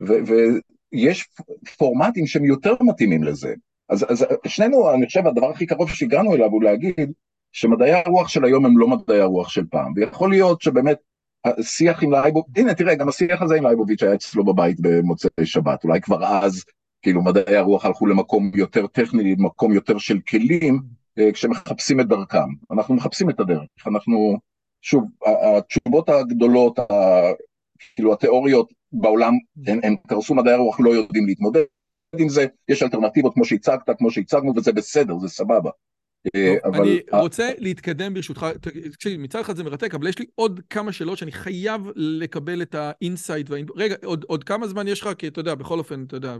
[0.00, 1.28] ויש
[1.78, 3.54] פורמטים שהם יותר מתאימים לזה.
[3.88, 7.12] אז, אז שנינו, אני חושב, הדבר הכי קרוב שהגענו אליו הוא להגיד
[7.52, 9.92] שמדעי הרוח של היום הם לא מדעי הרוח של פעם.
[9.96, 10.98] ויכול להיות שבאמת
[11.44, 15.84] השיח עם לייבוביץ', הנה תראה, גם השיח הזה עם לייבוביץ' היה אצלו בבית במוצאי שבת,
[15.84, 16.64] אולי כבר אז
[17.02, 20.82] כאילו מדעי הרוח הלכו למקום יותר טכני, למקום יותר של כלים,
[21.18, 22.48] אה, כשמחפשים את דרכם.
[22.70, 24.38] אנחנו מחפשים את הדרך, אנחנו,
[24.82, 25.04] שוב,
[25.56, 26.78] התשובות הגדולות,
[27.96, 29.32] כאילו התיאוריות בעולם,
[29.66, 31.64] הן, הן קרסו מדעי הרוח, לא יודעים להתמודד
[32.18, 35.70] עם זה, יש אלטרנטיבות כמו שהצגת, כמו שהצגנו, וזה בסדר, זה סבבה.
[36.36, 36.80] אה, אבל...
[36.80, 38.46] אני רוצה להתקדם ברשותך,
[38.92, 42.74] תקשיב, מצד אחד זה מרתק, אבל יש לי עוד כמה שאלות שאני חייב לקבל את
[42.74, 43.50] ה insight.
[43.76, 45.08] רגע, עוד, עוד כמה זמן יש לך?
[45.18, 46.36] כי אתה יודע, בכל אופן, אתה יודע...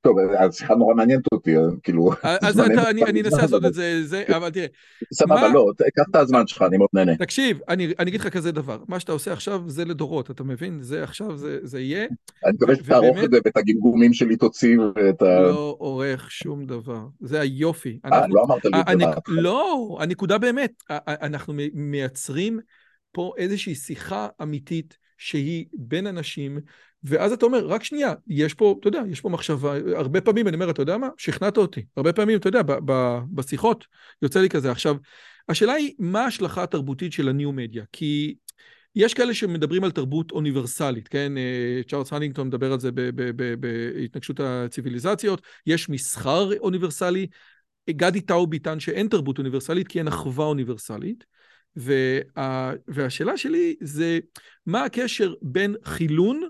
[0.00, 2.10] טוב, השיחה נורא מעניינת אותי, כאילו...
[2.22, 4.66] אז אני אנסה לעשות את זה, אבל תראה.
[5.12, 7.16] סבבה, לא, קח את הזמן שלך, אני מאוד נהנה.
[7.16, 10.82] תקשיב, אני אגיד לך כזה דבר, מה שאתה עושה עכשיו זה לדורות, אתה מבין?
[10.82, 12.06] זה עכשיו, זה יהיה.
[12.44, 15.40] אני מקווה שתערוך את זה ואת הגמגומים שלי תוציא ואת ה...
[15.40, 17.98] לא עורך שום דבר, זה היופי.
[18.04, 19.06] אה, לא אמרת לי את זה.
[19.28, 22.60] לא, הנקודה באמת, אנחנו מייצרים
[23.12, 25.02] פה איזושהי שיחה אמיתית.
[25.22, 26.58] שהיא בין אנשים,
[27.04, 30.54] ואז אתה אומר, רק שנייה, יש פה, אתה יודע, יש פה מחשבה, הרבה פעמים אני
[30.54, 31.08] אומר, אתה יודע מה?
[31.16, 31.84] שכנעת אותי.
[31.96, 33.86] הרבה פעמים, אתה יודע, ב- ב- בשיחות
[34.22, 34.70] יוצא לי כזה.
[34.70, 34.96] עכשיו,
[35.48, 37.84] השאלה היא, מה ההשלכה התרבותית של הניו-מדיה?
[37.92, 38.34] כי
[38.96, 41.32] יש כאלה שמדברים על תרבות אוניברסלית, כן?
[41.38, 42.90] אה, צ'ארלס הנינגטון מדבר על זה
[43.60, 47.26] בהתנגשות הציוויליזציות, יש מסחר אוניברסלי,
[47.90, 51.24] גדי טאוב יטען שאין תרבות אוניברסלית כי אין אחווה אוניברסלית.
[51.76, 54.18] וה, והשאלה שלי זה,
[54.66, 56.48] מה הקשר בין חילון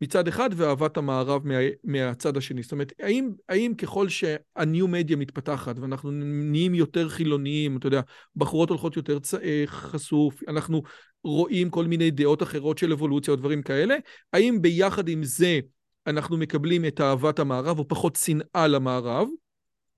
[0.00, 1.54] מצד אחד ואהבת המערב מה,
[1.84, 2.62] מהצד השני?
[2.62, 8.00] זאת אומרת, האם, האם ככל שהניו מדיה מתפתחת ואנחנו נהיים יותר חילוניים, אתה יודע,
[8.36, 9.34] בחורות הולכות יותר צ...
[9.34, 10.82] אה, חשוף, אנחנו
[11.24, 13.96] רואים כל מיני דעות אחרות של אבולוציה או דברים כאלה,
[14.32, 15.60] האם ביחד עם זה
[16.06, 19.28] אנחנו מקבלים את אהבת המערב או פחות שנאה למערב?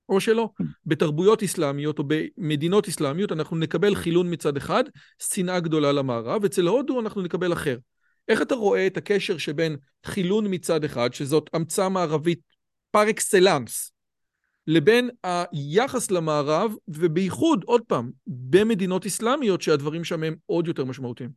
[0.09, 0.51] או שלא.
[0.87, 4.85] בתרבויות אסלאמיות או במדינות אסלאמיות אנחנו נקבל חילון מצד אחד,
[5.19, 7.77] שנאה גדולה למערב, אצל הודו אנחנו נקבל אחר.
[8.29, 9.77] איך אתה רואה את הקשר שבין
[10.07, 12.41] חילון מצד אחד, שזאת המצאה מערבית
[12.91, 13.93] פר אקסלנס,
[14.67, 21.31] לבין היחס למערב, ובייחוד, עוד פעם, במדינות אסלאמיות שהדברים שם הם עוד יותר משמעותיים.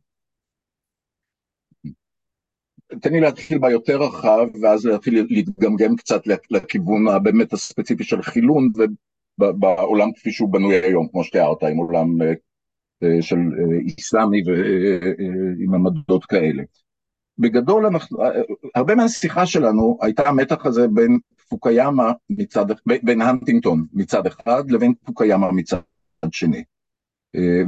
[3.00, 8.68] תן לי להתחיל ביותר רחב, ואז להתחיל להתגמגם קצת לכיוון הבאמת הספציפי של חילון,
[9.38, 12.32] ובעולם כפי שהוא בנוי היום, כמו שתיארת, עם עולם אה,
[13.02, 16.62] אה, של אה, איסלאמי ועם עמדות כאלה.
[17.42, 18.18] בגדול, אנחנו,
[18.74, 22.66] הרבה מהשיחה שלנו הייתה המתח הזה בין פוקיאמה מצד,
[23.02, 25.78] בין הנטינגטון מצד אחד לבין פוקיאמה מצד
[26.32, 26.64] שני.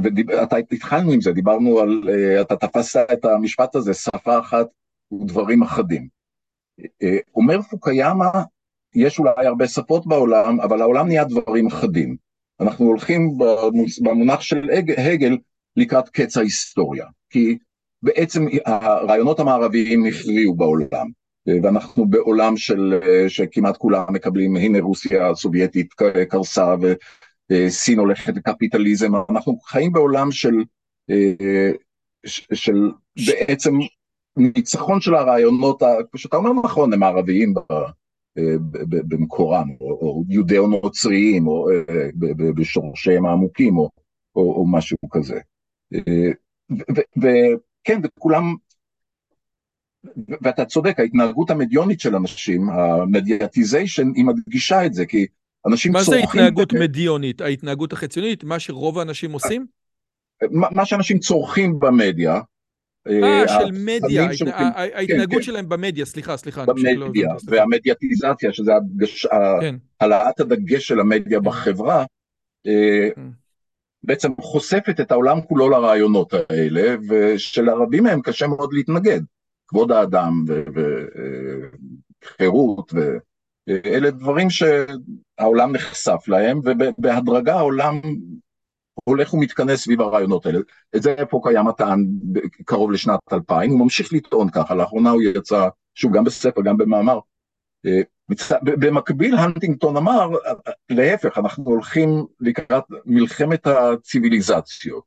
[0.03, 2.09] ואתה התחלנו עם זה, דיברנו על,
[2.41, 4.67] אתה תפסת את המשפט הזה, שפה אחת
[5.13, 6.07] ודברים אחדים.
[7.03, 8.31] אה, אומר פוקיאמה,
[8.95, 12.15] יש אולי הרבה שפות בעולם, אבל העולם נהיה דברים אחדים.
[12.59, 13.37] אנחנו הולכים
[14.01, 15.37] במונח של הגל
[15.77, 17.57] לקראת קץ ההיסטוריה, כי
[18.03, 21.07] בעצם הרעיונות המערביים הכריעו בעולם,
[21.63, 25.93] ואנחנו בעולם של, שכמעט כולם מקבלים, הנה רוסיה הסובייטית
[26.29, 26.75] קרסה
[27.51, 30.53] וסין הולכת לקפיטליזם, אנחנו חיים בעולם של,
[32.53, 32.91] של
[33.27, 33.73] בעצם
[34.37, 35.81] ניצחון של הרעיונות,
[36.15, 37.53] שאתה אומר נכון, הם ערביים
[39.07, 41.67] במקורם, או, או יהודאו-נוצריים, או
[42.55, 43.89] בשורשיהם העמוקים, או,
[44.35, 45.39] או, או משהו כזה.
[45.93, 46.31] אה,
[47.85, 48.55] וכן, וכולם,
[50.41, 55.25] ואתה צודק, ההתנהגות המדיונית של אנשים, המדיאטיזיישן, היא מדגישה את זה, כי
[55.67, 56.13] אנשים צורכים...
[56.13, 56.77] מה זה התנהגות ב...
[56.77, 57.41] מדיונית?
[57.41, 58.43] ההתנהגות החציונית?
[58.43, 59.65] מה שרוב האנשים עושים?
[60.51, 62.41] מה שאנשים צורכים במדיה,
[63.07, 64.27] אה, אה, של מדיה,
[64.65, 65.41] ההתנהגות כן, כן.
[65.41, 66.65] שלהם במדיה, סליחה, סליחה.
[66.65, 68.71] במדיה, והמדיאטיזציה, שזה
[69.61, 69.75] כן.
[69.99, 72.05] העלאת הדגש של המדיה בחברה,
[72.67, 73.09] אה,
[74.05, 79.21] בעצם חושפת את העולם כולו לרעיונות האלה, ושלרבים מהם קשה מאוד להתנגד.
[79.67, 80.43] כבוד האדם
[82.23, 82.93] וחירות,
[83.67, 87.99] ואלה דברים שהעולם נחשף להם, ובהדרגה העולם
[89.03, 90.59] הולך ומתכנס סביב הרעיונות האלה.
[90.95, 92.05] את זה פה קיים הטען
[92.65, 97.19] קרוב לשנת 2000, הוא ממשיך לטעון ככה, לאחרונה הוא יצא, שוב, גם בספר, גם במאמר.
[98.31, 100.29] אה, במקביל, הנטינגטון אמר,
[100.89, 105.03] להפך, אנחנו הולכים לקראת מלחמת הציוויליזציות.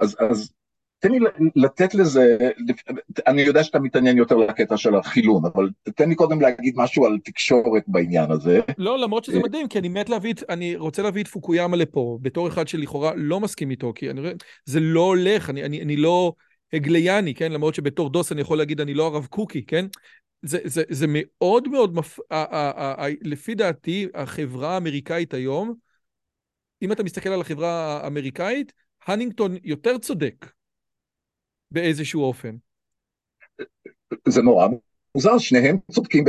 [0.00, 0.52] אז, אז
[1.00, 1.18] תן לי
[1.56, 2.50] לתת לזה,
[3.26, 7.18] אני יודע שאתה מתעניין יותר לקטע של החילון, אבל תן לי קודם להגיד משהו על
[7.24, 8.60] תקשורת בעניין הזה.
[8.78, 12.48] לא, למרות שזה מדהים, כי אני מת להביא, אני רוצה להביא את פוקויאמה לפה, בתור
[12.48, 14.32] אחד שלכאורה לא מסכים איתו, כי אני רואה,
[14.64, 16.32] זה לא הולך, אני, אני, אני לא
[16.72, 17.52] הגלייני, כן?
[17.52, 19.86] למרות שבתור דוס אני יכול להגיד, אני לא הרב קוקי, כן?
[20.42, 22.18] זה, זה, זה מאוד מאוד, מפ...
[23.22, 25.74] לפי דעתי, החברה האמריקאית היום,
[26.82, 28.72] אם אתה מסתכל על החברה האמריקאית,
[29.06, 30.46] הנינגטון יותר צודק
[31.70, 32.56] באיזשהו אופן.
[34.28, 34.68] זה נורא
[35.14, 36.24] מוזר, שניהם צודקים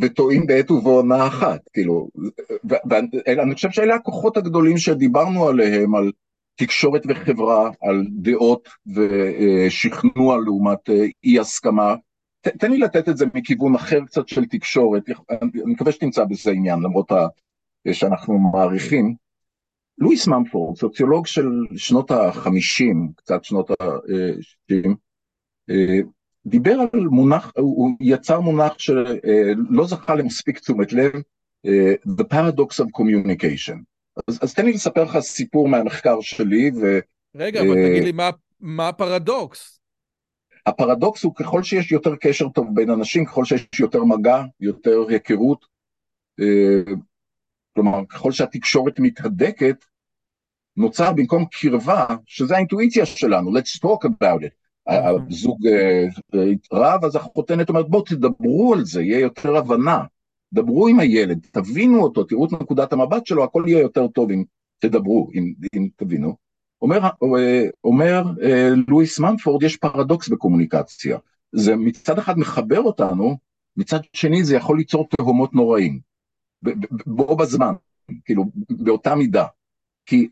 [0.00, 2.08] וטועים בעת ובעונה אחת, כאילו,
[3.26, 6.12] ואני חושב שאלה הכוחות הגדולים שדיברנו עליהם, על
[6.56, 11.94] תקשורת וחברה, על דעות ושכנוע לעומת אה, אי הסכמה.
[12.40, 16.80] תן לי לתת את זה מכיוון אחר קצת של תקשורת, אני מקווה שתמצא בזה עניין,
[16.80, 17.12] למרות
[17.92, 19.14] שאנחנו מעריכים.
[19.98, 24.94] לואיס ממפורד, סוציולוג של שנות ה-50, קצת שנות ה-60,
[25.70, 25.98] אה,
[26.46, 31.12] דיבר על מונח, הוא יצר מונח שלא זכה למספיק תשומת לב,
[31.66, 33.93] אה, The Paradox of Communication.
[34.28, 36.70] אז, אז תן לי לספר לך סיפור מהמחקר שלי.
[36.70, 36.98] ו,
[37.34, 38.30] רגע, אבל uh, תגיד לי, מה,
[38.60, 39.80] מה הפרדוקס?
[40.66, 45.66] הפרדוקס הוא ככל שיש יותר קשר טוב בין אנשים, ככל שיש יותר מגע, יותר היכרות,
[47.74, 49.84] כלומר, ככל שהתקשורת מתהדקת,
[50.76, 54.64] נוצר במקום קרבה, שזה האינטואיציה שלנו, let's talk about it.
[55.30, 55.58] הזוג
[56.72, 60.04] רב, אז החותנת אומרת, בואו תדברו על זה, יהיה יותר הבנה.
[60.54, 64.44] דברו עם הילד, תבינו אותו, תראו את נקודת המבט שלו, הכל יהיה יותר טוב אם
[64.78, 66.36] תדברו, אם, אם תבינו.
[66.82, 67.00] אומר,
[67.84, 68.22] אומר
[68.88, 71.18] לואיס מנפורד, יש פרדוקס בקומוניקציה.
[71.52, 73.36] זה מצד אחד מחבר אותנו,
[73.76, 76.00] מצד שני זה יכול ליצור תהומות נוראים.
[77.06, 77.74] בו בזמן,
[78.24, 79.46] כאילו, באותה מידה.
[80.06, 80.28] כי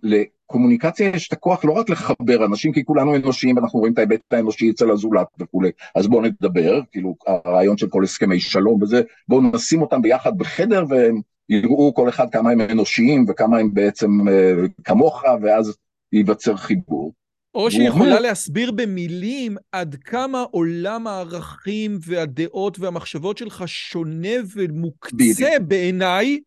[0.53, 4.21] לקומוניקציה יש את הכוח לא רק לחבר אנשים, כי כולנו אנושיים ואנחנו רואים את ההיבט
[4.33, 9.41] האנושי אצל הזולת וכולי, אז בואו נדבר, כאילו הרעיון של כל הסכמי שלום וזה, בואו
[9.41, 14.53] נשים אותם ביחד בחדר והם יראו כל אחד כמה הם אנושיים וכמה הם בעצם אה,
[14.85, 15.77] כמוך, ואז
[16.13, 17.13] ייווצר חיבור.
[17.55, 18.21] או שהיא יכולה.
[18.21, 26.41] להסביר במילים עד כמה עולם הערכים והדעות והמחשבות שלך שונה ומוקצה בעיניי,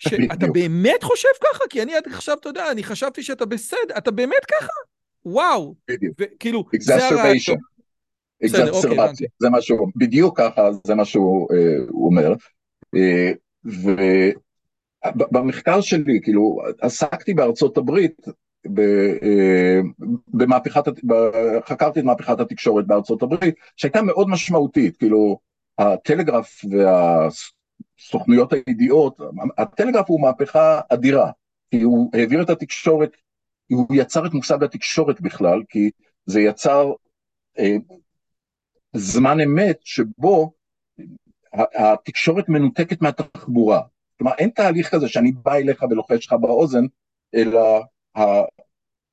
[0.00, 1.64] שאתה באמת חושב ככה?
[1.70, 4.72] כי אני עד עכשיו, אתה יודע, אני חשבתי שאתה בסדר, אתה באמת ככה?
[5.24, 5.74] וואו.
[5.88, 6.20] בדיוק.
[6.38, 7.36] כאילו, זה הרעיון.
[8.44, 12.34] אקזרסרבציה, זה מה שהוא, בדיוק ככה, זה מה שהוא אה, אומר.
[12.96, 13.32] אה,
[15.04, 18.26] ובמחקר שלי, כאילו, עסקתי בארצות הברית,
[18.78, 19.80] אה,
[20.28, 20.84] במהפכת,
[21.68, 25.38] חקרתי את מהפכת התקשורת בארצות הברית, שהייתה מאוד משמעותית, כאילו,
[25.78, 27.28] הטלגרף וה...
[28.00, 29.20] סוכנויות הידיעות,
[29.58, 31.30] הטלגרף הוא מהפכה אדירה,
[31.70, 33.10] כי הוא העביר את התקשורת,
[33.70, 35.90] הוא יצר את מושג התקשורת בכלל, כי
[36.26, 36.92] זה יצר
[37.58, 37.76] אה,
[38.92, 40.52] זמן אמת שבו
[41.52, 43.80] התקשורת מנותקת מהתחבורה.
[44.18, 46.84] כלומר, אין תהליך כזה שאני בא אליך ולוחש לך באוזן,
[47.34, 47.82] אלא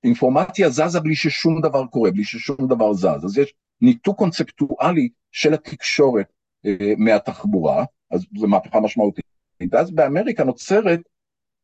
[0.03, 3.25] האינפורמציה זזה בלי ששום דבר קורה, בלי ששום דבר זז.
[3.25, 6.27] אז יש ניתוק קונספטואלי של התקשורת
[6.65, 9.25] אה, מהתחבורה, אז זו מהפכה משמעותית.
[9.71, 10.99] ואז באמריקה נוצרת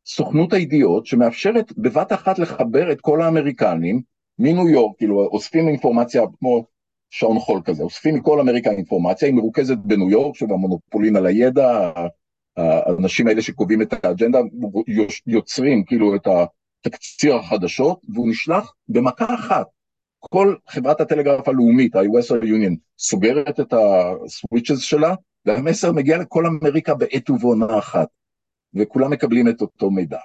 [0.06, 4.02] סוכנות הידיעות שמאפשרת בבת אחת לחבר את כל האמריקנים
[4.38, 6.64] מניו יורק, כאילו אוספים אינפורמציה כמו
[7.10, 11.92] שעון חול כזה, אוספים מכל אמריקה אינפורמציה, היא מרוכזת בניו יורק, שוב המונופולין על הידע,
[12.56, 14.38] האנשים האלה שקובעים את האג'נדה
[15.26, 16.26] יוצרים כאילו את
[16.86, 19.66] התקציר החדשות, והוא נשלח במכה אחת.
[20.20, 25.14] כל חברת הטלגרף הלאומית, ה-US Union, סוגרת את הסוויצ'ס שלה,
[25.46, 28.08] והמסר מגיע לכל אמריקה בעת ובעונה אחת,
[28.74, 30.18] וכולם מקבלים את אותו מידע.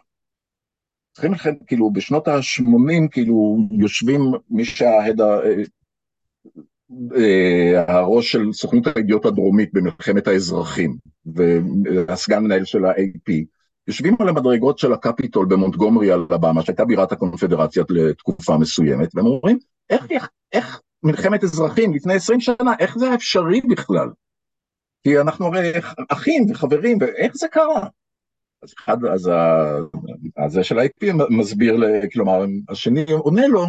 [1.14, 5.22] צריכים לכם, כאילו, בשנות ה-80, כאילו, יושבים מי שההד
[7.16, 13.34] אה, הראש של סוכנות הידיעות הדרומית במלחמת האזרחים, והסגן מנהל של ה-AP,
[13.88, 19.58] יושבים על המדרגות של הקפיטול במונטגומרי אלבמה, שהייתה בירת הקונפדרציה לתקופה מסוימת, והם אומרים,
[19.90, 24.10] איך, איך, איך מלחמת אזרחים לפני 20 שנה, איך זה אפשרי בכלל?
[25.04, 25.72] כי אנחנו הרי
[26.10, 27.88] אחים וחברים, ואיך זה קרה?
[28.64, 29.32] אז אחד, אז
[30.38, 33.66] הזה של ה-IP מסביר, כלומר, השני עונה לו,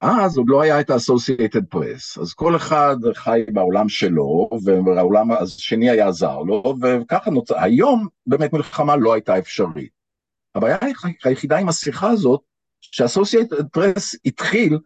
[0.00, 5.90] אז עוד לא היה את ה-Associated Press, אז כל אחד חי בעולם שלו, והעולם השני
[5.90, 9.90] היה זר לו, וככה נוצר, היום באמת מלחמה לא הייתה אפשרית.
[10.54, 10.76] הבעיה
[11.24, 12.40] היחידה עם השיחה הזאת,
[12.80, 14.78] שה-Associated Press התחיל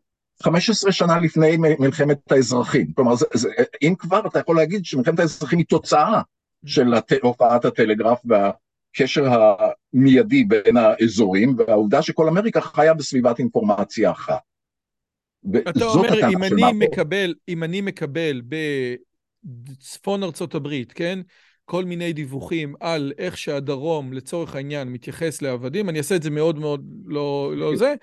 [0.43, 2.93] 15 שנה לפני מלחמת האזרחים.
[2.93, 3.49] כלומר, זה, זה,
[3.83, 6.23] אם כבר אתה יכול להגיד שמלחמת האזרחים היא תוצאה
[6.67, 7.13] של הת...
[7.23, 9.25] הופעת הטלגרף והקשר
[9.93, 14.41] המיידי בין האזורים, והעובדה שכל אמריקה חיה בסביבת אינפורמציה אחת.
[15.69, 18.43] אתה אומר, אם אני מקבל, אם אני מקבל
[19.45, 21.21] בצפון ארצות הברית, כן?
[21.65, 26.59] כל מיני דיווחים על איך שהדרום, לצורך העניין, מתייחס לעבדים, אני אעשה את זה מאוד
[26.59, 27.95] מאוד לא, לא זה,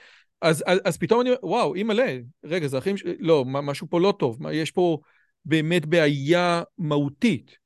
[0.41, 3.03] אז, אז, אז פתאום אני אומר, וואו, אימא'לה, רגע, זה אחים ש...
[3.19, 4.99] לא, משהו פה לא טוב, יש פה
[5.45, 7.57] באמת בעיה מהותית.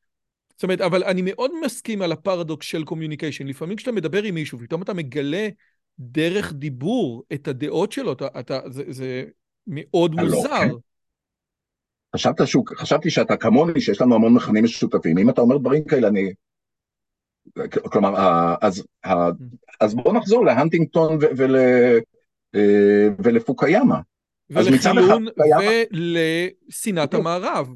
[0.50, 3.48] זאת אומרת, אבל אני מאוד מסכים על הפרדוקס של communication.
[3.48, 5.50] לפעמים כשאתה מדבר עם מישהו, פתאום אתה מגלה
[6.00, 9.24] דרך דיבור את הדעות שלו, אתה, אתה, זה, זה
[9.68, 10.50] מאוד לא, מוזר.
[10.50, 10.70] כן.
[12.16, 15.18] חשבת שהוא, חשבתי שאתה כמוני, שיש לנו המון מכנים משותפים.
[15.18, 16.34] אם אתה אומר דברים כאלה, אני...
[17.92, 18.14] כלומר,
[18.62, 18.84] אז,
[19.80, 21.56] אז בוא נחזור להנטינגטון ול...
[22.56, 24.02] אה, ולפוקיאמה.
[24.50, 25.26] ולחילון
[25.92, 27.70] ולשנאת המערב.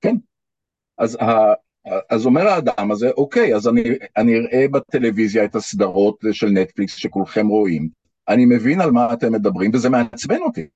[0.00, 0.16] כן.
[0.98, 1.52] אז, ה,
[2.10, 3.82] אז אומר האדם הזה, אוקיי, אז אני,
[4.16, 7.88] אני אראה בטלוויזיה את הסדרות של נטפליקס שכולכם רואים,
[8.28, 10.66] אני מבין על מה אתם מדברים וזה מעצבן אותי.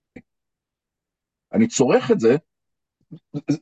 [1.52, 2.36] אני צורך את זה,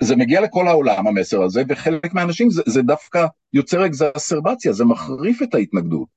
[0.02, 5.43] זה מגיע לכל העולם המסר הזה, וחלק מהאנשים זה, זה דווקא יוצר אקזרסרבציה, זה מחריף
[5.43, 6.09] את ההתנגדות.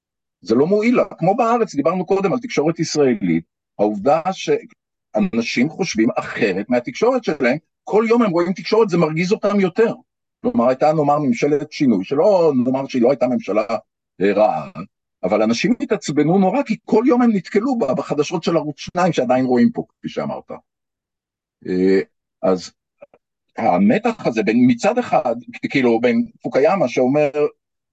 [0.41, 1.03] זה לא מועיל לה.
[1.17, 3.43] כמו בארץ, דיברנו קודם על תקשורת ישראלית,
[3.79, 9.93] העובדה שאנשים חושבים אחרת מהתקשורת שלהם, כל יום הם רואים תקשורת, זה מרגיז אותם יותר.
[10.41, 13.65] כלומר, הייתה נאמר ממשלת שינוי, שלא נאמר שהיא לא הייתה ממשלה
[14.21, 14.69] אה, רעה,
[15.23, 19.45] אבל אנשים התעצבנו נורא, כי כל יום הם נתקלו בה בחדשות של ערוץ 2 שעדיין
[19.45, 20.51] רואים פה, כפי שאמרת.
[22.41, 22.71] אז
[23.57, 25.35] המתח הזה בין מצד אחד,
[25.69, 27.29] כאילו בין פוקויאמה שאומר,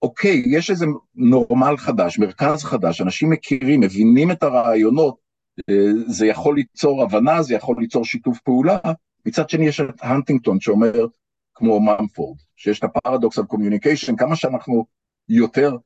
[0.02, 5.16] אוקיי, יש איזה נורמל חדש, מרכז חדש, אנשים מכירים, מבינים את הרעיונות,
[6.06, 8.78] זה יכול ליצור הבנה, זה יכול ליצור שיתוף פעולה,
[9.26, 11.06] מצד שני יש את הנטינגטון שאומר,
[11.54, 14.86] כמו ממפורד, שיש את ה paradox of communication, כמה שאנחנו
[15.28, 15.78] יותר אה,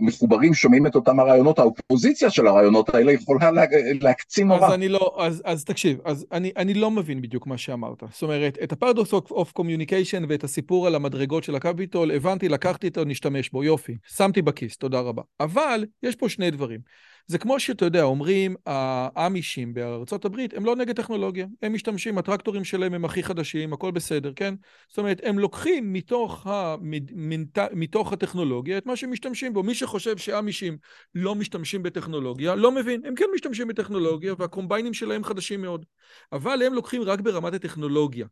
[0.00, 3.62] מחוברים, שומעים את אותם הרעיונות, האופוזיציה של הרעיונות האלה יכולה לה,
[4.00, 4.66] להקצין נורא.
[4.66, 8.02] אז אני לא, אז, אז תקשיב, אז אני, אני לא מבין בדיוק מה שאמרת.
[8.10, 12.88] זאת אומרת, את ה paradox of communication ואת הסיפור על המדרגות של הקפיטול, הבנתי, לקחתי
[12.88, 15.22] אותו, נשתמש בו, יופי, שמתי בכיס, תודה רבה.
[15.40, 16.80] אבל יש פה שני דברים.
[17.28, 22.64] זה כמו שאתה יודע, אומרים, האמישים בארצות הברית הם לא נגד טכנולוגיה, הם משתמשים, הטרקטורים
[22.64, 24.54] שלהם הם הכי חדשים, הכל בסדר, כן?
[24.88, 27.58] זאת אומרת, הם לוקחים מתוך, המנט...
[27.72, 29.62] מתוך הטכנולוגיה את מה שהם משתמשים בו.
[29.62, 30.78] מי שחושב שאמישים
[31.14, 35.84] לא משתמשים בטכנולוגיה, לא מבין, הם כן משתמשים בטכנולוגיה והקומביינים שלהם חדשים מאוד.
[36.32, 38.26] אבל הם לוקחים רק ברמת הטכנולוגיה.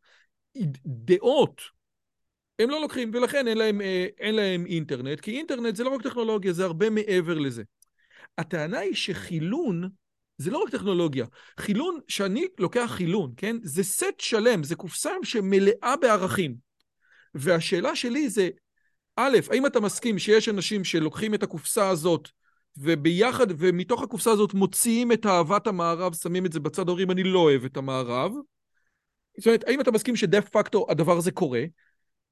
[0.87, 1.61] דעות,
[2.59, 6.03] הם לא לוקחים, ולכן אין להם, אה, אין להם אינטרנט, כי אינטרנט זה לא רק
[6.03, 7.63] טכנולוגיה, זה הרבה מעבר לזה.
[8.39, 9.89] הטענה היא שחילון
[10.37, 11.27] זה לא רק טכנולוגיה.
[11.61, 13.57] חילון, שאני לוקח חילון, כן?
[13.63, 16.57] זה סט שלם, זה קופסה שמלאה בערכים.
[17.35, 18.49] והשאלה שלי זה,
[19.17, 22.29] א', האם אתה מסכים שיש אנשים שלוקחים את הקופסה הזאת
[22.77, 27.39] וביחד, ומתוך הקופסה הזאת מוציאים את אהבת המערב, שמים את זה בצד, אומרים אני לא
[27.39, 28.33] אוהב את המערב?
[29.39, 31.65] זאת אומרת, האם אתה מסכים שדה פקטו הדבר הזה קורה?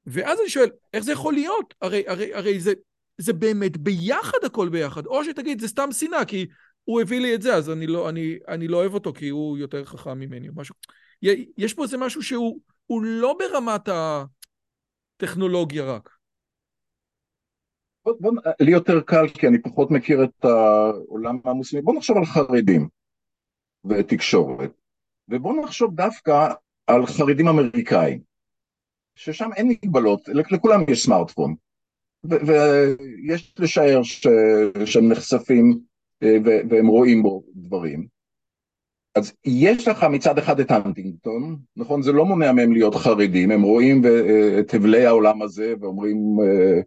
[0.05, 1.73] ואז אני שואל, איך זה יכול להיות?
[1.81, 2.73] הרי, הרי, הרי זה,
[3.17, 6.45] זה באמת ביחד הכל ביחד, או שתגיד זה סתם שנאה כי
[6.83, 9.57] הוא הביא לי את זה אז אני לא, אני, אני לא אוהב אותו כי הוא
[9.57, 10.75] יותר חכם ממני או משהו.
[11.57, 13.89] יש פה איזה משהו שהוא לא ברמת
[15.19, 16.09] הטכנולוגיה רק.
[18.05, 22.87] בוא, לי יותר קל כי אני פחות מכיר את העולם המוסלמי, בוא נחשוב על חרדים
[23.85, 24.71] ותקשורת,
[25.29, 26.53] ובוא נחשוב דווקא
[26.87, 28.19] על חרדים אמריקאים,
[29.15, 31.55] ששם אין מגבלות, לכולם יש סמארטפון,
[32.23, 34.01] ויש לשער
[34.85, 35.79] שהם נחשפים
[36.23, 36.37] אה,
[36.69, 38.07] והם רואים בו דברים.
[39.15, 42.01] אז יש לך מצד אחד את הנטינגטון, נכון?
[42.01, 46.81] זה לא מונע מהם להיות חרדים, הם רואים אה, את הבלי העולם הזה ואומרים, אה,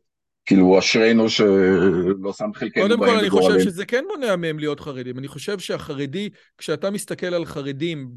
[0.46, 2.98] כאילו אשרינו שלא שם חלקנו בהם.
[2.98, 5.18] קודם כל אני חושב שזה כן מונע מהם להיות חרדים.
[5.18, 8.10] אני חושב שהחרדי, כשאתה מסתכל על חרדים,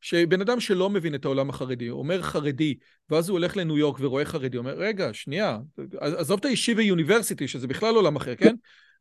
[0.00, 2.74] שבן אדם שלא מבין את העולם החרדי, אומר חרדי,
[3.10, 5.58] ואז הוא הולך לניו יורק ורואה חרדי, אומר, רגע, שנייה,
[6.00, 8.54] עזוב את הישיבה יוניברסיטי, שזה בכלל עולם אחר, כן?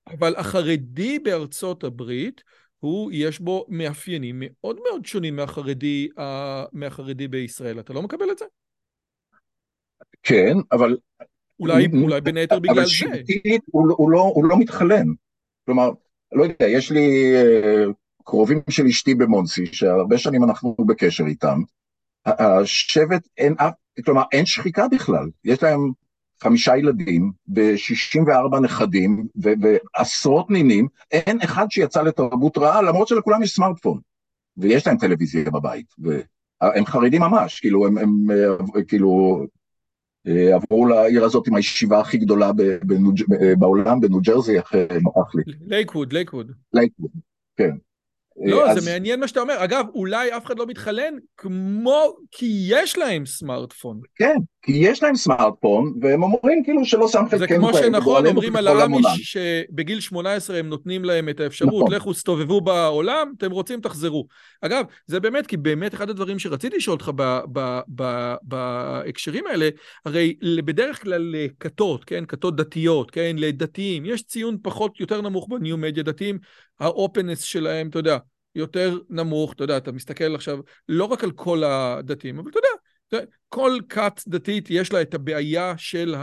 [0.08, 2.44] אבל החרדי בארצות הברית,
[2.80, 6.08] הוא, יש בו מאפיינים מאוד מאוד שונים מהחרדי,
[6.74, 7.80] מהחרדי בישראל.
[7.80, 8.46] אתה לא מקבל את זה?
[10.24, 10.98] כן, אבל
[11.60, 12.82] אולי, אולי בין היתר בגלל זה.
[12.82, 15.06] אבל שבטית הוא, הוא, לא, הוא לא מתחלן.
[15.66, 15.90] כלומר,
[16.32, 21.62] לא יודע, יש לי uh, קרובים של אשתי במונסי, שהרבה שנים אנחנו בקשר איתם.
[22.26, 23.74] השבט, אין אף,
[24.06, 25.30] כלומר, אין שחיקה בכלל.
[25.46, 25.92] יש להם
[26.44, 34.00] חמישה ילדים, ב-64 נכדים, ועשרות נינים, אין אחד שיצא לתרבות רעה, למרות שלכולם יש סמארטפון.
[34.58, 39.46] ויש להם טלוויזיה בבית, והם חרדים ממש, כאילו, הם, הם אה, כאילו, אה,
[40.26, 42.52] עברו לעיר הזאת עם הישיבה הכי גדולה
[43.60, 45.44] בעולם, בניו ג'רזי, אחרי נוכח לי.
[45.68, 46.52] לייקווד, לייקווד.
[46.74, 47.12] לייקווד,
[47.58, 47.76] כן.
[48.46, 48.84] לא, אז...
[48.84, 49.64] זה מעניין מה שאתה אומר.
[49.64, 54.00] אגב, אולי אף אחד לא מתחלן כמו כי יש להם סמארטפון.
[54.16, 58.56] כן, כי יש להם סמארטפון, והם אומרים כאילו שלא שם חלקנו זה כמו שנכון, אומרים
[58.56, 61.96] על האמיש שבגיל 18 הם נותנים להם את האפשרות, נכון.
[61.96, 64.28] לכו תסתובבו בעולם, אתם רוצים, תחזרו.
[64.62, 67.12] אגב, זה באמת, כי באמת אחד הדברים שרציתי לשאול אותך
[68.42, 69.70] בהקשרים האלה,
[70.06, 70.36] הרי
[70.66, 76.04] בדרך כלל לכתות, כן, כתות דתיות, כן, לדתיים, יש ציון פחות, יותר נמוך בניו מדיה
[76.04, 76.40] דתיים,
[76.80, 78.18] האופנס שלהם, אתה יודע,
[78.56, 82.60] יותר נמוך, אתה יודע, אתה מסתכל עכשיו לא רק על כל הדתיים, אבל אתה
[83.14, 86.16] יודע, כל כת דתית יש לה את הבעיה של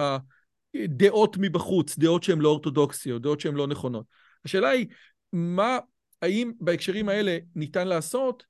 [0.74, 4.04] הדעות מבחוץ, דעות שהן לא אורתודוקסיות, דעות שהן לא נכונות.
[4.44, 4.86] השאלה היא,
[5.32, 5.78] מה,
[6.22, 8.44] האם בהקשרים האלה ניתן לעשות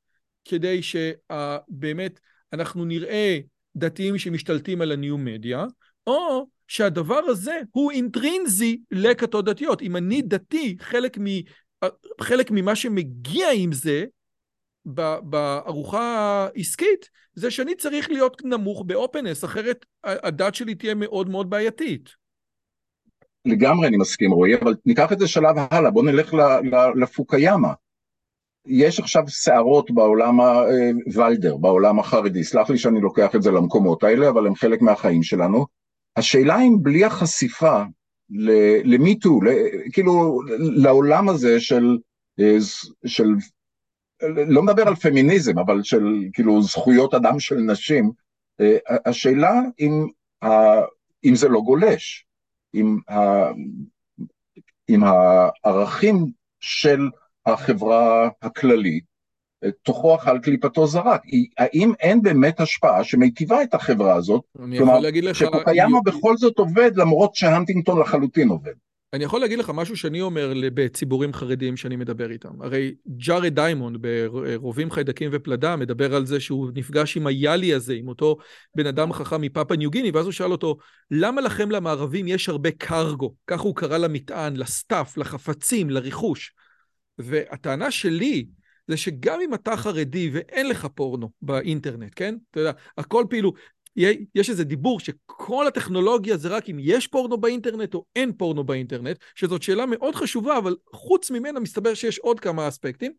[0.45, 2.20] כדי שבאמת
[2.53, 3.39] אנחנו נראה
[3.77, 5.65] דתיים שמשתלטים על הניו-מדיה,
[6.07, 9.83] או שהדבר הזה הוא אינטרינזי לכתות דתיות.
[9.83, 11.19] אם אני דתי, חלק
[12.21, 14.05] חלק ממה שמגיע עם זה,
[15.23, 16.03] בארוחה
[16.55, 22.09] העסקית, זה שאני צריך להיות נמוך באופנס, אחרת הדת שלי תהיה מאוד מאוד בעייתית.
[23.45, 26.35] לגמרי אני מסכים רועי, אבל ניקח את זה שלב הלאה, בוא נלך
[27.01, 27.73] לפוקיאמה.
[28.67, 30.41] יש עכשיו סערות בעולם
[31.07, 35.23] הוולדר, בעולם החרדי, סלח לי שאני לוקח את זה למקומות האלה, אבל הם חלק מהחיים
[35.23, 35.67] שלנו.
[36.17, 37.83] השאלה אם בלי החשיפה
[38.85, 39.40] למיטו,
[39.93, 41.98] כאילו לעולם הזה של,
[42.40, 42.57] אה,
[43.07, 43.28] של
[44.48, 48.11] לא מדבר על פמיניזם, אבל של כאילו זכויות אדם של נשים,
[48.61, 48.77] אה,
[49.07, 50.07] השאלה אם,
[51.24, 52.27] אם זה לא גולש,
[52.74, 52.98] אם,
[54.89, 56.27] אם הערכים
[56.61, 57.01] של
[57.47, 59.16] החברה הכללית,
[59.83, 61.23] תוכו אכל קליפתו זרק.
[61.59, 64.43] האם אין באמת השפעה שמיטיבה את החברה הזאת?
[64.65, 65.37] אני יכול להגיד לך...
[65.37, 68.73] שפוקויאמה בכל זאת עובד למרות שהנטינגטון לחלוטין עובד.
[69.13, 72.63] אני יכול להגיד לך משהו שאני אומר בציבורים חרדיים שאני מדבר איתם.
[72.63, 78.09] הרי ג'ארד דיימונד ברובים חיידקים ופלדה מדבר על זה שהוא נפגש עם היאלי הזה, עם
[78.09, 78.37] אותו
[78.77, 80.77] בן אדם חכם מפאפה ניו גיני, ואז הוא שאל אותו,
[81.11, 83.35] למה לכם למערבים יש הרבה קרגו?
[83.47, 86.53] כך הוא קרא למטען, לסטאפ, לחפצים, לרכוש.
[87.19, 88.47] והטענה שלי
[88.89, 92.35] זה שגם אם אתה חרדי ואין לך פורנו באינטרנט, כן?
[92.51, 93.53] אתה יודע, הכל פעילו,
[94.35, 99.19] יש איזה דיבור שכל הטכנולוגיה זה רק אם יש פורנו באינטרנט או אין פורנו באינטרנט,
[99.35, 103.13] שזאת שאלה מאוד חשובה, אבל חוץ ממנה מסתבר שיש עוד כמה אספקטים.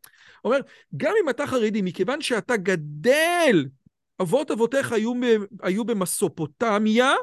[0.45, 0.60] אומר,
[0.98, 3.65] גם אם אתה חרדי, מכיוון שאתה גדל,
[4.22, 5.14] אבות אבותיך היו,
[5.64, 7.14] היו במסופוטמיה,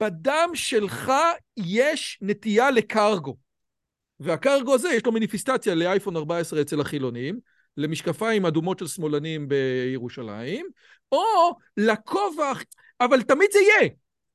[0.00, 1.12] בדם שלך
[1.56, 3.36] יש נטייה לקרגו.
[4.20, 7.40] והקרגו הזה, יש לו מניפיסטציה לאייפון 14 אצל החילונים,
[7.76, 10.66] למשקפיים אדומות של שמאלנים בירושלים,
[11.12, 12.52] או לכובע,
[13.00, 13.90] אבל תמיד זה יהיה.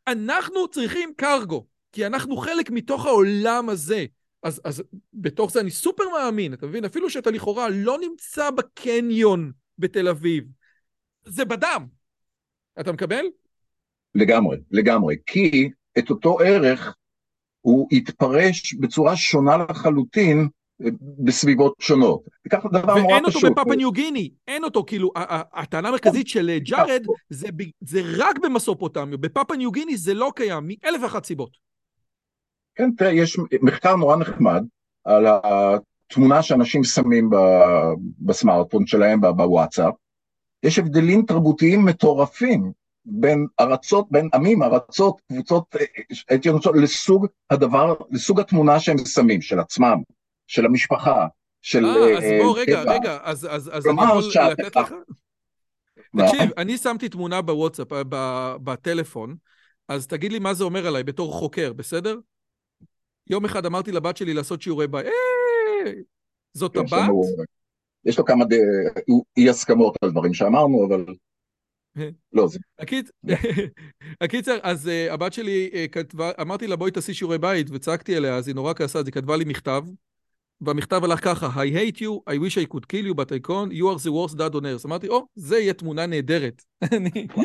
[0.08, 4.06] אנחנו צריכים קרגו, כי אנחנו חלק מתוך העולם הזה.
[4.44, 4.84] אז, אז
[5.14, 6.86] בתוך זה אני סופר מאמין, אתה מבין?
[6.86, 10.44] אפילו שאתה לכאורה לא נמצא בקניון בתל אביב,
[11.26, 11.86] זה בדם.
[12.80, 13.26] אתה מקבל?
[14.16, 15.16] לגמרי, לגמרי.
[15.26, 16.96] כי את אותו ערך
[17.62, 20.48] הוא התפרש בצורה שונה לחלוטין
[21.20, 22.22] בסביבות שונות.
[22.48, 23.12] וככה דבר נורא פשוט.
[23.12, 25.12] ואין אותו בפאפה ניו גיני, אין אותו, כאילו,
[25.54, 27.48] הטענה המרכזית של אה, ג'ארד זה,
[27.82, 31.50] זה רק במסופוטמיה, בפאפה ניו גיני זה לא קיים, מאלף ואחת סיבות.
[32.76, 34.64] כן, תראה, יש מחקר נורא נחמד
[35.04, 37.30] על התמונה שאנשים שמים
[38.20, 39.94] בסמארטפון שלהם, בוואטסאפ.
[40.64, 42.72] יש הבדלים תרבותיים מטורפים
[43.06, 45.86] בין ארצות, בין עמים, ארצות, קבוצות, אה,
[46.30, 50.02] הייתי אומר, לסוג הדבר, לסוג התמונה שהם שמים, של עצמם.
[50.52, 51.28] של המשפחה,
[51.62, 51.86] של...
[51.86, 54.94] אה, אז בוא, רגע, רגע, אז, אז, אז אני יכול לתת לך?
[56.18, 57.88] תקשיב, אני שמתי תמונה בוואטסאפ,
[58.64, 59.36] בטלפון,
[59.88, 62.18] אז תגיד לי מה זה אומר עליי בתור חוקר, בסדר?
[63.28, 65.92] יום אחד אמרתי לבת שלי לעשות שיעורי בית, אה,
[66.54, 67.10] זאת הבת?
[68.06, 68.46] יש לו כמה
[69.38, 71.06] אי הסכמות על דברים שאמרנו, אבל...
[72.34, 72.60] לא, זה...
[74.22, 78.36] הקיצר, אז uh, הבת שלי uh, כתבה, אמרתי לה בואי תעשי שיעורי בית, וצעקתי עליה,
[78.36, 79.84] אז היא נורא כעסה, אז היא כתבה לי מכתב,
[80.62, 83.74] והמכתב הלך ככה, I hate you, I wish I could kill you, but I can't,
[83.74, 84.86] you are the worst dad on earth.
[84.86, 86.62] אמרתי, או, oh, זה יהיה תמונה נהדרת.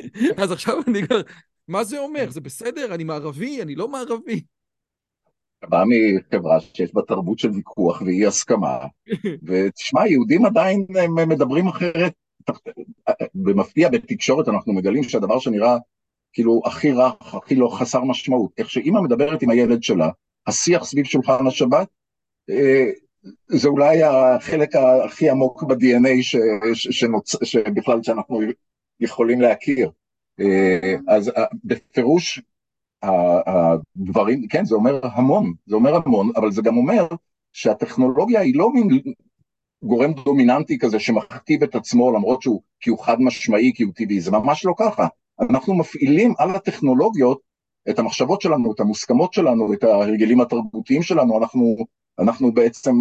[0.43, 1.23] אז עכשיו אני אומר,
[1.68, 2.31] מה זה אומר?
[2.31, 2.94] זה בסדר?
[2.94, 3.62] אני מערבי?
[3.62, 4.43] אני לא מערבי?
[5.68, 8.78] בא מחברה שיש בה תרבות של ויכוח ואי הסכמה,
[9.43, 10.86] ותשמע, יהודים עדיין
[11.28, 12.12] מדברים אחרת.
[13.35, 15.77] במפתיע בתקשורת אנחנו מגלים שהדבר שנראה
[16.32, 20.10] כאילו הכי רך, הכי לא חסר משמעות, איך שאימא מדברת עם הילד שלה,
[20.47, 21.89] השיח סביב שולחן השבת,
[22.51, 22.90] אה,
[23.48, 26.36] זה אולי החלק הכי עמוק ב-DNA ש,
[26.74, 27.44] ש, שנוצ...
[27.44, 28.40] שבכלל שאנחנו
[29.01, 29.90] יכולים להכיר.
[30.40, 32.43] אה, אז אה, בפירוש
[33.02, 37.06] הדברים, כן, זה אומר המון, זה אומר המון, אבל זה גם אומר
[37.52, 38.89] שהטכנולוגיה היא לא מין
[39.82, 44.20] גורם דומיננטי כזה שמכתיב את עצמו למרות שהוא, כי הוא חד משמעי, כי הוא טבעי,
[44.20, 45.06] זה ממש לא ככה.
[45.50, 47.40] אנחנו מפעילים על הטכנולוגיות
[47.90, 51.76] את המחשבות שלנו, את המוסכמות שלנו, את ההרגלים התרבותיים שלנו, אנחנו
[52.18, 52.92] אנחנו בעצם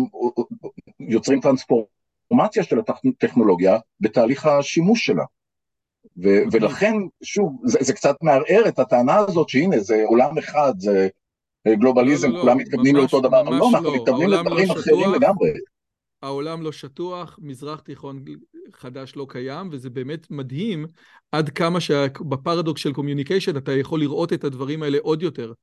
[1.00, 5.24] יוצרים טרנספורמציה של הטכנולוגיה בתהליך השימוש שלה.
[6.24, 6.60] ו- אוקיי.
[6.62, 6.94] ולכן,
[7.24, 11.08] שוב, זה, זה קצת מערער את הטענה הזאת שהנה, זה עולם אחד, זה
[11.68, 13.96] גלובליזם, לא, לא, כולם לא, מתכוונים לאותו דבר, לא, אנחנו לא.
[13.96, 15.50] מתכוונים לדברים לא אחרים לגמרי.
[16.22, 18.26] העולם לא שטוח, מזרח תיכון
[18.74, 20.86] חדש לא קיים, וזה באמת מדהים
[21.32, 25.54] עד כמה שבפרדוקס של communication אתה יכול לראות את הדברים האלה עוד יותר.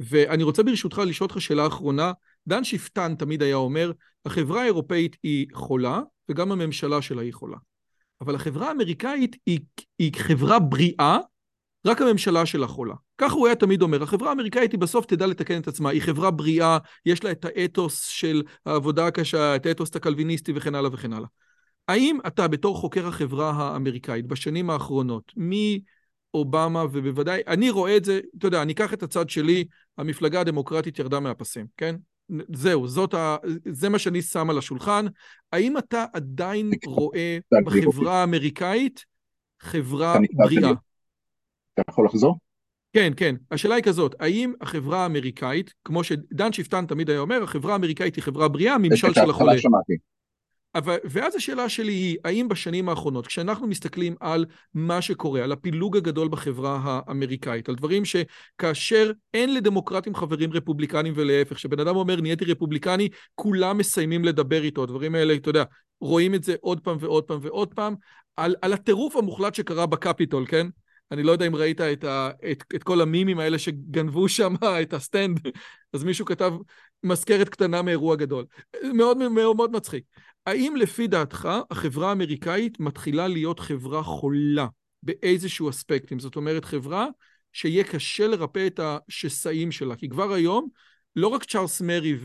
[0.00, 2.12] ואני רוצה ברשותך לשאול אותך שאלה אחרונה.
[2.46, 3.92] דן שפטן תמיד היה אומר,
[4.26, 7.56] החברה האירופאית היא חולה, וגם הממשלה שלה היא חולה.
[8.20, 9.60] אבל החברה האמריקאית היא,
[9.98, 11.18] היא חברה בריאה,
[11.86, 12.94] רק הממשלה שלה חולה.
[13.18, 16.30] ככה הוא היה תמיד אומר, החברה האמריקאית היא בסוף תדע לתקן את עצמה, היא חברה
[16.30, 21.28] בריאה, יש לה את האתוס של העבודה הקשה, את האתוס הקלוויניסטי וכן הלאה וכן הלאה.
[21.88, 28.46] האם אתה בתור חוקר החברה האמריקאית בשנים האחרונות, מאובמה ובוודאי, אני רואה את זה, אתה
[28.46, 29.64] יודע, אני אקח את הצד שלי,
[29.98, 31.96] המפלגה הדמוקרטית ירדה מהפסים, כן?
[32.52, 33.36] זהו, זאת ה...
[33.70, 35.06] זה מה שאני שם על השולחן.
[35.52, 39.04] האם אתה עדיין רואה בחברה האמריקאית
[39.60, 40.72] חברה בריאה?
[41.74, 42.38] אתה יכול לחזור?
[42.92, 43.34] כן, כן.
[43.50, 48.24] השאלה היא כזאת, האם החברה האמריקאית, כמו שדן שפטן תמיד היה אומר, החברה האמריקאית היא
[48.24, 49.52] חברה בריאה, ממשל של החולה.
[51.04, 56.28] ואז השאלה שלי היא, האם בשנים האחרונות, כשאנחנו מסתכלים על מה שקורה, על הפילוג הגדול
[56.28, 63.08] בחברה האמריקאית, על דברים שכאשר אין לדמוקרטים חברים רפובליקנים ולהפך, שבן אדם אומר נהייתי רפובליקני,
[63.34, 65.64] כולם מסיימים לדבר איתו, הדברים האלה, אתה יודע,
[66.00, 67.94] רואים את זה עוד פעם ועוד פעם ועוד פעם,
[68.36, 70.66] על, על הטירוף המוחלט שקרה בקפיטול, כן?
[71.12, 74.92] אני לא יודע אם ראית את, ה, את, את כל המימים האלה שגנבו שם את
[74.92, 75.40] הסטנד,
[75.92, 76.52] אז מישהו כתב
[77.02, 78.44] מזכרת קטנה מאירוע גדול.
[78.94, 80.04] מאוד מאוד, מאוד מצחיק.
[80.46, 84.66] האם לפי דעתך החברה האמריקאית מתחילה להיות חברה חולה
[85.02, 86.18] באיזשהו אספקטים?
[86.18, 87.06] זאת אומרת, חברה
[87.52, 89.96] שיהיה קשה לרפא את השסעים שלה.
[89.96, 90.68] כי כבר היום,
[91.16, 92.16] לא רק צ'ארלס מרי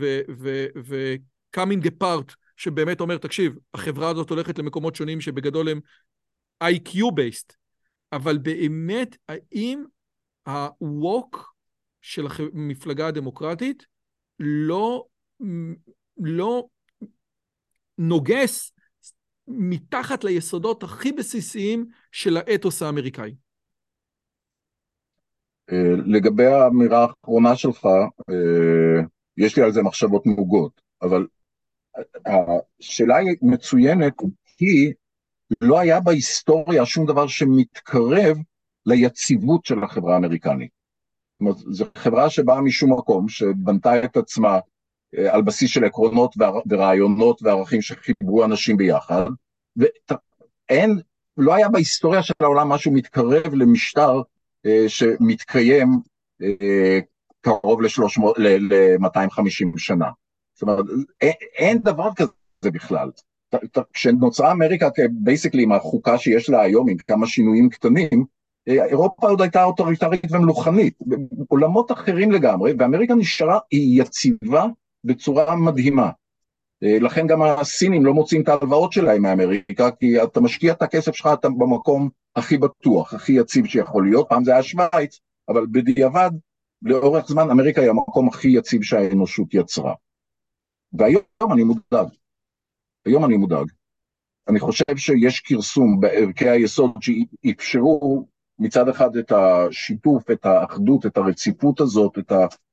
[0.84, 5.80] וקאמינג אפארט, שבאמת אומר, תקשיב, החברה הזאת הולכת למקומות שונים שבגדול הם
[6.64, 7.59] IQ-based,
[8.12, 9.84] אבל באמת, האם
[10.46, 11.38] ה-walk
[12.00, 13.86] של המפלגה הדמוקרטית
[14.38, 15.04] לא,
[16.16, 16.66] לא
[17.98, 18.72] נוגס
[19.48, 23.34] מתחת ליסודות הכי בסיסיים של האתוס האמריקאי.
[25.72, 27.86] אה, לגבי האמירה האחרונה שלך,
[28.30, 29.02] אה,
[29.36, 31.26] יש לי על זה מחשבות נוגות, אבל
[32.26, 34.12] השאלה היא מצוינת
[34.56, 34.92] כי
[35.60, 38.36] לא היה בהיסטוריה שום דבר שמתקרב
[38.86, 40.70] ליציבות של החברה האמריקנית.
[41.32, 44.58] זאת אומרת, זו חברה שבאה משום מקום, שבנתה את עצמה
[45.18, 46.34] אה, על בסיס של עקרונות
[46.70, 49.26] ורעיונות וערכים שחיברו אנשים ביחד,
[49.76, 51.00] ואין,
[51.36, 54.22] לא היה בהיסטוריה של העולם משהו מתקרב למשטר
[54.66, 55.88] אה, שמתקיים
[56.42, 56.98] אה,
[57.40, 60.08] קרוב ל-250 שנה.
[60.54, 60.84] זאת אומרת,
[61.20, 63.10] אין, אין דבר כזה בכלל.
[63.92, 68.24] כשנוצרה אמריקה, basically עם החוקה שיש לה היום, עם כמה שינויים קטנים,
[68.66, 70.98] אירופה עוד הייתה אוטוריטרית ומלוכנית,
[71.48, 74.66] עולמות אחרים לגמרי, ואמריקה נשארה, היא יציבה
[75.04, 76.10] בצורה מדהימה.
[76.82, 81.14] אה, לכן גם הסינים לא מוצאים את ההלוואות שלהם מאמריקה, כי אתה משקיע את הכסף
[81.14, 86.30] שלך אתה במקום הכי בטוח, הכי יציב שיכול להיות, פעם זה היה שווייץ, אבל בדיעבד,
[86.82, 89.94] לאורך זמן אמריקה היא המקום הכי יציב שהאנושות יצרה.
[90.92, 92.08] והיום אני מודאג.
[93.06, 93.66] היום אני מודאג.
[94.48, 98.26] אני חושב שיש כרסום בערכי היסוד שאפשרו
[98.58, 102.32] מצד אחד את השיתוף, את האחדות, את הרציפות הזאת, את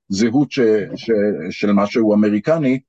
[0.10, 0.60] הזהות ש,
[0.96, 1.12] ש,
[1.50, 2.80] של משהו אמריקני,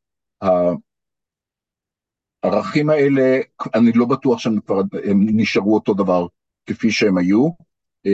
[2.43, 3.39] הערכים האלה,
[3.74, 6.27] אני לא בטוח שהם כבר הם נשארו אותו דבר
[6.66, 7.48] כפי שהם היו.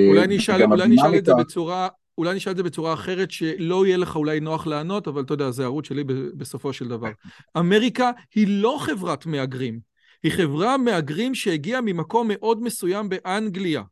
[0.09, 1.88] אולי נשאל, אולי נשאל את זה בצורה,
[2.18, 5.50] אולי נשאל את זה בצורה אחרת, שלא יהיה לך אולי נוח לענות, אבל אתה יודע,
[5.50, 6.04] זה הערוץ שלי
[6.36, 7.10] בסופו של דבר.
[7.58, 9.80] אמריקה היא לא חברת מהגרים,
[10.22, 13.82] היא חברה מהגרים שהגיעה ממקום מאוד מסוים באנגליה.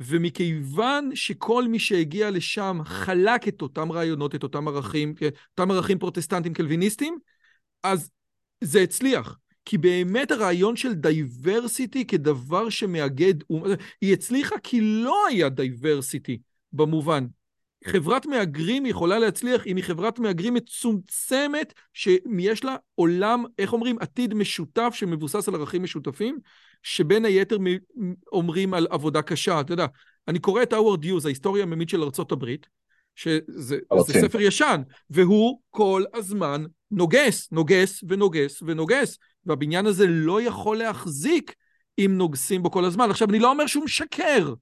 [0.00, 5.14] ומכיוון שכל מי שהגיע לשם חלק את אותם רעיונות, את אותם ערכים,
[5.50, 7.18] אותם ערכים פרוטסטנטים קלוויניסטים,
[7.82, 8.10] אז
[8.60, 9.38] זה הצליח.
[9.64, 13.34] כי באמת הרעיון של diversity כדבר שמאגד,
[14.00, 16.38] היא הצליחה כי לא היה diversity
[16.72, 17.26] במובן.
[17.86, 24.34] חברת מהגרים יכולה להצליח אם היא חברת מהגרים מצומצמת שיש לה עולם, איך אומרים, עתיד
[24.34, 26.38] משותף שמבוסס על ערכים משותפים,
[26.82, 27.58] שבין היתר
[28.32, 29.60] אומרים על עבודה קשה.
[29.60, 29.86] אתה יודע,
[30.28, 32.66] אני קורא את הווארד זין, ההיסטוריה העממית של ארצות הברית,
[33.14, 41.54] שזה ספר ישן, והוא כל הזמן נוגס, נוגס ונוגס ונוגס, והבניין הזה לא יכול להחזיק
[41.98, 43.10] אם נוגסים בו כל הזמן.
[43.10, 44.54] עכשיו, אני לא אומר שהוא משקר,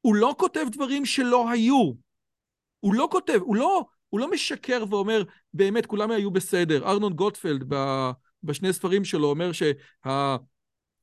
[0.00, 1.92] הוא לא כותב דברים שלא היו.
[2.82, 5.22] הוא לא כותב, הוא לא, הוא לא משקר ואומר,
[5.54, 6.90] באמת, כולם היו בסדר.
[6.90, 7.64] ארנון גוטפלד,
[8.42, 9.50] בשני ספרים שלו, אומר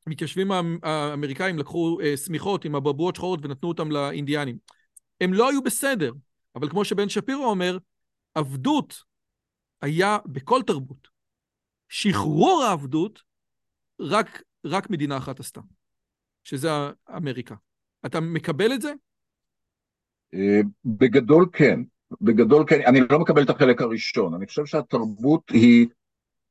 [0.05, 0.51] שהמתיישבים
[0.83, 4.57] האמריקאים לקחו אה, שמיכות עם אבעבועות שחורות ונתנו אותם לאינדיאנים.
[5.21, 6.13] הם לא היו בסדר,
[6.55, 7.77] אבל כמו שבן שפירו אומר,
[8.35, 9.03] עבדות
[9.81, 11.07] היה בכל תרבות.
[11.89, 13.21] שחרור העבדות,
[13.99, 15.61] רק, רק מדינה אחת עשתה,
[16.43, 16.69] שזה
[17.17, 17.55] אמריקה.
[18.05, 18.93] אתה מקבל את זה?
[20.33, 21.79] אה, בגדול כן,
[22.21, 25.87] בגדול כן, אני לא מקבל את החלק הראשון, אני חושב שהתרבות היא,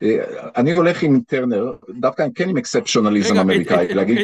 [0.03, 4.19] אה, אני הולך עם טרנר, דווקא כן עם אקספציונליזם אמריקאי, להגיד...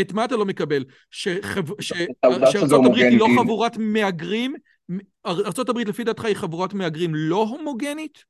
[0.00, 0.84] את מה אתה לא מקבל?
[1.10, 4.54] שארצות הברית היא לא חבורת מהגרים?
[5.26, 8.24] ארצות הברית לפי דעתך היא חבורת מהגרים לא הומוגנית?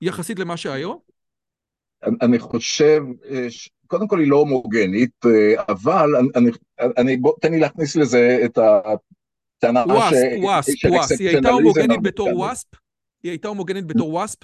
[0.00, 0.98] יחסית למה שהיום?
[2.22, 3.46] אני חושב, אה,
[3.86, 5.24] קודם כל היא לא הומוגנית,
[5.68, 6.50] אבל אני,
[6.98, 8.58] אני, בוא, תן לי להכניס לזה את
[9.62, 11.20] טענה וואספ, וואספ, וואספ.
[11.20, 12.68] היא הייתה הומוגנית בתור וואספ?
[13.22, 14.38] היא הייתה הומוגנית בתור וואספ?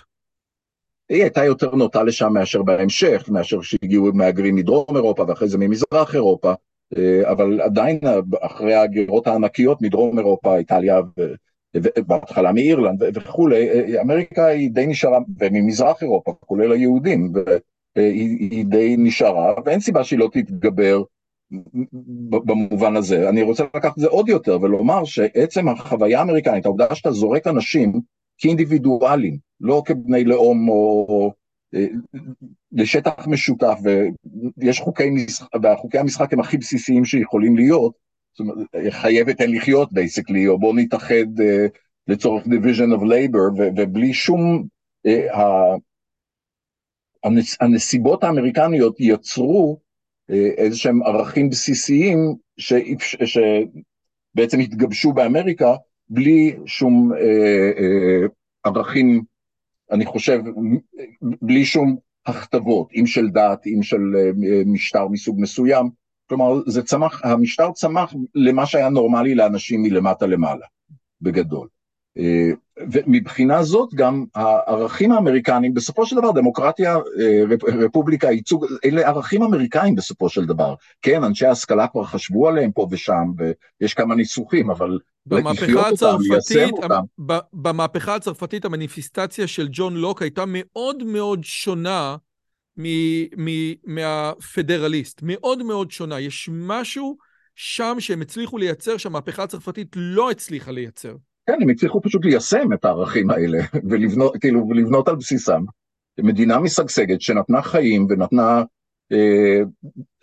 [1.08, 6.14] היא הייתה יותר נוטה לשם מאשר בהמשך, מאשר שהגיעו מהגרים מדרום אירופה ואחרי זה ממזרח
[6.14, 6.52] אירופה,
[6.96, 8.00] אה, אבל עדיין
[8.40, 11.00] אחרי הגירות הענקיות מדרום אירופה, איטליה
[11.74, 17.32] ובהתחלה מאירלנד וכולי, אה, אמריקה היא די נשארה, וממזרח אירופה, כולל היהודים,
[17.96, 21.02] היא, היא די נשארה, ואין סיבה שהיא לא תתגבר
[22.30, 23.28] במובן הזה.
[23.28, 28.00] אני רוצה לקחת את זה עוד יותר ולומר שעצם החוויה האמריקנית, העובדה שאתה זורק אנשים
[28.38, 31.32] כאינדיבידואלים, לא כבני לאום או
[32.72, 33.78] לשטח משותף,
[34.56, 37.92] ויש חוקי משחק, והחוקי המשחק הם הכי בסיסיים שיכולים להיות,
[38.32, 41.42] זאת אומרת, חייבת אין לחיות בייסקלי, או בואו נתאחד uh,
[42.08, 44.64] לצורך division of labor, ובלי שום,
[45.06, 45.38] uh,
[47.24, 49.78] הנס, הנסיבות האמריקניות יצרו
[50.28, 52.34] איזה שהם ערכים בסיסיים
[53.24, 55.74] שבעצם התגבשו באמריקה,
[56.08, 58.30] בלי שום uh, uh,
[58.64, 59.22] ערכים
[59.90, 60.40] אני חושב,
[61.22, 61.96] בלי שום
[62.26, 64.30] הכתבות, אם של דת, אם של אה,
[64.66, 65.90] משטר מסוג מסוים,
[66.28, 70.66] כלומר, זה צמח, המשטר צמח למה שהיה נורמלי לאנשים מלמטה למעלה,
[71.20, 71.68] בגדול.
[72.18, 72.50] אה,
[72.92, 77.42] ומבחינה זאת גם הערכים האמריקניים, בסופו של דבר דמוקרטיה, אה,
[77.84, 80.74] רפובליקה, ייצוג, אלה ערכים אמריקאים בסופו של דבר.
[81.02, 83.24] כן, אנשי ההשכלה כבר חשבו עליהם פה ושם,
[83.80, 84.98] ויש כמה ניסוחים, אבל
[85.90, 87.02] אותם, ליישם אותם.
[87.52, 92.16] במהפכה הצרפתית המניפיסטציה של ג'ון לוק הייתה מאוד מאוד שונה
[93.86, 96.20] מהפדרליסט, מאוד מאוד שונה.
[96.20, 97.16] יש משהו
[97.54, 101.14] שם שהם הצליחו לייצר שהמהפכה הצרפתית לא הצליחה לייצר.
[101.48, 103.58] כן, הם הצליחו פשוט ליישם את הערכים האלה,
[103.88, 105.64] ולבנות, כאילו, ולבנות על בסיסם.
[106.18, 108.62] מדינה משגשגת שנתנה חיים ונתנה,
[109.12, 109.60] אה,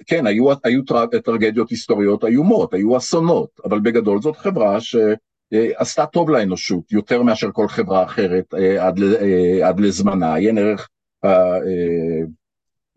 [0.08, 6.08] כן, היו, היו טרג, טרגדיות היסטוריות איומות, היו אסונות, אבל בגדול זאת חברה שעשתה אה,
[6.08, 10.36] טוב לאנושות, יותר מאשר כל חברה אחרת אה, עד, אה, עד לזמנה.
[10.36, 10.90] עיין ערך
[11.26, 11.58] אה,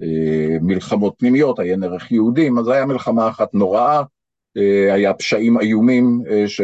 [0.02, 4.02] אה, מלחמות פנימיות, עיין ערך יהודים, אז הייתה מלחמה אחת נוראה.
[4.58, 6.60] אה, היה פשעים איומים אה, ש...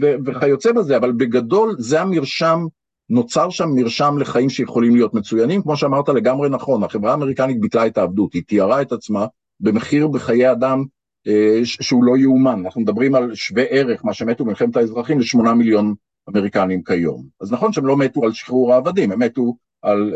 [0.00, 0.14] ו...
[0.24, 2.66] וכיוצא בזה, אבל בגדול זה המרשם,
[3.10, 7.98] נוצר שם מרשם לחיים שיכולים להיות מצוינים, כמו שאמרת לגמרי נכון, החברה האמריקנית ביטלה את
[7.98, 9.26] העבדות, היא תיארה את עצמה
[9.60, 10.84] במחיר בחיי אדם
[11.26, 15.94] אה, שהוא לא יאומן, אנחנו מדברים על שווה ערך, מה שמתו במלחמת האזרחים, לשמונה מיליון
[16.28, 17.24] אמריקנים כיום.
[17.40, 20.14] אז נכון שהם לא מתו על שחרור העבדים, הם מתו על,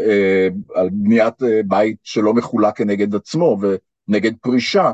[0.74, 1.34] על בניית
[1.66, 4.92] בית שלא מחולק כנגד עצמו ונגד פרישה,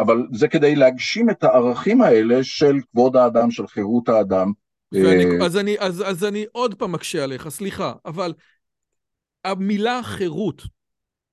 [0.00, 4.52] אבל זה כדי להגשים את הערכים האלה של כבוד האדם, של חירות האדם.
[4.92, 8.34] ואני, אה, אז, אני, אז, אז אני עוד פעם מקשה עליך, סליחה, אבל
[9.44, 10.62] המילה חירות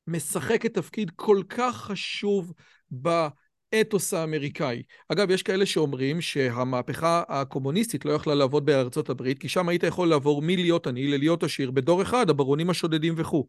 [0.08, 2.54] משחקת תפקיד כל כך חשוב
[2.92, 4.84] באתוס האמריקאי.
[5.10, 10.08] אגב, יש כאלה שאומרים שהמהפכה הקומוניסטית לא יכלה לעבוד בארצות הברית, כי שם היית יכול
[10.08, 13.48] לעבור מלהיות עני ללהיות עשיר בדור אחד, הברונים השודדים וכו'.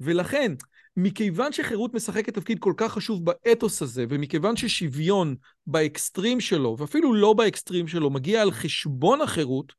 [0.00, 0.52] ולכן,
[0.96, 5.36] מכיוון שחירות משחקת תפקיד כל כך חשוב באתוס הזה, ומכיוון ששוויון
[5.66, 9.72] באקסטרים שלו, ואפילו לא באקסטרים שלו, מגיע על חשבון החירות,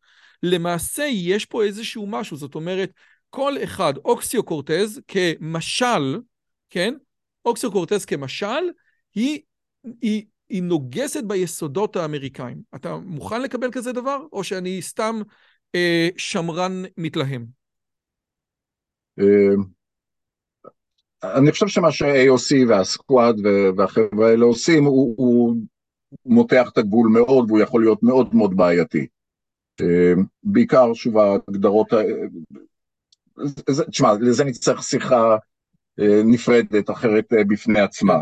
[0.44, 2.38] למעשה יש פה איזשהו משהו.
[2.38, 2.92] זאת אומרת,
[3.30, 6.20] כל אחד, אוקסיו קורטז כמשל,
[6.70, 6.94] כן?
[7.46, 8.70] אוקסיו קורטז כמשל,
[9.16, 9.40] היא,
[10.02, 12.62] היא, היא נוגסת ביסודות האמריקאים.
[12.76, 15.22] אתה מוכן לקבל כזה דבר, או שאני סתם
[15.76, 17.46] אה, שמרן מתלהם?
[21.24, 23.36] אני חושב שמה ש-AOC והסקואד
[23.78, 25.56] והחבר'ה האלה עושים, הוא, הוא
[26.26, 29.08] מותח את הגבול מאוד והוא יכול להיות מאוד מאוד בעייתי.
[29.82, 30.14] אה,
[30.44, 31.88] בעיקר, שוב, ההגדרות,
[33.92, 35.38] תשמע, לזה נצטרך שיחה
[36.00, 38.18] אה, נפרדת, אחרת אה, בפני עצמה.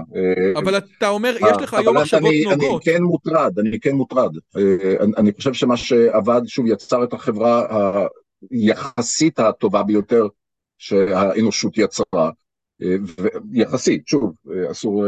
[0.56, 2.82] אבל אתה אומר, יש לך היום מחשבות נוגות.
[2.88, 4.32] אני כן מוטרד, אני כן מוטרד.
[5.18, 7.65] אני חושב שמה שעבד, שוב, יצר את החברה
[8.52, 10.28] היחסית הטובה ביותר
[10.78, 12.30] שהאנושות יצרה.
[13.53, 14.34] יחסית, שוב,
[14.72, 15.06] אסור,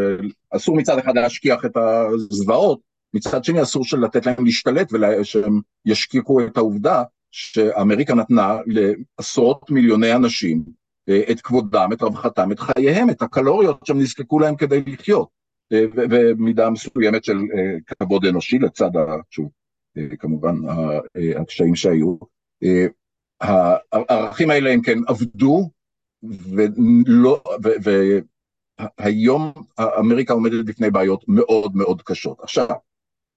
[0.50, 2.80] אסור מצד אחד להשכיח את הזוועות,
[3.14, 10.64] מצד שני אסור לתת להם להשתלט ושהם ישכיחו את העובדה שאמריקה נתנה לעשרות מיליוני אנשים
[11.10, 15.30] אה, את כבודם, את רווחתם, את חייהם, את הקלוריות שהם נזקקו להם כדי לחיות,
[15.72, 18.90] ומידה מסוימת של אה, כבוד אנושי לצד,
[19.30, 19.50] שוב,
[19.98, 20.56] אה, כמובן
[21.42, 22.16] הקשיים שהיו.
[23.92, 25.70] הערכים האלה הם כן עבדו,
[26.24, 27.42] ולא,
[29.00, 29.52] והיום
[30.00, 32.40] אמריקה עומדת בפני בעיות מאוד מאוד קשות.
[32.42, 32.68] עכשיו,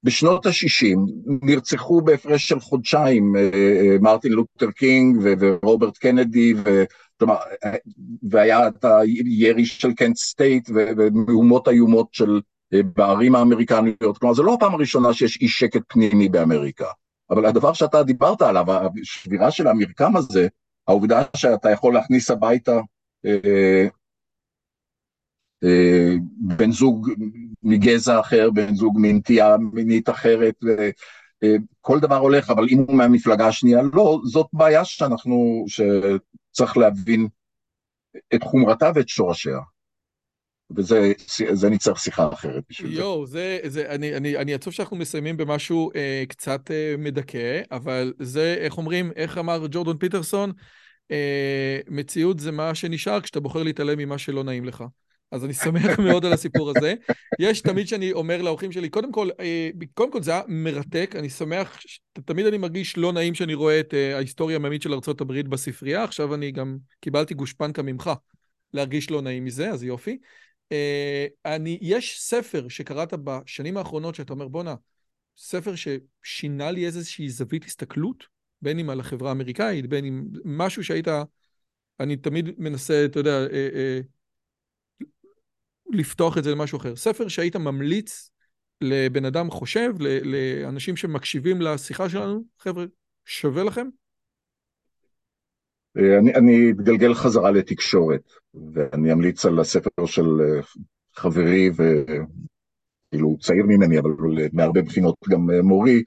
[0.03, 0.99] בשנות ה-60
[1.43, 6.55] נרצחו בהפרש של חודשיים אה, אה, מרטין לותר קינג ורוברט קנדי,
[7.19, 7.37] כלומר,
[8.31, 12.41] והיה את הירי של קנט סטייט ומהומות איומות של
[12.75, 16.87] אה, בערים האמריקניות, כלומר, זו לא הפעם הראשונה שיש אי שקט פנימי באמריקה.
[17.31, 18.67] אבל הדבר שאתה דיברת עליו,
[19.03, 20.49] השבירה של המרקם הזה,
[20.89, 22.81] העובדה שאתה יכול להכניס הביתה
[23.27, 23.87] אה,
[25.65, 26.15] אה,
[26.57, 27.11] בן זוג
[27.63, 30.55] מגזע אחר, בן זוג מנטייה מינית אחרת,
[31.43, 37.29] אה, כל דבר הולך, אבל אם הוא מהמפלגה השנייה, לא, זאת בעיה שאנחנו, שצריך להבין
[38.35, 39.59] את חומרתה ואת שורשיה.
[40.77, 43.01] וזה נצטרך שיחה אחרת בשביל זה.
[43.01, 48.13] יואו, זה, זה, אני, אני, אני עצוב שאנחנו מסיימים במשהו אה, קצת אה, מדכא, אבל
[48.19, 50.53] זה, איך אומרים, איך אמר ג'ורדון פיטרסון,
[51.11, 54.85] אה, מציאות זה מה שנשאר כשאתה בוחר להתעלם ממה שלא נעים לך.
[55.31, 56.95] אז אני שמח מאוד על הסיפור הזה.
[57.39, 61.29] יש תמיד שאני אומר לאורחים שלי, קודם כל, אה, קודם כל זה היה מרתק, אני
[61.29, 61.79] שמח,
[62.25, 66.35] תמיד אני מרגיש לא נעים שאני רואה את אה, ההיסטוריה הממית של ארה"ב בספרייה, עכשיו
[66.35, 68.11] אני גם קיבלתי גושפנקה ממך
[68.75, 70.19] להרגיש לא נעים מזה, אז יופי.
[70.73, 74.75] אה, אני, יש ספר שקראת בשנים האחרונות שאתה אומר, בואנה,
[75.37, 78.25] ספר ששינה לי איזושהי זווית הסתכלות,
[78.63, 81.09] בין אם על החברה האמריקאית, בין אם משהו שהיית,
[82.01, 84.01] אני תמיד מנסה, אתה יודע, אה, אה,
[85.93, 86.97] לפתוח את זה למשהו אחר.
[86.97, 88.31] ספר שהיית ממליץ
[88.81, 89.91] לבן אדם חושב,
[90.23, 92.85] לאנשים שמקשיבים לשיחה שלנו, חבר'ה,
[93.25, 93.89] שווה לכם?
[95.97, 98.33] אני, אני אתגלגל חזרה לתקשורת,
[98.75, 100.61] ואני אמליץ על הספר של אה,
[101.15, 104.11] חברי וכאילו צעיר ממני, אבל
[104.53, 106.03] מהרבה בחינות גם אה, מורי,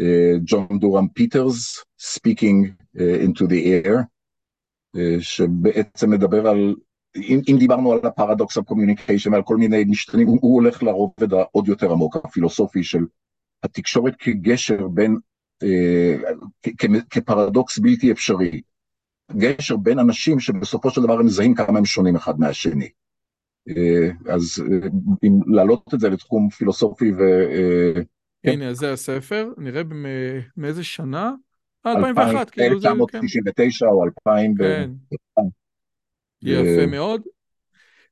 [0.00, 3.98] אה, ג'ון דורהם פיטרס, Speaking into the Air,
[5.20, 6.74] שבעצם מדבר על,
[7.16, 11.32] אם, אם דיברנו על הפרדוקס ה communication ועל כל מיני משתנים, הוא, הוא הולך לרובד
[11.32, 13.04] העוד יותר עמוק, הפילוסופי של
[13.62, 15.16] התקשורת כגשר בין,
[17.10, 18.60] כפרדוקס בלתי אפשרי.
[19.32, 22.88] גשר בין אנשים שבסופו של דבר הם מזהים כמה הם שונים אחד מהשני.
[23.68, 24.88] אה, אז אה,
[25.24, 27.20] אם להעלות את זה לתחום פילוסופי ו...
[27.20, 28.02] אה,
[28.52, 29.82] הנה, זה הספר, נראה
[30.56, 31.32] מאיזה שנה?
[31.86, 32.88] 2001, כאילו זה...
[32.88, 34.54] 1999 או 2000.
[34.58, 34.90] כן.
[36.42, 37.22] יפה מאוד.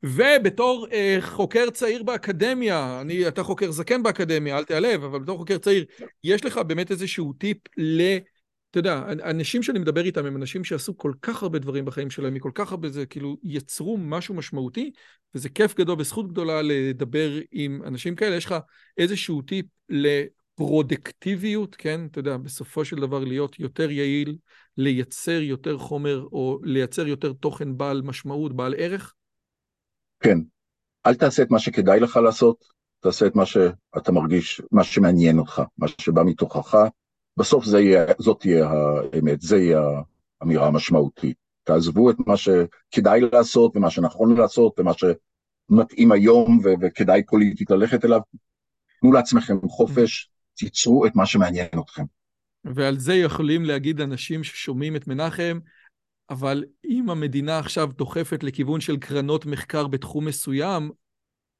[0.02, 5.58] ובתור אה, חוקר צעיר באקדמיה, אני, אתה חוקר זקן באקדמיה, אל תיעלב, אבל בתור חוקר
[5.58, 5.84] צעיר,
[6.24, 8.18] יש לך באמת איזשהו טיפ ל...
[8.72, 12.34] אתה יודע, אנשים שאני מדבר איתם הם אנשים שעשו כל כך הרבה דברים בחיים שלהם,
[12.34, 14.90] מכל כך הרבה זה, כאילו, יצרו משהו משמעותי,
[15.34, 18.36] וזה כיף גדול וזכות גדולה לדבר עם אנשים כאלה.
[18.36, 18.54] יש לך
[18.98, 22.06] איזשהו טיפ לפרודקטיביות, כן?
[22.10, 24.36] אתה יודע, בסופו של דבר להיות יותר יעיל,
[24.76, 29.14] לייצר יותר חומר, או לייצר יותר תוכן בעל משמעות, בעל ערך?
[30.20, 30.38] כן.
[31.06, 32.64] אל תעשה את מה שכדאי לך לעשות,
[33.00, 36.74] תעשה את מה שאתה מרגיש, מה שמעניין אותך, מה שבא מתוכך.
[37.36, 39.80] בסוף יהיה, זאת תהיה האמת, זה יהיה
[40.40, 41.36] האמירה המשמעותית.
[41.64, 48.04] תעזבו את מה שכדאי לעשות ומה שנכון לעשות ומה שמתאים היום ו- וכדאי פוליטית ללכת
[48.04, 48.20] אליו.
[49.00, 52.04] תנו לעצמכם חופש, תיצרו את מה שמעניין אתכם.
[52.64, 55.58] ועל זה יכולים להגיד אנשים ששומעים את מנחם,
[56.30, 60.90] אבל אם המדינה עכשיו דוחפת לכיוון של קרנות מחקר בתחום מסוים,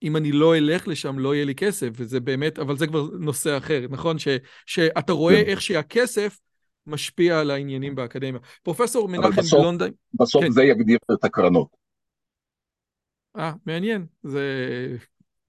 [0.03, 3.57] אם אני לא אלך לשם, לא יהיה לי כסף, וזה באמת, אבל זה כבר נושא
[3.57, 4.19] אחר, נכון?
[4.19, 4.29] ש,
[4.67, 5.51] שאתה רואה כן.
[5.51, 6.41] איך שהכסף
[6.87, 8.41] משפיע על העניינים באקדמיה.
[8.63, 9.93] פרופסור מנחם בלונדהיים...
[10.15, 10.51] בסוף כן.
[10.51, 11.69] זה יגדיר את הקרנות.
[13.37, 14.07] אה, מעניין.
[14.23, 14.43] זה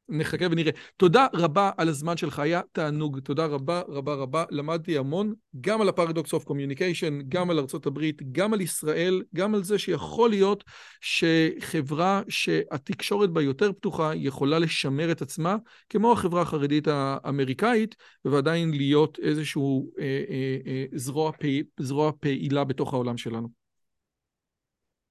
[0.09, 0.71] נחכה ונראה.
[0.97, 3.19] תודה רבה על הזמן שלך, היה תענוג.
[3.19, 4.43] תודה רבה רבה רבה.
[4.51, 8.01] למדתי המון, גם על ה paradox of communication, גם על ארה"ב,
[8.31, 10.63] גם על ישראל, גם על זה שיכול להיות
[11.01, 15.55] שחברה שהתקשורת בה יותר פתוחה יכולה לשמר את עצמה,
[15.89, 22.93] כמו החברה החרדית האמריקאית, ועדיין להיות איזשהו אה, אה, אה, זרוע, פעיל, זרוע פעילה בתוך
[22.93, 23.47] העולם שלנו.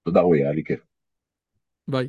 [0.05, 0.81] תודה רועי, היה לי כיף.
[1.89, 2.09] ביי.